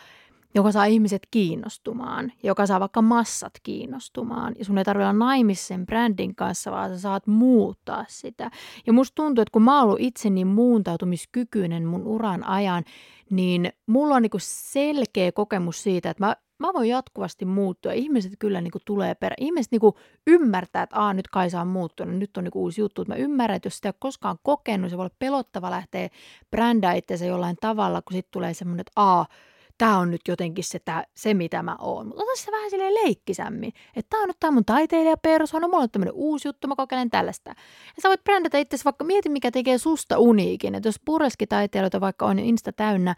joka 0.54 0.72
saa 0.72 0.84
ihmiset 0.84 1.22
kiinnostumaan, 1.30 2.32
joka 2.42 2.66
saa 2.66 2.80
vaikka 2.80 3.02
massat 3.02 3.52
kiinnostumaan. 3.62 4.54
Ja 4.58 4.64
sun 4.64 4.78
ei 4.78 4.84
tarvitse 4.84 5.04
olla 5.04 5.26
naimissa 5.26 5.66
sen 5.66 5.86
brändin 5.86 6.34
kanssa, 6.34 6.70
vaan 6.70 6.90
sä 6.90 6.98
saat 6.98 7.26
muuttaa 7.26 8.04
sitä. 8.08 8.50
Ja 8.86 8.92
musta 8.92 9.14
tuntuu, 9.14 9.42
että 9.42 9.52
kun 9.52 9.62
mä 9.62 9.74
oon 9.74 9.84
ollut 9.84 10.00
itse 10.00 10.30
niin 10.30 10.46
muuntautumiskykyinen 10.46 11.86
mun 11.86 12.06
uran 12.06 12.44
ajan, 12.44 12.84
niin 13.30 13.72
mulla 13.86 14.14
on 14.14 14.22
niinku 14.22 14.38
selkeä 14.40 15.32
kokemus 15.32 15.82
siitä, 15.82 16.10
että 16.10 16.26
mä 16.26 16.36
mä 16.58 16.72
voin 16.72 16.88
jatkuvasti 16.88 17.44
muuttua. 17.44 17.92
Ihmiset 17.92 18.32
kyllä 18.38 18.60
niin 18.60 18.70
kuin 18.70 18.82
tulee 18.84 19.14
perä. 19.14 19.34
Ihmiset 19.40 19.72
niin 19.72 19.80
kuin 19.80 19.94
ymmärtää, 20.26 20.82
että 20.82 20.96
Aa, 20.96 21.14
nyt 21.14 21.28
Kaisa 21.28 21.60
on 21.60 21.66
muuttunut, 21.68 22.16
nyt 22.16 22.36
on 22.36 22.44
niin 22.44 22.52
uusi 22.54 22.80
juttu. 22.80 23.04
Mä 23.08 23.14
ymmärrän, 23.14 23.56
että 23.56 23.66
jos 23.66 23.76
sitä 23.76 23.88
ei 23.88 23.90
ole 23.90 23.96
koskaan 23.98 24.38
kokenut, 24.42 24.90
se 24.90 24.96
voi 24.96 25.02
olla 25.02 25.14
pelottava 25.18 25.70
lähteä 25.70 26.08
brändää 26.50 26.92
itseänsä 26.92 27.26
jollain 27.26 27.56
tavalla, 27.60 28.02
kun 28.02 28.12
sitten 28.12 28.32
tulee 28.32 28.54
semmoinen, 28.54 28.80
että 28.80 28.92
Aa, 28.96 29.26
tämä 29.82 29.98
on 29.98 30.10
nyt 30.10 30.20
jotenkin 30.28 30.64
se, 30.64 30.78
tää, 30.78 31.04
se 31.16 31.34
mitä 31.34 31.62
mä 31.62 31.76
oon. 31.80 32.06
Mutta 32.06 32.22
ota 32.22 32.30
se 32.34 32.52
vähän 32.52 32.70
silleen 32.70 32.94
leikkisämmin. 32.94 33.72
Että 33.96 34.10
tämä 34.10 34.22
on 34.22 34.28
nyt 34.28 34.36
tämä 34.40 34.50
mun 34.50 34.64
taiteilijapersona, 34.64 35.68
mulla 35.68 35.82
on 35.82 35.90
tämmöinen 35.90 36.14
uusi 36.14 36.48
juttu, 36.48 36.68
mä 36.68 36.76
kokeilen 36.76 37.10
tällaista. 37.10 37.50
Ja 37.50 38.02
sä 38.02 38.08
voit 38.08 38.24
brändätä 38.24 38.58
itse 38.58 38.76
vaikka, 38.84 39.04
mieti 39.04 39.28
mikä 39.28 39.50
tekee 39.50 39.78
susta 39.78 40.18
uniikin. 40.18 40.74
Että 40.74 40.88
jos 40.88 41.00
pureskitaiteilijoita 41.04 42.00
vaikka 42.00 42.26
on 42.26 42.38
Insta 42.38 42.72
täynnä, 42.72 43.14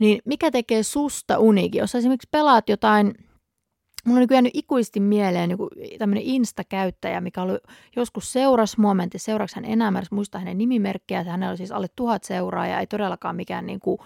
niin 0.00 0.22
mikä 0.24 0.50
tekee 0.50 0.82
susta 0.82 1.38
uniikin? 1.38 1.78
Jos 1.78 1.94
esimerkiksi 1.94 2.28
pelaat 2.30 2.68
jotain, 2.68 3.14
Mulla 4.04 4.20
on 4.20 4.26
niin 4.28 4.34
jäänyt 4.34 4.54
ikuisesti 4.54 5.00
mieleen 5.00 5.48
niin 5.48 5.98
tämmöinen 5.98 6.24
Insta-käyttäjä, 6.24 7.20
mikä 7.20 7.42
oli 7.42 7.58
joskus 7.96 8.32
seuras 8.32 8.78
momentti, 8.78 9.18
seuraksi 9.18 9.56
hän 9.56 9.64
enää 9.64 9.92
muista 10.10 10.38
hänen 10.38 10.58
nimimerkkiä, 10.58 11.24
hänellä 11.24 11.50
oli 11.50 11.56
siis 11.56 11.72
alle 11.72 11.86
tuhat 11.96 12.24
seuraajaa, 12.24 12.80
ei 12.80 12.86
todellakaan 12.86 13.36
mikään 13.36 13.66
niin 13.66 13.80
kuin, 13.80 13.98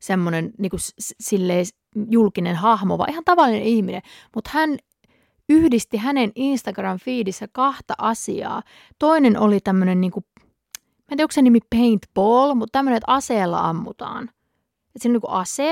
semmoinen 0.00 0.52
niin 0.58 0.70
kuin 0.70 0.80
silleen 1.20 1.66
julkinen 2.10 2.56
hahmo, 2.56 2.98
vaan 2.98 3.10
ihan 3.10 3.24
tavallinen 3.24 3.62
ihminen. 3.62 4.02
Mutta 4.34 4.50
hän 4.52 4.78
yhdisti 5.48 5.96
hänen 5.96 6.32
Instagram-feedissä 6.34 7.48
kahta 7.52 7.94
asiaa. 7.98 8.62
Toinen 8.98 9.38
oli 9.38 9.60
tämmöinen, 9.60 10.00
niin 10.00 10.10
kuin, 10.10 10.24
mä 10.80 11.12
en 11.12 11.16
tiedä, 11.16 11.24
onko 11.24 11.32
se 11.32 11.42
nimi 11.42 11.60
paintball, 11.70 12.54
mutta 12.54 12.78
tämmöinen, 12.78 12.96
että 12.96 13.12
aseella 13.12 13.60
ammutaan. 13.60 14.24
Että 14.24 14.98
siinä 14.98 15.16
on 15.16 15.20
niin 15.22 15.40
ase. 15.40 15.68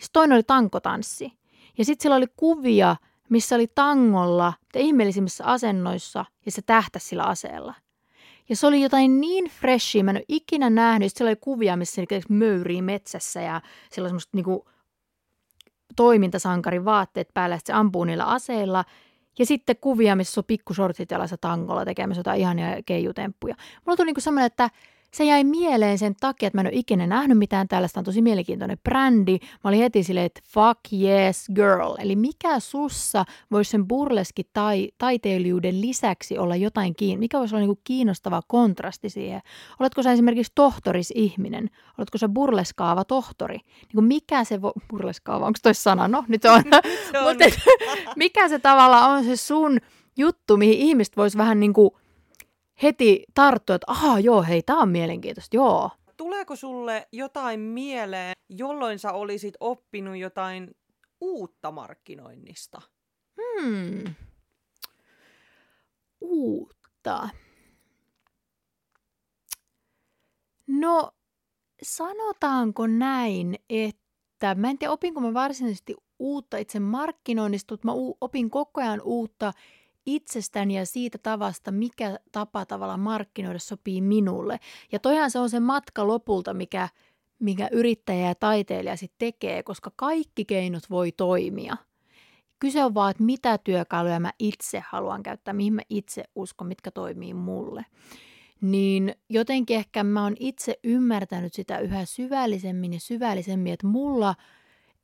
Ja 0.00 0.06
toinen 0.12 0.34
oli 0.34 0.42
tankotanssi. 0.42 1.32
Ja 1.78 1.84
sitten 1.84 2.02
sillä 2.02 2.16
oli 2.16 2.26
kuvia, 2.36 2.96
missä 3.30 3.54
oli 3.54 3.66
tangolla 3.74 4.52
ihmeellisimmissä 4.74 5.44
asennoissa 5.44 6.24
ja 6.46 6.52
se 6.52 6.62
tähtäsi 6.62 7.08
sillä 7.08 7.24
aseella. 7.24 7.74
Ja 8.48 8.56
se 8.56 8.66
oli 8.66 8.82
jotain 8.82 9.20
niin 9.20 9.50
freshia, 9.50 10.04
mä 10.04 10.10
en 10.10 10.16
ole 10.16 10.24
ikinä 10.28 10.70
nähnyt. 10.70 11.08
Sitten 11.08 11.26
oli 11.26 11.36
kuvia, 11.36 11.76
missä 11.76 12.02
möyrii 12.28 12.82
metsässä 12.82 13.40
ja 13.40 13.60
sillä 13.92 14.06
on 14.06 14.10
semmoista 14.10 14.36
niinku 14.36 14.68
toimintasankarin 15.96 16.84
vaatteet 16.84 17.28
päällä, 17.34 17.56
että 17.56 17.66
se 17.66 17.72
ampuu 17.72 18.04
niillä 18.04 18.24
aseilla. 18.24 18.84
Ja 19.38 19.46
sitten 19.46 19.76
kuvia, 19.80 20.16
missä 20.16 20.40
on 20.40 20.44
pikkusortsit 20.44 21.10
jalassa 21.10 21.36
tangolla 21.40 21.84
tekemässä 21.84 22.18
jotain 22.18 22.40
ihania 22.40 22.82
keijutemppuja. 22.86 23.54
Mulla 23.86 23.96
tuli 23.96 24.06
niinku 24.06 24.20
semmoinen, 24.20 24.46
että 24.46 24.70
se 25.14 25.24
jäi 25.24 25.44
mieleen 25.44 25.98
sen 25.98 26.14
takia, 26.20 26.46
että 26.46 26.56
mä 26.56 26.60
en 26.60 26.66
ole 26.66 26.78
ikinä 26.78 27.06
nähnyt 27.06 27.38
mitään 27.38 27.68
tällaista, 27.68 28.00
on 28.00 28.04
tosi 28.04 28.22
mielenkiintoinen 28.22 28.78
brändi. 28.84 29.38
Mä 29.42 29.68
olin 29.70 29.80
heti 29.80 30.02
silleen, 30.02 30.26
että 30.26 30.40
fuck 30.46 30.80
yes 30.92 31.46
girl. 31.54 31.94
Eli 31.98 32.16
mikä 32.16 32.60
sussa 32.60 33.24
voisi 33.50 33.70
sen 33.70 33.88
burleski 33.88 34.42
tai 34.52 34.88
taiteilijuuden 34.98 35.80
lisäksi 35.80 36.38
olla 36.38 36.56
jotain 36.56 36.94
kiin, 36.96 37.18
mikä 37.18 37.38
voisi 37.38 37.54
olla 37.54 37.66
niinku 37.66 37.80
kiinnostava 37.84 38.42
kontrasti 38.48 39.10
siihen. 39.10 39.40
Oletko 39.80 40.02
sä 40.02 40.12
esimerkiksi 40.12 40.52
tohtorisihminen? 40.54 41.70
Oletko 41.98 42.18
sä 42.18 42.28
burleskaava 42.28 43.04
tohtori? 43.04 43.58
Niinku 43.58 44.00
mikä 44.00 44.44
se, 44.44 44.56
vo- 44.56 44.86
burleskaava, 44.88 45.46
onko 45.46 45.58
toi 45.62 45.74
sana? 45.74 46.08
No 46.08 46.24
nyt 46.28 46.44
on. 46.44 46.62
se 47.12 47.18
on. 47.18 47.24
Mutta 47.28 47.44
mikä 48.16 48.48
se 48.48 48.58
tavalla 48.58 49.06
on 49.06 49.24
se 49.24 49.36
sun 49.36 49.78
juttu, 50.16 50.56
mihin 50.56 50.78
ihmiset 50.78 51.16
vois 51.16 51.36
vähän 51.36 51.60
niin 51.60 51.72
kuin 51.72 51.90
heti 52.82 53.24
tarttua, 53.34 53.76
että 53.76 53.92
aha 53.92 54.20
joo, 54.20 54.42
hei, 54.42 54.62
tämä 54.62 54.80
on 54.80 54.88
mielenkiintoista, 54.88 55.56
joo. 55.56 55.90
Tuleeko 56.16 56.56
sulle 56.56 57.08
jotain 57.12 57.60
mieleen, 57.60 58.32
jolloin 58.48 58.98
sä 58.98 59.12
olisit 59.12 59.54
oppinut 59.60 60.16
jotain 60.16 60.70
uutta 61.20 61.70
markkinoinnista? 61.70 62.80
Hmm. 63.36 64.14
Uutta. 66.20 67.28
No, 70.66 71.10
sanotaanko 71.82 72.86
näin, 72.86 73.54
että 73.70 74.54
mä 74.54 74.70
en 74.70 74.78
tiedä 74.78 74.92
opinko 74.92 75.20
mä 75.20 75.34
varsinaisesti 75.34 75.94
uutta 76.18 76.56
itse 76.56 76.80
markkinoinnista, 76.80 77.74
mutta 77.74 77.86
mä 77.86 77.92
opin 78.20 78.50
koko 78.50 78.80
ajan 78.80 79.00
uutta 79.04 79.52
itsestäni 80.06 80.76
ja 80.76 80.86
siitä 80.86 81.18
tavasta, 81.18 81.70
mikä 81.70 82.18
tapa 82.32 82.66
tavalla 82.66 82.96
markkinoida 82.96 83.58
sopii 83.58 84.00
minulle. 84.00 84.60
Ja 84.92 84.98
toihan 84.98 85.30
se 85.30 85.38
on 85.38 85.50
se 85.50 85.60
matka 85.60 86.06
lopulta, 86.06 86.54
mikä, 86.54 86.88
mikä 87.38 87.68
yrittäjä 87.72 88.28
ja 88.28 88.34
taiteilija 88.34 88.96
sitten 88.96 89.16
tekee, 89.18 89.62
koska 89.62 89.90
kaikki 89.96 90.44
keinot 90.44 90.90
voi 90.90 91.12
toimia. 91.12 91.76
Kyse 92.58 92.84
on 92.84 92.94
vaan, 92.94 93.10
että 93.10 93.22
mitä 93.22 93.58
työkaluja 93.58 94.20
mä 94.20 94.32
itse 94.38 94.82
haluan 94.88 95.22
käyttää, 95.22 95.54
mihin 95.54 95.74
mä 95.74 95.82
itse 95.88 96.24
uskon, 96.34 96.68
mitkä 96.68 96.90
toimii 96.90 97.34
mulle. 97.34 97.86
Niin 98.60 99.14
jotenkin 99.30 99.76
ehkä 99.76 100.04
mä 100.04 100.22
oon 100.22 100.34
itse 100.40 100.78
ymmärtänyt 100.84 101.54
sitä 101.54 101.78
yhä 101.78 102.04
syvällisemmin 102.04 102.92
ja 102.92 103.00
syvällisemmin, 103.00 103.72
että 103.72 103.86
mulla 103.86 104.34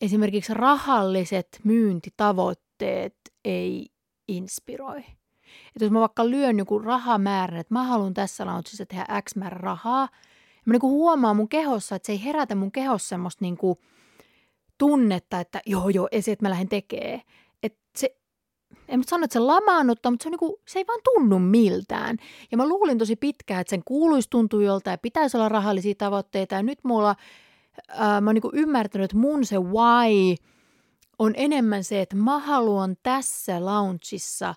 esimerkiksi 0.00 0.54
rahalliset 0.54 1.60
myyntitavoitteet 1.64 3.16
ei 3.44 3.86
inspiroi. 4.36 4.98
Että 4.98 5.84
jos 5.84 5.90
mä 5.90 6.00
vaikka 6.00 6.30
lyön 6.30 6.58
joku 6.58 6.78
rahamäärän, 6.78 7.60
että 7.60 7.74
mä 7.74 7.82
haluan 7.82 8.14
tässä 8.14 8.46
launchissa 8.46 8.86
tehdä 8.86 9.22
X 9.22 9.36
määrä 9.36 9.58
rahaa, 9.58 10.08
mä 10.64 10.72
niin 10.72 10.80
kuin 10.80 10.90
huomaan 10.90 11.36
mun 11.36 11.48
kehossa, 11.48 11.96
että 11.96 12.06
se 12.06 12.12
ei 12.12 12.24
herätä 12.24 12.54
mun 12.54 12.72
kehossa 12.72 13.08
semmoista 13.08 13.44
niin 13.44 13.56
kuin 13.56 13.78
tunnetta, 14.78 15.40
että 15.40 15.60
joo 15.66 15.88
joo, 15.88 16.08
esi, 16.12 16.30
että 16.30 16.44
mä 16.44 16.50
lähden 16.50 16.68
tekee. 16.68 17.22
Että 17.62 17.80
se, 17.96 18.16
en 18.88 18.98
mä 18.98 19.02
sano, 19.08 19.24
että 19.24 19.32
se 19.32 19.38
lamaannuttaa, 19.38 20.10
mutta 20.10 20.22
se, 20.22 20.28
on 20.28 20.30
niin 20.30 20.38
kuin, 20.38 20.54
se 20.68 20.78
ei 20.78 20.84
vaan 20.86 21.00
tunnu 21.04 21.38
miltään. 21.38 22.16
Ja 22.50 22.56
mä 22.56 22.68
luulin 22.68 22.98
tosi 22.98 23.16
pitkään, 23.16 23.60
että 23.60 23.70
sen 23.70 23.82
kuuluisi 23.84 24.30
tuntua 24.30 24.62
joltain 24.62 24.92
ja 24.92 24.98
pitäisi 24.98 25.36
olla 25.36 25.48
rahallisia 25.48 25.94
tavoitteita. 25.98 26.54
Ja 26.54 26.62
nyt 26.62 26.78
mulla, 26.84 27.16
ää, 27.88 28.20
mä 28.20 28.28
oon 28.28 28.34
niin 28.34 28.42
kuin 28.42 28.56
ymmärtänyt, 28.56 29.04
että 29.04 29.16
mun 29.16 29.46
se 29.46 29.58
why 29.58 30.34
on 31.20 31.32
enemmän 31.36 31.84
se, 31.84 32.00
että 32.00 32.16
mä 32.16 32.38
haluan 32.38 32.96
tässä 33.02 33.64
launchissa 33.64 34.54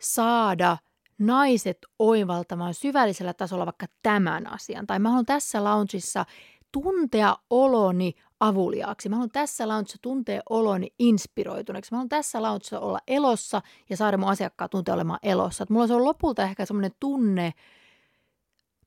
saada 0.00 0.76
naiset 1.18 1.78
oivaltamaan 1.98 2.74
syvällisellä 2.74 3.34
tasolla 3.34 3.66
vaikka 3.66 3.86
tämän 4.02 4.46
asian. 4.46 4.86
Tai 4.86 4.98
mä 4.98 5.08
haluan 5.08 5.26
tässä 5.26 5.64
launchissa 5.64 6.24
tuntea 6.72 7.36
oloni 7.50 8.14
avuliaaksi. 8.40 9.08
Mä 9.08 9.16
haluan 9.16 9.30
tässä 9.30 9.68
launchissa 9.68 9.98
tuntea 10.02 10.40
oloni 10.50 10.88
inspiroituneeksi. 10.98 11.92
Mä 11.92 11.96
haluan 11.96 12.08
tässä 12.08 12.42
launchissa 12.42 12.80
olla 12.80 12.98
elossa 13.06 13.62
ja 13.90 13.96
saada 13.96 14.16
mun 14.18 14.28
asiakkaat 14.28 14.70
tuntea 14.70 14.94
olemaan 14.94 15.20
elossa. 15.22 15.62
Et 15.62 15.70
mulla 15.70 15.86
se 15.86 15.94
on 15.94 16.04
lopulta 16.04 16.42
ehkä 16.42 16.66
semmoinen 16.66 16.92
tunne, 17.00 17.52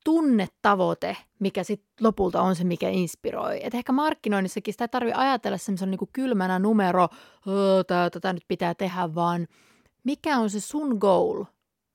tunnetavoite, 0.04 1.18
mikä 1.39 1.64
sitten 1.64 2.06
lopulta 2.06 2.41
on 2.41 2.56
se, 2.56 2.64
mikä 2.64 2.89
inspiroi. 2.89 3.60
Et 3.64 3.76
ehkä 3.76 3.91
markkinoinnissakin 3.91 4.74
sitä 4.74 4.84
ei 4.84 4.89
tarvitse 4.89 5.20
ajatella 5.20 5.58
semmoisen 5.58 5.91
niin 5.91 5.99
kylmänä 6.14 6.60
numero, 6.60 7.08
tätä 8.12 8.34
nyt 8.34 8.43
pitää 8.47 8.76
tehdä, 8.76 9.16
vaan 9.16 9.47
mikä 10.04 10.38
on 10.38 10.49
se 10.49 10.60
sun 10.60 10.97
goal, 10.97 11.45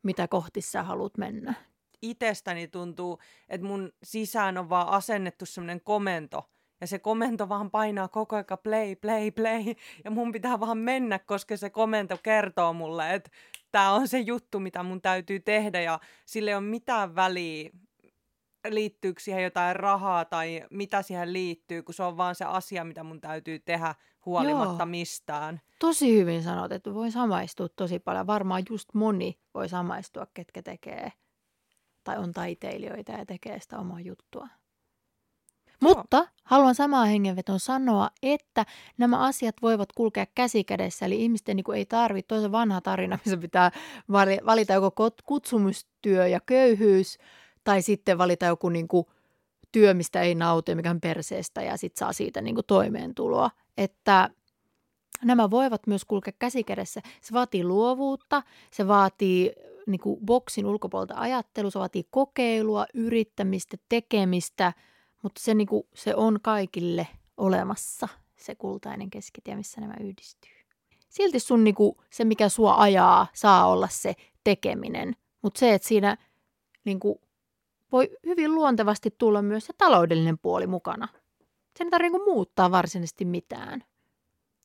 mitä 0.02 0.28
kohti 0.28 0.60
sä 0.60 0.82
haluat 0.82 1.18
mennä. 1.18 1.54
Itestäni 2.02 2.68
tuntuu, 2.68 3.18
että 3.48 3.66
mun 3.66 3.92
sisään 4.02 4.58
on 4.58 4.68
vaan 4.68 4.88
asennettu 4.88 5.46
semmoinen 5.46 5.80
komento, 5.80 6.50
ja 6.80 6.86
se 6.86 6.98
komento 6.98 7.48
vaan 7.48 7.70
painaa 7.70 8.08
koko 8.08 8.36
ajan 8.36 8.58
play, 8.62 8.96
play, 8.96 9.30
play, 9.30 9.74
ja 10.04 10.10
mun 10.10 10.32
pitää 10.32 10.60
vaan 10.60 10.78
mennä, 10.78 11.18
koska 11.18 11.56
se 11.56 11.70
komento 11.70 12.18
kertoo 12.22 12.72
mulle, 12.72 13.14
että 13.14 13.30
tämä 13.72 13.92
on 13.92 14.08
se 14.08 14.18
juttu, 14.18 14.60
mitä 14.60 14.82
mun 14.82 15.02
täytyy 15.02 15.40
tehdä, 15.40 15.80
ja 15.80 16.00
sille 16.26 16.50
ei 16.50 16.54
ole 16.54 16.64
mitään 16.64 17.14
väliä, 17.14 17.70
liittyykö 18.68 19.20
siihen 19.20 19.42
jotain 19.42 19.76
rahaa 19.76 20.24
tai 20.24 20.64
mitä 20.70 21.02
siihen 21.02 21.32
liittyy, 21.32 21.82
kun 21.82 21.94
se 21.94 22.02
on 22.02 22.16
vaan 22.16 22.34
se 22.34 22.44
asia, 22.44 22.84
mitä 22.84 23.02
mun 23.02 23.20
täytyy 23.20 23.58
tehdä 23.58 23.94
huolimatta 24.26 24.82
Joo. 24.82 24.86
mistään. 24.86 25.60
Tosi 25.78 26.18
hyvin 26.18 26.42
sanot, 26.42 26.72
että 26.72 26.94
voi 26.94 27.10
samaistua 27.10 27.68
tosi 27.68 27.98
paljon. 27.98 28.26
Varmaan 28.26 28.62
just 28.70 28.94
moni 28.94 29.38
voi 29.54 29.68
samaistua, 29.68 30.26
ketkä 30.34 30.62
tekee 30.62 31.12
tai 32.04 32.18
on 32.18 32.32
taiteilijoita 32.32 33.12
ja 33.12 33.26
tekee 33.26 33.60
sitä 33.60 33.78
omaa 33.78 34.00
juttua. 34.00 34.48
Joo. 35.82 35.94
Mutta 35.94 36.28
haluan 36.44 36.74
samaa 36.74 37.04
hengenveton 37.04 37.60
sanoa, 37.60 38.10
että 38.22 38.66
nämä 38.98 39.18
asiat 39.18 39.56
voivat 39.62 39.92
kulkea 39.92 40.26
käsikädessä. 40.34 41.06
Eli 41.06 41.22
ihmisten 41.22 41.56
niin 41.56 41.74
ei 41.74 41.86
tarvitse, 41.86 42.26
toisen 42.26 42.52
vanha 42.52 42.80
tarina, 42.80 43.18
missä 43.24 43.36
pitää 43.36 43.70
valita 44.46 44.72
joko 44.72 45.10
kutsumustyö 45.24 46.26
ja 46.26 46.40
köyhyys– 46.46 47.18
tai 47.68 47.82
sitten 47.82 48.18
valita 48.18 48.46
joku 48.46 48.68
niin 48.68 48.88
kuin 48.88 49.06
työ, 49.72 49.94
mistä 49.94 50.22
ei 50.22 50.34
nauti, 50.34 50.74
mikä 50.74 50.90
on 50.90 51.00
perseestä 51.00 51.62
ja 51.62 51.76
sitten 51.76 51.98
saa 51.98 52.12
siitä 52.12 52.40
niin 52.40 52.54
kuin 52.54 52.66
toimeentuloa. 52.66 53.50
Että 53.76 54.30
nämä 55.24 55.50
voivat 55.50 55.86
myös 55.86 56.04
kulkea 56.04 56.32
käsikädessä. 56.38 57.00
Se 57.20 57.32
vaatii 57.32 57.64
luovuutta, 57.64 58.42
se 58.70 58.88
vaatii 58.88 59.52
niin 59.86 60.00
kuin 60.00 60.20
boksin 60.26 60.66
ulkopuolelta 60.66 61.14
ajattelua, 61.16 61.70
se 61.70 61.78
vaatii 61.78 62.04
kokeilua, 62.10 62.86
yrittämistä, 62.94 63.76
tekemistä, 63.88 64.72
mutta 65.22 65.40
se, 65.40 65.54
niin 65.54 65.68
kuin, 65.68 65.82
se 65.94 66.14
on 66.14 66.38
kaikille 66.42 67.06
olemassa, 67.36 68.08
se 68.36 68.54
kultainen 68.54 69.10
keskitie, 69.10 69.56
missä 69.56 69.80
nämä 69.80 69.94
yhdistyy. 70.00 70.52
Silti 71.08 71.40
sun 71.40 71.64
niin 71.64 71.74
kuin, 71.74 71.96
se, 72.10 72.24
mikä 72.24 72.48
sua 72.48 72.74
ajaa, 72.78 73.26
saa 73.34 73.68
olla 73.68 73.88
se 73.90 74.14
tekeminen, 74.44 75.16
mutta 75.42 75.58
se, 75.58 75.74
että 75.74 75.88
siinä 75.88 76.16
niin 76.84 77.00
kuin, 77.00 77.18
voi 77.92 78.10
hyvin 78.26 78.54
luontevasti 78.54 79.14
tulla 79.18 79.42
myös 79.42 79.66
se 79.66 79.72
taloudellinen 79.78 80.38
puoli 80.38 80.66
mukana. 80.66 81.08
Sen 81.78 81.86
ei 81.86 81.90
tarvitse 81.90 82.18
niinku 82.18 82.32
muuttaa 82.32 82.70
varsinaisesti 82.70 83.24
mitään. 83.24 83.84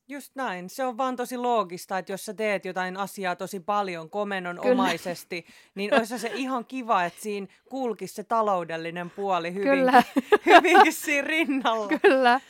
Just 0.08 0.32
näin. 0.34 0.70
Se 0.70 0.84
on 0.84 0.96
vaan 0.96 1.16
tosi 1.16 1.36
loogista, 1.36 1.98
että 1.98 2.12
jos 2.12 2.24
sä 2.24 2.34
teet 2.34 2.64
jotain 2.64 2.96
asiaa 2.96 3.36
tosi 3.36 3.60
paljon 3.60 4.10
komennonomaisesti, 4.10 5.42
Kyllä. 5.42 5.54
niin 5.74 5.94
olisi 5.98 6.18
se 6.18 6.30
ihan 6.34 6.64
kiva, 6.64 7.04
että 7.04 7.22
siinä 7.22 7.46
kulkisi 7.70 8.14
se 8.14 8.24
taloudellinen 8.24 9.10
puoli 9.10 9.54
hyvin, 9.54 9.70
Kyllä. 9.70 10.02
hyvinkin 10.46 10.92
siinä 10.92 11.28
rinnalla. 11.28 11.88
Kyllä. 12.02 12.40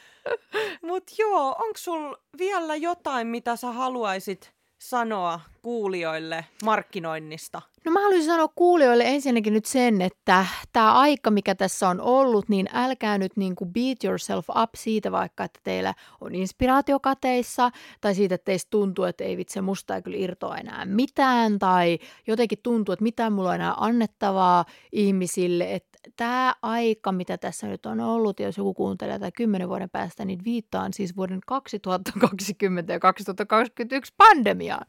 Mutta 0.83 1.13
joo, 1.19 1.49
onko 1.49 1.77
sul 1.77 2.15
vielä 2.39 2.77
jotain, 2.77 3.27
mitä 3.27 3.57
sä 3.57 3.73
haluaisit 3.73 4.54
sanoa 4.89 5.41
kuulijoille 5.63 6.45
markkinoinnista? 6.65 7.63
No 7.85 7.93
mä 7.93 8.01
haluaisin 8.01 8.27
sanoa 8.27 8.49
kuulijoille 8.55 9.05
ensinnäkin 9.07 9.53
nyt 9.53 9.65
sen, 9.65 10.03
että 10.03 10.47
tämä 10.73 10.93
aika, 10.93 11.31
mikä 11.31 11.55
tässä 11.55 11.89
on 11.89 12.01
ollut, 12.01 12.49
niin 12.49 12.69
älkää 12.73 13.19
nyt 13.19 13.37
niin 13.37 13.57
kuin 13.57 13.73
beat 13.73 14.05
yourself 14.05 14.47
up 14.63 14.71
siitä 14.77 15.13
vaikka, 15.13 15.45
että 15.45 15.61
teillä 15.65 15.95
on 16.21 16.35
inspiraatiokateissa 16.35 17.71
tai 18.01 18.15
siitä, 18.15 18.35
että 18.35 18.45
teistä 18.45 18.71
tuntuu, 18.71 19.05
että 19.05 19.25
ei 19.25 19.37
vitsi, 19.37 19.61
musta 19.61 19.97
ei 19.97 20.03
kyllä 20.03 20.19
irtoa 20.19 20.57
enää 20.57 20.85
mitään 20.85 21.59
tai 21.59 21.99
jotenkin 22.27 22.59
tuntuu, 22.63 22.93
että 22.93 23.03
mitään 23.03 23.33
mulla 23.33 23.49
on 23.49 23.55
enää 23.55 23.75
annettavaa 23.77 24.65
ihmisille, 24.93 25.75
että 25.75 25.94
tämä 26.17 26.55
aika, 26.63 27.13
mitä 27.13 27.39
tässä 27.39 27.67
nyt 27.67 27.87
on 27.87 28.01
ollut, 28.01 28.41
jos 28.41 28.59
joku 28.59 28.75
kuuntelee 28.75 29.19
tai 29.19 29.33
kymmenen 29.33 29.69
vuoden 29.69 29.91
päästä, 29.91 30.25
niin 30.25 30.45
viittaan 30.45 30.93
siis 30.93 31.17
vuoden 31.17 31.41
2020 31.47 32.93
ja 32.93 33.01
2021 33.01 34.15
pandemiaan. 34.17 34.87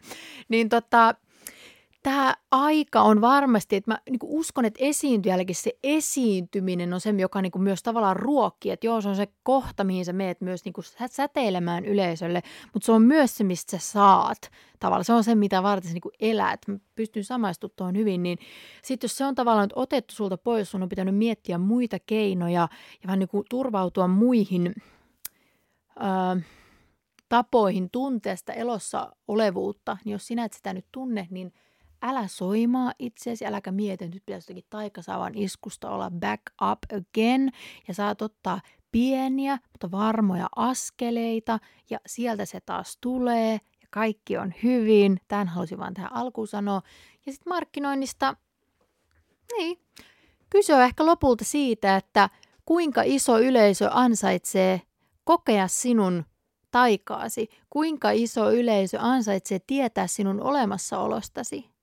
Niin 0.50 0.70
tota, 0.70 1.16
tämä 2.06 2.36
aika 2.52 3.02
on 3.02 3.22
varmasti, 3.22 3.76
että 3.76 3.92
mä 3.92 4.00
niin 4.10 4.20
uskon, 4.24 4.66
että 4.66 4.80
esiintyjälläkin 4.84 5.56
se 5.56 5.72
esiintyminen 5.84 6.94
on 6.94 7.02
se, 7.02 7.10
joka 7.10 7.42
niin 7.42 7.52
myös 7.58 7.84
tavallaan 7.84 8.16
ruokkii, 8.16 8.72
että 8.72 8.88
joo, 8.88 9.02
se 9.02 9.10
on 9.10 9.16
se 9.16 9.28
kohta, 9.44 9.84
mihin 9.84 10.06
sä 10.06 10.14
meet 10.14 10.42
myös 10.42 10.66
niin 10.66 10.74
säteilemään 11.10 11.86
yleisölle, 11.86 12.44
mutta 12.74 12.86
se 12.86 12.92
on 12.92 13.02
myös 13.02 13.38
se, 13.38 13.44
mistä 13.44 13.78
sä 13.78 13.92
saat 13.92 14.52
tavallaan. 14.80 15.06
Se 15.06 15.14
on 15.14 15.24
se, 15.24 15.36
mitä 15.36 15.64
varten 15.64 15.92
sä 15.92 15.94
niin 15.94 16.32
elät. 16.32 16.60
Mä 16.68 16.78
pystyn 16.96 17.24
samaistumaan 17.24 17.76
tuohon 17.76 17.98
hyvin, 17.98 18.24
niin 18.24 18.38
sitten 18.84 19.06
jos 19.06 19.18
se 19.18 19.26
on 19.26 19.36
tavallaan 19.36 19.70
otettu 19.76 20.16
sulta 20.16 20.38
pois, 20.38 20.72
sun 20.72 20.84
on 20.84 20.90
pitänyt 20.90 21.16
miettiä 21.16 21.58
muita 21.58 21.98
keinoja 22.00 22.70
ja 23.02 23.08
vähän 23.08 23.20
niin 23.20 23.30
kuin 23.30 23.46
turvautua 23.50 24.08
muihin... 24.08 24.76
Öö, 25.98 26.42
tapoihin 27.30 27.90
tuntea 27.90 28.36
sitä 28.36 28.54
elossa 28.54 29.16
olevuutta, 29.28 29.98
niin 30.06 30.12
jos 30.14 30.28
sinä 30.28 30.46
et 30.46 30.54
sitä 30.54 30.74
nyt 30.74 30.86
tunne, 30.92 31.28
niin– 31.32 31.54
älä 32.02 32.28
soimaa 32.28 32.94
itseäsi, 33.00 33.46
äläkä 33.46 33.72
mieti, 33.72 34.08
nyt 34.08 34.24
pitäisi 34.26 34.46
jotenkin 34.46 34.70
taikasaavan 34.70 35.36
iskusta 35.36 35.90
olla 35.90 36.12
back 36.12 36.42
up 36.72 36.80
again 36.92 37.52
ja 37.88 37.94
saat 37.94 38.22
ottaa 38.22 38.62
pieniä, 38.92 39.60
mutta 39.72 39.92
varmoja 39.92 40.48
askeleita 40.56 41.60
ja 41.90 42.00
sieltä 42.08 42.46
se 42.46 42.60
taas 42.62 42.98
tulee 43.02 43.52
ja 43.82 43.88
kaikki 43.90 44.38
on 44.38 44.54
hyvin. 44.64 45.18
Tämän 45.28 45.48
halusin 45.48 45.78
vaan 45.78 45.94
tähän 45.94 46.14
alkuun 46.14 46.48
sanoa. 46.48 46.82
Ja 47.26 47.32
sitten 47.32 47.52
markkinoinnista, 47.52 48.36
niin, 49.58 49.80
kyse 50.50 50.76
on 50.76 50.82
ehkä 50.82 51.06
lopulta 51.06 51.46
siitä, 51.46 51.96
että 51.96 52.30
kuinka 52.66 53.02
iso 53.06 53.40
yleisö 53.40 53.90
ansaitsee 53.92 54.82
kokea 55.24 55.68
sinun 55.68 56.26
taikaasi, 56.72 57.50
kuinka 57.70 58.12
iso 58.12 58.52
yleisö 58.52 58.98
ansaitsee 59.02 59.60
tietää 59.68 60.08
sinun 60.08 60.42
olemassaolostasi. 60.42 61.75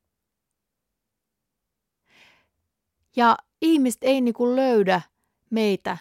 Ja 3.16 3.36
ihmiset 3.62 4.04
ei 4.04 4.20
niinku 4.20 4.56
löydä 4.56 5.00
meitä, 5.50 5.98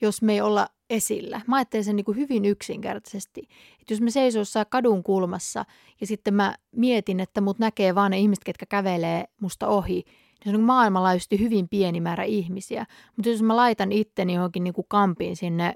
jos 0.00 0.22
me 0.22 0.32
ei 0.32 0.40
olla 0.40 0.68
esillä. 0.90 1.40
Mä 1.46 1.56
ajattelen 1.56 1.84
sen 1.84 1.96
niin 1.96 2.16
hyvin 2.16 2.44
yksinkertaisesti. 2.44 3.40
Että 3.80 3.94
jos 3.94 4.00
me 4.00 4.10
seisoo 4.10 4.40
jossain 4.40 4.66
kadun 4.70 5.02
kulmassa 5.02 5.64
ja 6.00 6.06
sitten 6.06 6.34
mä 6.34 6.54
mietin, 6.76 7.20
että 7.20 7.40
mut 7.40 7.58
näkee 7.58 7.94
vaan 7.94 8.10
ne 8.10 8.18
ihmiset, 8.18 8.44
ketkä 8.44 8.66
kävelee 8.66 9.24
musta 9.40 9.68
ohi, 9.68 9.94
niin 9.94 10.44
se 10.44 10.48
on 10.50 10.54
niin 10.54 10.66
maailmanlaajuisesti 10.66 11.40
hyvin 11.40 11.68
pieni 11.68 12.00
määrä 12.00 12.24
ihmisiä. 12.24 12.86
Mutta 13.16 13.28
jos 13.28 13.42
mä 13.42 13.56
laitan 13.56 13.92
itteni 13.92 14.34
johonkin 14.34 14.64
niin 14.64 14.74
kuin 14.74 14.86
kampiin 14.88 15.36
sinne 15.36 15.74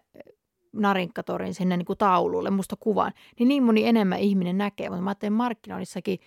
narinkkatorin 0.72 1.54
sinne 1.54 1.76
niin 1.76 1.86
kuin 1.86 1.98
taululle, 1.98 2.50
musta 2.50 2.76
kuvan, 2.80 3.12
niin 3.38 3.48
niin 3.48 3.62
moni 3.62 3.86
enemmän 3.86 4.18
ihminen 4.18 4.58
näkee. 4.58 4.88
Mutta 4.88 5.02
mä 5.02 5.10
ajattelen 5.10 5.32
markkinoinnissakin, 5.32 6.18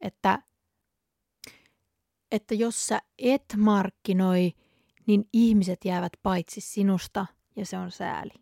että 0.00 0.38
että 2.32 2.54
jos 2.54 2.86
sä 2.86 3.00
et 3.18 3.44
markkinoi, 3.56 4.52
niin 5.06 5.24
ihmiset 5.32 5.84
jäävät 5.84 6.12
paitsi 6.22 6.60
sinusta 6.60 7.26
ja 7.56 7.66
se 7.66 7.78
on 7.78 7.90
sääli. 7.90 8.32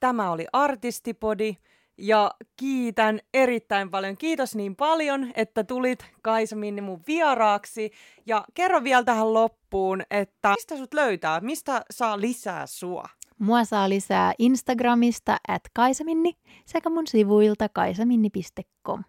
Tämä 0.00 0.30
oli 0.30 0.46
Artistipodi. 0.52 1.56
Ja 1.98 2.30
kiitän 2.56 3.20
erittäin 3.34 3.90
paljon. 3.90 4.16
Kiitos 4.16 4.54
niin 4.54 4.76
paljon, 4.76 5.32
että 5.34 5.64
tulit 5.64 6.06
Kaisa 6.22 6.56
Minni 6.56 6.80
mun 6.80 7.02
vieraaksi. 7.06 7.90
Ja 8.26 8.44
kerro 8.54 8.84
vielä 8.84 9.04
tähän 9.04 9.34
loppuun, 9.34 10.02
että 10.10 10.48
mistä 10.50 10.76
sut 10.76 10.94
löytää? 10.94 11.40
Mistä 11.40 11.82
saa 11.90 12.20
lisää 12.20 12.66
sua? 12.66 13.04
Mua 13.38 13.64
saa 13.64 13.88
lisää 13.88 14.32
Instagramista 14.38 15.36
at 15.48 15.62
kaisaminni 15.74 16.32
sekä 16.66 16.90
mun 16.90 17.06
sivuilta 17.06 17.68
kaisaminni.com. 17.68 19.02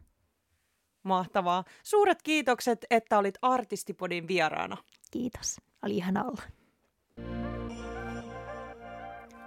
Mahtavaa. 1.08 1.64
Suuret 1.84 2.22
kiitokset, 2.22 2.86
että 2.89 3.18
olit 3.18 3.38
Artistipodin 3.41 4.28
vieraana. 4.28 4.78
Kiitos. 5.12 5.62
Oli 5.84 5.95
ihana 5.95 6.24
olla. 6.24 6.41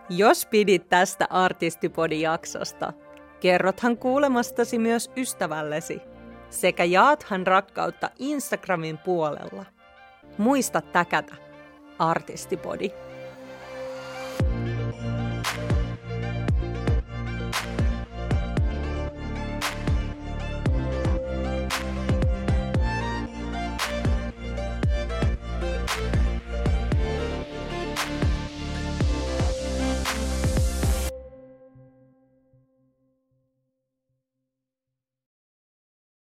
Jos 0.08 0.46
pidit 0.46 0.88
tästä 0.88 1.26
Artistipodin 1.30 2.20
jaksosta, 2.20 2.92
kerrothan 3.40 3.96
kuulemastasi 3.96 4.78
myös 4.78 5.10
ystävällesi 5.16 6.00
sekä 6.50 6.84
jaathan 6.84 7.46
rakkautta 7.46 8.10
Instagramin 8.18 8.98
puolella. 8.98 9.64
Muista 10.38 10.80
täkätä 10.80 11.34
Artistipodi. 11.98 12.90